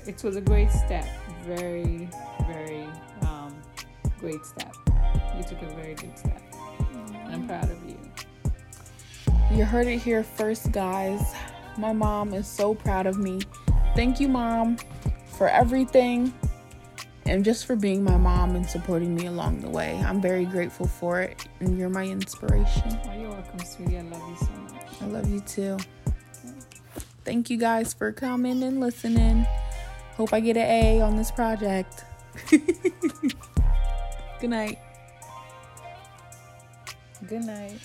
It 0.07 0.23
was 0.23 0.37
a 0.37 0.41
great 0.41 0.71
step, 0.71 1.07
very 1.45 2.09
very 2.47 2.87
um, 3.23 3.55
great 4.19 4.45
step. 4.45 4.75
You 5.37 5.43
took 5.45 5.63
a 5.63 5.75
very 5.75 5.95
good 5.95 6.19
step. 6.19 6.43
And 7.25 7.35
I'm 7.35 7.47
proud 7.47 7.71
of 7.71 7.79
you. 7.89 7.99
You 9.53 9.65
heard 9.65 9.87
it 9.87 9.99
here 9.99 10.23
first, 10.23 10.73
guys. 10.73 11.35
My 11.79 11.93
mom 11.93 12.35
is 12.35 12.47
so 12.47 12.75
proud 12.75 13.07
of 13.07 13.19
me. 13.19 13.41
Thank 13.97 14.21
you, 14.21 14.29
mom, 14.29 14.77
for 15.39 15.49
everything 15.49 16.33
and 17.31 17.45
just 17.45 17.65
for 17.65 17.77
being 17.77 18.03
my 18.03 18.17
mom 18.17 18.57
and 18.57 18.67
supporting 18.67 19.15
me 19.15 19.27
along 19.27 19.61
the 19.61 19.71
way. 19.71 19.97
I'm 20.05 20.21
very 20.21 20.45
grateful 20.45 20.89
for 20.89 21.21
it, 21.21 21.47
and 21.61 21.79
you're 21.79 21.89
my 21.89 22.05
inspiration. 22.05 22.99
Oh, 23.05 23.13
you're 23.13 23.31
welcome, 23.31 23.61
sweetie. 23.61 23.99
I 23.99 24.03
love 24.03 24.29
you 24.29 24.37
so 24.37 24.75
much. 24.75 24.87
I 25.01 25.07
love 25.07 25.31
you 25.31 25.41
too. 25.41 25.79
Thank 27.25 27.49
you 27.49 27.57
guys 27.57 27.95
for 27.95 28.11
coming 28.11 28.65
and 28.65 28.81
listening. 28.81 29.47
Hope 30.17 30.33
I 30.33 30.41
get 30.41 30.57
an 30.57 30.67
A 30.67 31.01
on 31.03 31.15
this 31.15 31.31
project. 31.31 32.05
Good 32.51 34.51
night. 34.51 34.81
Good 37.29 37.45
night. 37.45 37.79